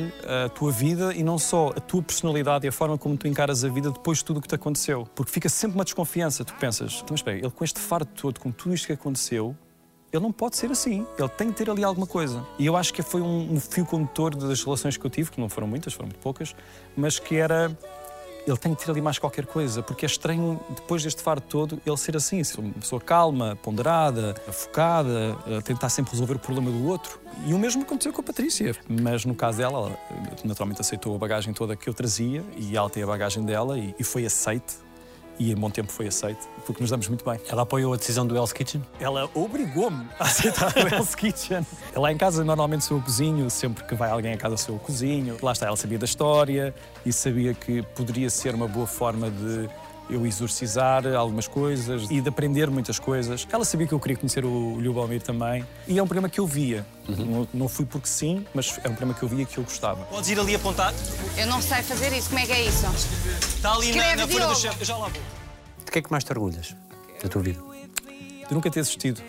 a 0.45 0.51
tua 0.51 0.71
vida 0.71 1.15
e 1.15 1.23
não 1.23 1.39
só 1.39 1.71
a 1.75 1.81
tua 1.81 2.03
personalidade 2.03 2.67
e 2.67 2.69
a 2.69 2.73
forma 2.73 2.99
como 2.99 3.17
tu 3.17 3.27
encaras 3.27 3.65
a 3.65 3.69
vida 3.71 3.91
depois 3.91 4.19
de 4.19 4.25
tudo 4.27 4.37
o 4.37 4.43
que 4.43 4.49
te 4.49 4.55
aconteceu. 4.55 5.09
Porque 5.15 5.33
fica 5.33 5.49
sempre 5.49 5.79
uma 5.79 5.85
desconfiança. 5.85 6.45
Tu 6.45 6.53
pensas, 6.57 6.97
"Então, 6.97 7.07
mas 7.13 7.21
espera, 7.21 7.39
ele 7.39 7.51
com 7.51 7.65
este 7.65 7.81
fardo 7.81 8.11
todo, 8.15 8.39
com 8.39 8.53
tudo 8.53 8.75
isto 8.75 8.87
que 8.87 8.93
aconteceu, 8.93 9.57
ele 10.13 10.23
não 10.23 10.31
pode 10.31 10.57
ser 10.59 10.71
assim. 10.71 11.07
Ele 11.19 11.29
tem 11.31 11.51
que 11.51 11.57
ter 11.57 11.71
ali 11.71 11.83
alguma 11.83 12.07
coisa. 12.07 12.45
E 12.59 12.67
eu 12.67 12.77
acho 12.77 12.93
que 12.93 13.01
foi 13.01 13.23
um, 13.23 13.55
um 13.55 13.59
fio 13.59 13.87
condutor 13.87 14.37
das 14.37 14.63
relações 14.63 14.99
que 14.99 15.07
eu 15.07 15.11
tive, 15.11 15.31
que 15.31 15.41
não 15.41 15.49
foram 15.49 15.67
muitas, 15.67 15.95
foram 15.95 16.09
muito 16.09 16.21
poucas, 16.21 16.55
mas 16.95 17.19
que 17.19 17.37
era. 17.37 17.75
Ele 18.47 18.57
tem 18.57 18.75
que 18.75 18.85
ter 18.85 18.91
ali 18.91 19.01
mais 19.01 19.19
qualquer 19.19 19.45
coisa, 19.45 19.83
porque 19.83 20.05
é 20.05 20.09
estranho, 20.09 20.61
depois 20.71 21.03
deste 21.03 21.21
fardo 21.21 21.45
todo, 21.49 21.81
ele 21.85 21.97
ser 21.97 22.17
assim, 22.17 22.45
ser 22.45 22.61
uma 22.61 22.73
pessoa 22.75 23.01
calma, 23.01 23.59
ponderada, 23.61 24.35
focada, 24.53 25.37
a 25.59 25.63
tentar 25.63 25.89
sempre 25.89 26.13
resolver 26.13 26.35
o 26.35 26.39
problema 26.39 26.71
do 26.71 26.87
outro. 26.87 27.19
E 27.45 27.53
o 27.53 27.59
mesmo 27.59 27.83
aconteceu 27.83 28.13
com 28.13 28.21
a 28.21 28.25
Patrícia. 28.25 28.77
Mas 28.89 29.25
no 29.25 29.35
caso 29.35 29.59
dela, 29.59 29.79
ela 29.79 29.99
naturalmente 30.45 30.81
aceitou 30.81 31.15
a 31.15 31.19
bagagem 31.19 31.53
toda 31.53 31.75
que 31.75 31.89
eu 31.89 31.95
trazia 31.95 32.45
e 32.57 32.77
ela 32.77 32.89
tem 32.89 33.03
a 33.03 33.07
bagagem 33.07 33.45
dela 33.45 33.79
e, 33.79 33.95
e 33.99 34.05
foi 34.05 34.25
aceite. 34.25 34.86
E 35.39 35.53
em 35.53 35.55
bom 35.55 35.71
tempo 35.71 35.93
foi 35.93 36.07
aceite, 36.09 36.41
porque 36.65 36.81
nos 36.81 36.91
damos 36.91 37.09
muito 37.09 37.25
bem. 37.25 37.39
Ela 37.49 37.63
apoiou 37.63 37.93
a 37.93 37.97
decisão 37.97 38.27
do 38.27 38.35
Hell's 38.37 38.53
Kitchen? 38.53 38.83
Ela 38.99 39.29
obrigou-me 39.35 40.07
a 40.19 40.25
aceitar 40.25 40.73
o 40.77 40.95
Hell's 40.95 41.15
Kitchen. 41.15 41.67
Lá 41.95 42.13
em 42.13 42.17
casa, 42.17 42.45
normalmente 42.45 42.85
sou 42.85 42.99
eu 42.99 43.03
cozinho, 43.03 43.51
sempre 43.51 43.85
que 43.85 43.95
vai 43.95 44.11
alguém 44.11 44.33
a 44.33 44.37
casa 44.37 44.57
sou 44.57 44.77
eu 44.77 44.79
cozinho. 44.79 45.37
Lá 45.43 45.53
está, 45.53 45.67
ela 45.67 45.77
sabia 45.77 45.99
da 45.99 46.07
história 46.07 46.75
e 47.05 47.13
sabia 47.13 47.53
que 47.55 47.83
poderia 47.95 48.31
ser 48.31 48.55
uma 48.55 48.67
boa 48.67 48.87
forma 48.87 49.31
de 49.31 49.69
eu 50.09 50.27
exorcizar 50.27 51.07
algumas 51.15 51.49
coisas 51.49 52.11
e 52.11 52.21
de 52.21 52.29
aprender 52.29 52.71
muitas 52.71 52.99
coisas. 52.99 53.47
Ela 53.51 53.65
sabia 53.65 53.87
que 53.87 53.93
eu 53.93 54.01
queria 54.01 54.17
conhecer 54.17 54.45
o 54.45 54.77
Lubomir 54.77 55.23
também. 55.23 55.65
E 55.87 55.99
é 55.99 56.03
um 56.03 56.07
programa 56.07 56.29
que 56.29 56.41
eu 56.41 56.47
via. 56.47 56.87
Não, 57.09 57.49
não 57.53 57.69
fui 57.69 57.85
porque 57.85 58.09
sim, 58.09 58.45
mas 58.55 58.79
é 58.85 58.89
um 58.89 58.93
programa 58.95 59.15
que 59.15 59.23
eu 59.23 59.29
via 59.29 59.45
que 59.45 59.59
eu 59.59 59.65
gostava. 59.65 60.05
Podes 60.07 60.31
ir 60.31 60.39
ali 60.39 60.55
apontar? 60.55 60.95
Eu 61.37 61.47
não 61.47 61.61
sei 61.61 61.83
fazer 61.83 62.13
isso. 62.17 62.29
Como 62.29 62.41
é 62.41 62.47
que 62.47 62.53
é 62.53 62.65
isso? 62.65 62.87
Está 63.57 63.75
ali 63.75 63.93
na, 63.93 63.97
Escreve, 63.97 64.17
na 64.17 64.29
folha 64.29 64.47
do 64.47 64.55
chefe. 64.55 64.81
Eu 64.81 64.87
já 64.87 64.97
lá 64.97 65.09
vou. 65.09 65.23
De 65.85 65.91
que 65.91 65.99
é 65.99 66.03
que 66.03 66.11
mais 66.11 66.25
te 66.25 66.33
orgulhas 66.33 66.75
da 67.23 67.29
tua 67.29 67.43
vida? 67.43 67.77
de 68.49 68.55
nunca 68.55 68.71
ter 68.71 68.81
desistido. 68.81 69.21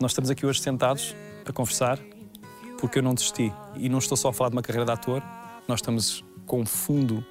Nós 0.00 0.10
estamos 0.10 0.30
aqui 0.30 0.44
hoje 0.44 0.60
sentados 0.60 1.14
a 1.46 1.52
conversar 1.52 1.98
porque 2.78 2.98
eu 2.98 3.02
não 3.02 3.14
desisti. 3.14 3.52
E 3.76 3.88
não 3.88 3.98
estou 3.98 4.16
só 4.16 4.28
a 4.28 4.32
falar 4.32 4.50
de 4.50 4.56
uma 4.56 4.62
carreira 4.62 4.84
de 4.84 4.92
ator, 4.92 5.22
nós 5.68 5.78
estamos 5.78 6.24
com 6.46 6.60
um 6.60 6.66
fundo 6.66 7.24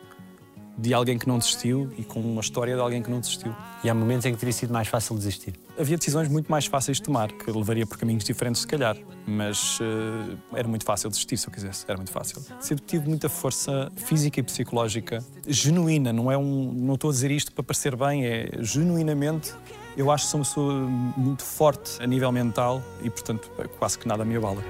de 0.77 0.93
alguém 0.93 1.17
que 1.17 1.27
não 1.27 1.37
desistiu 1.37 1.91
e 1.97 2.03
com 2.03 2.19
uma 2.19 2.41
história 2.41 2.75
de 2.75 2.81
alguém 2.81 3.01
que 3.01 3.09
não 3.09 3.19
desistiu. 3.19 3.55
E 3.83 3.89
há 3.89 3.93
momentos 3.93 4.25
em 4.25 4.33
que 4.33 4.39
teria 4.39 4.53
sido 4.53 4.73
mais 4.73 4.87
fácil 4.87 5.15
desistir. 5.15 5.53
Havia 5.77 5.97
decisões 5.97 6.27
muito 6.27 6.51
mais 6.51 6.65
fáceis 6.65 6.97
de 6.97 7.03
tomar, 7.03 7.31
que 7.31 7.51
levaria 7.51 7.85
por 7.85 7.97
caminhos 7.97 8.23
diferentes, 8.23 8.61
se 8.61 8.67
calhar, 8.67 8.97
mas 9.25 9.79
eh, 9.81 10.35
era 10.53 10.67
muito 10.67 10.85
fácil 10.85 11.09
desistir 11.09 11.37
se 11.37 11.47
eu 11.47 11.53
quisesse, 11.53 11.85
era 11.87 11.97
muito 11.97 12.11
fácil. 12.11 12.43
Sempre 12.59 12.85
tive 12.85 13.07
muita 13.07 13.29
força 13.29 13.91
física 13.95 14.39
e 14.39 14.43
psicológica, 14.43 15.23
genuína, 15.47 16.13
não 16.13 16.31
é 16.31 16.37
um. 16.37 16.71
Não 16.73 16.95
estou 16.95 17.09
a 17.09 17.13
dizer 17.13 17.31
isto 17.31 17.51
para 17.51 17.63
parecer 17.63 17.95
bem, 17.95 18.25
é 18.25 18.49
genuinamente. 18.59 19.53
Eu 19.95 20.09
acho 20.09 20.25
que 20.25 20.31
sou 20.31 20.39
uma 20.39 20.45
pessoa 20.45 20.73
muito 21.17 21.43
forte 21.43 22.01
a 22.01 22.07
nível 22.07 22.31
mental 22.31 22.81
e, 23.03 23.09
portanto, 23.09 23.51
quase 23.77 23.97
que 23.99 24.07
nada 24.07 24.25
me 24.25 24.35
abala. 24.35 24.63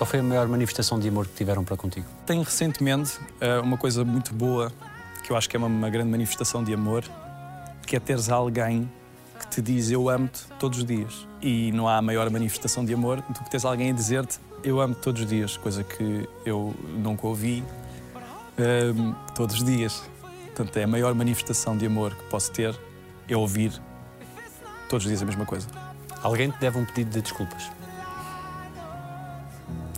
Qual 0.00 0.08
foi 0.08 0.20
a 0.20 0.22
maior 0.22 0.48
manifestação 0.48 0.98
de 0.98 1.06
amor 1.08 1.26
que 1.26 1.34
tiveram 1.34 1.62
para 1.62 1.76
contigo? 1.76 2.06
Tenho 2.24 2.42
recentemente 2.42 3.20
eh, 3.38 3.60
uma 3.60 3.76
coisa 3.76 4.02
muito 4.02 4.32
boa, 4.32 4.72
que 5.22 5.30
eu 5.30 5.36
acho 5.36 5.46
que 5.46 5.54
é 5.54 5.58
uma, 5.58 5.68
uma 5.68 5.90
grande 5.90 6.08
manifestação 6.08 6.64
de 6.64 6.72
amor, 6.72 7.04
que 7.86 7.96
é 7.96 8.00
teres 8.00 8.30
alguém 8.30 8.90
que 9.38 9.46
te 9.48 9.60
diz 9.60 9.90
eu 9.90 10.08
amo-te 10.08 10.46
todos 10.58 10.78
os 10.78 10.86
dias. 10.86 11.28
E 11.42 11.70
não 11.72 11.86
há 11.86 12.00
maior 12.00 12.30
manifestação 12.30 12.82
de 12.82 12.94
amor 12.94 13.20
do 13.20 13.40
que 13.40 13.50
teres 13.50 13.66
alguém 13.66 13.90
a 13.90 13.92
dizer-te 13.92 14.40
eu 14.64 14.80
amo-te 14.80 15.02
todos 15.02 15.20
os 15.20 15.28
dias, 15.28 15.58
coisa 15.58 15.84
que 15.84 16.26
eu 16.46 16.74
nunca 16.96 17.26
ouvi 17.26 17.62
ehm, 18.56 19.12
todos 19.34 19.56
os 19.56 19.64
dias. 19.64 20.02
Portanto, 20.46 20.78
é 20.78 20.84
a 20.84 20.88
maior 20.88 21.14
manifestação 21.14 21.76
de 21.76 21.84
amor 21.84 22.14
que 22.14 22.24
posso 22.30 22.50
ter, 22.52 22.74
é 23.28 23.36
ouvir 23.36 23.70
todos 24.88 25.04
os 25.04 25.10
dias 25.10 25.20
a 25.20 25.26
mesma 25.26 25.44
coisa. 25.44 25.68
Alguém 26.22 26.50
te 26.50 26.58
deve 26.58 26.78
um 26.78 26.86
pedido 26.86 27.10
de 27.10 27.20
desculpas. 27.20 27.79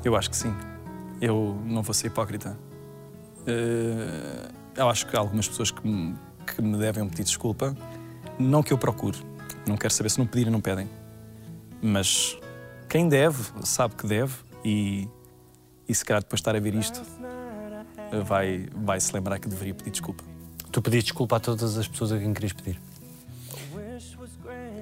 Eu 0.04 0.16
acho 0.16 0.30
que 0.30 0.36
sim. 0.36 0.54
Eu 1.20 1.60
não 1.64 1.82
vou 1.82 1.94
ser 1.94 2.08
hipócrita. 2.08 2.58
Eh, 3.46 4.48
eu 4.76 4.88
acho 4.88 5.06
que 5.06 5.16
há 5.16 5.20
algumas 5.20 5.48
pessoas 5.48 5.70
que 5.70 5.86
me, 5.86 6.16
que 6.46 6.60
me 6.60 6.76
devem 6.76 7.02
um 7.02 7.06
pedido 7.06 7.24
de 7.24 7.30
desculpa. 7.30 7.76
Não 8.38 8.62
que 8.62 8.72
eu 8.72 8.78
procure. 8.78 9.18
Não 9.66 9.76
quero 9.76 9.92
saber 9.92 10.10
se 10.10 10.18
não 10.18 10.26
pedirem, 10.26 10.52
não 10.52 10.60
pedem. 10.60 10.88
Mas 11.80 12.38
quem 12.88 13.08
deve, 13.08 13.42
sabe 13.64 13.94
que 13.94 14.06
deve 14.06 14.34
e, 14.64 15.08
e 15.88 15.94
se 15.94 16.04
calhar 16.04 16.22
depois 16.22 16.38
de 16.38 16.42
estar 16.42 16.56
a 16.56 16.60
ver 16.60 16.74
isto, 16.74 17.02
vai, 18.24 18.68
vai 18.74 19.00
se 19.00 19.12
lembrar 19.14 19.38
que 19.38 19.48
deveria 19.48 19.74
pedir 19.74 19.90
desculpa. 19.90 20.24
Tu 20.70 20.82
pediste 20.82 21.10
desculpa 21.10 21.36
a 21.36 21.40
todas 21.40 21.76
as 21.76 21.86
pessoas 21.86 22.12
a 22.12 22.18
quem 22.18 22.32
querias 22.32 22.52
pedir. 22.52 22.80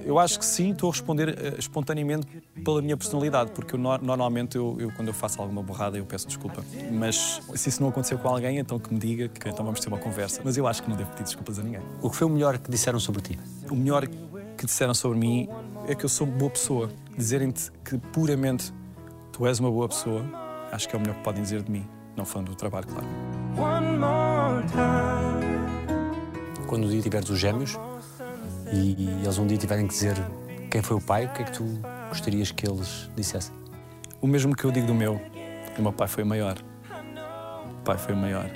Eu 0.05 0.19
acho 0.19 0.39
que 0.39 0.45
sim, 0.47 0.73
estou 0.73 0.89
a 0.89 0.93
responder 0.93 1.29
eh, 1.39 1.55
espontaneamente 1.59 2.27
pela 2.65 2.81
minha 2.83 2.97
personalidade, 2.97 3.53
porque 3.53 3.75
eu, 3.75 3.79
no- 3.79 3.99
normalmente 3.99 4.57
eu, 4.57 4.77
eu, 4.81 4.91
quando 4.93 5.09
eu 5.09 5.15
faço 5.15 5.41
alguma 5.41 5.63
borrada 5.63 5.97
eu 5.99 6.05
peço 6.07 6.27
desculpa. 6.27 6.65
Mas 6.91 7.41
se 7.55 7.69
isso 7.69 7.83
não 7.83 7.91
aconteceu 7.91 8.19
com 8.19 8.29
alguém, 8.29 8.59
então 8.59 8.79
que 8.79 8.93
me 8.93 8.99
diga, 8.99 9.29
que 9.29 9.49
então 9.49 9.65
vamos 9.65 9.81
ter 9.81 9.89
uma 9.89 9.99
conversa. 9.99 10.41
Mas 10.45 10.57
eu 10.57 10.67
acho 10.67 10.83
que 10.83 10.89
não 10.91 10.97
devo 10.97 11.11
pedir 11.11 11.25
desculpas 11.25 11.59
a 11.59 11.63
ninguém. 11.63 11.81
O 12.03 12.11
que 12.11 12.17
foi 12.17 12.27
o 12.27 12.31
melhor 12.31 12.59
que 12.59 12.71
disseram 12.71 12.99
sobre 12.99 13.21
ti? 13.23 13.39
O 13.71 13.77
melhor 13.77 14.07
que 14.09 14.67
disseram 14.67 14.95
sobre 14.95 15.19
mim 15.19 15.49
é 15.87 15.95
que 15.95 16.05
eu 16.05 16.09
sou 16.09 16.27
boa 16.27 16.51
pessoa. 16.51 16.91
Dizerem-te 17.17 17.71
que 17.85 17.99
puramente 17.99 18.73
tu 19.33 19.47
és 19.47 19.61
uma 19.61 19.71
boa 19.71 19.89
pessoa, 19.89 20.25
acho 20.73 20.89
que 20.89 20.97
é 20.97 20.99
o 20.99 21.01
melhor 21.01 21.17
que 21.17 21.23
podem 21.25 21.43
dizer 21.43 21.63
de 21.63 21.71
mim. 21.71 21.87
Não 22.17 22.25
falando 22.25 22.49
do 22.49 22.55
trabalho, 22.57 22.87
claro. 22.87 23.07
One 23.57 23.99
more 23.99 24.65
time. 24.67 25.61
Quando 26.67 26.87
um 26.87 26.91
dia 26.91 27.01
tiveres 27.03 27.29
os 27.31 27.39
gêmeos 27.39 27.79
e 28.73 29.21
eles 29.23 29.39
um 29.39 29.47
dia 29.47 29.59
tiverem 29.59 29.87
que 29.87 29.93
dizer 29.93 30.17
quem 30.71 30.83
foi 30.83 30.97
o 30.97 31.01
pai, 31.01 31.27
o 31.27 31.29
que 31.31 31.43
é 31.43 31.45
que 31.45 31.53
tu 31.53 31.65
gostarias 32.09 32.53
que 32.53 32.69
eles 32.69 33.11
dissessem? 33.17 33.53
O 34.21 34.27
mesmo 34.27 34.55
que 34.55 34.65
eu 34.65 34.71
digo 34.71 34.87
do 34.87 34.95
meu. 34.95 35.21
O 35.77 35.83
meu 35.83 35.93
pai 35.93 36.07
foi 36.07 36.23
o 36.23 36.27
maior. 36.27 36.57
O 37.81 37.85
pai 37.85 37.99
foi 37.99 38.15
o 38.15 38.17
maior. 38.17 38.49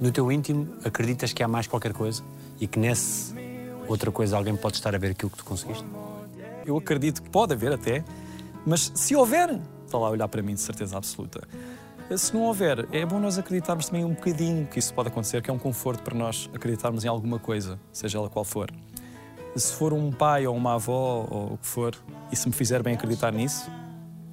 No 0.00 0.10
teu 0.10 0.32
íntimo, 0.32 0.68
acreditas 0.84 1.32
que 1.32 1.42
há 1.42 1.48
mais 1.48 1.66
qualquer 1.66 1.92
coisa 1.92 2.22
e 2.58 2.66
que 2.66 2.78
nesse 2.78 3.34
outra 3.86 4.10
coisa 4.10 4.36
alguém 4.36 4.56
pode 4.56 4.76
estar 4.76 4.94
a 4.94 4.98
ver 4.98 5.10
aquilo 5.10 5.30
que 5.30 5.38
tu 5.38 5.44
conseguiste? 5.44 5.84
Eu 6.64 6.76
acredito 6.76 7.22
que 7.22 7.30
pode 7.30 7.52
haver 7.52 7.72
até, 7.72 8.02
mas 8.66 8.90
se 8.94 9.14
houver, 9.14 9.60
está 9.84 9.98
lá 9.98 10.08
a 10.08 10.10
olhar 10.10 10.28
para 10.28 10.42
mim 10.42 10.54
de 10.54 10.60
certeza 10.60 10.96
absoluta. 10.96 11.46
Se 12.16 12.34
não 12.34 12.42
houver, 12.42 12.88
é 12.90 13.06
bom 13.06 13.20
nós 13.20 13.38
acreditarmos 13.38 13.86
também 13.86 14.04
um 14.04 14.14
bocadinho 14.14 14.66
que 14.66 14.78
isso 14.78 14.92
pode 14.92 15.08
acontecer, 15.08 15.42
que 15.42 15.50
é 15.50 15.52
um 15.52 15.58
conforto 15.58 16.02
para 16.02 16.16
nós 16.16 16.50
acreditarmos 16.52 17.04
em 17.04 17.08
alguma 17.08 17.38
coisa, 17.38 17.78
seja 17.92 18.18
ela 18.18 18.28
qual 18.28 18.44
for. 18.44 18.68
Se 19.56 19.72
for 19.74 19.92
um 19.92 20.10
pai 20.12 20.46
ou 20.46 20.56
uma 20.56 20.74
avó 20.74 21.26
ou 21.30 21.54
o 21.54 21.58
que 21.58 21.66
for, 21.66 21.94
e 22.30 22.36
se 22.36 22.48
me 22.48 22.54
fizer 22.54 22.82
bem 22.82 22.94
acreditar 22.94 23.32
nisso, 23.32 23.68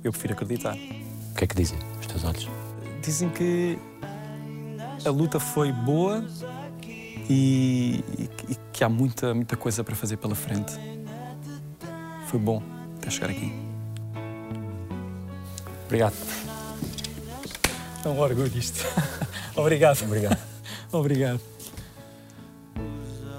eu 0.03 0.11
prefiro 0.11 0.33
acreditar. 0.33 0.75
O 0.75 1.35
que 1.35 1.43
é 1.43 1.47
que 1.47 1.55
dizem 1.55 1.77
os 1.99 2.05
teus 2.07 2.23
olhos? 2.23 2.47
Dizem 3.01 3.29
que 3.29 3.77
a 5.05 5.09
luta 5.09 5.39
foi 5.39 5.71
boa 5.71 6.23
e, 7.29 8.03
e- 8.17 8.29
e 8.51 8.55
que 8.71 8.83
há 8.83 8.89
muita, 8.89 9.33
muita 9.33 9.57
coisa 9.57 9.83
para 9.83 9.95
fazer 9.95 10.17
pela 10.17 10.35
frente. 10.35 10.73
Foi 12.27 12.39
bom 12.39 12.61
até 12.97 13.09
chegar 13.09 13.29
aqui. 13.31 13.51
Obrigado. 15.85 16.13
É 18.05 18.07
um 18.09 18.19
orgulho 18.19 18.51
isto. 18.57 18.85
Obrigado. 19.55 20.03
Obrigado. 20.03 20.37
Obrigado. 20.91 21.41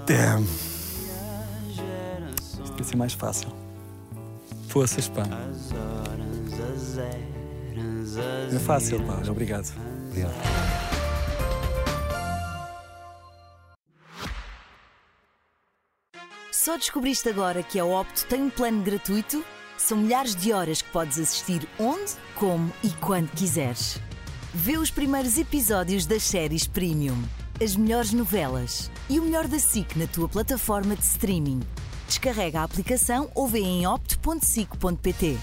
Damn. 0.05 0.68
Devia 2.79 2.91
ser 2.91 2.95
mais 2.95 3.13
fácil. 3.13 3.49
Poças, 4.71 5.09
pá. 5.09 5.23
É 8.53 8.59
fácil, 8.59 9.03
pá. 9.03 9.21
Obrigado. 9.29 9.69
Obrigado. 10.07 10.33
Só 16.51 16.77
descobriste 16.77 17.27
agora 17.27 17.61
que 17.63 17.77
a 17.77 17.85
Opto 17.85 18.25
tem 18.27 18.43
um 18.43 18.49
plano 18.49 18.81
gratuito? 18.81 19.43
São 19.77 19.97
milhares 19.97 20.33
de 20.33 20.53
horas 20.53 20.81
que 20.81 20.89
podes 20.91 21.19
assistir 21.19 21.67
onde, 21.77 22.13
como 22.35 22.71
e 22.81 22.89
quando 23.01 23.29
quiseres. 23.31 23.99
Vê 24.53 24.77
os 24.77 24.89
primeiros 24.89 25.37
episódios 25.37 26.05
das 26.05 26.23
séries 26.23 26.65
Premium, 26.65 27.21
as 27.61 27.75
melhores 27.75 28.13
novelas 28.13 28.89
e 29.09 29.19
o 29.19 29.23
melhor 29.23 29.47
da 29.47 29.59
SIC 29.59 29.97
na 29.97 30.07
tua 30.07 30.29
plataforma 30.29 30.95
de 30.95 31.03
streaming. 31.03 31.59
Descarrega 32.09 32.61
a 32.61 32.63
aplicação 32.63 33.29
ou 33.35 33.47
vê 33.47 33.59
em 33.59 33.85
opto.sic.pt. 33.85 35.37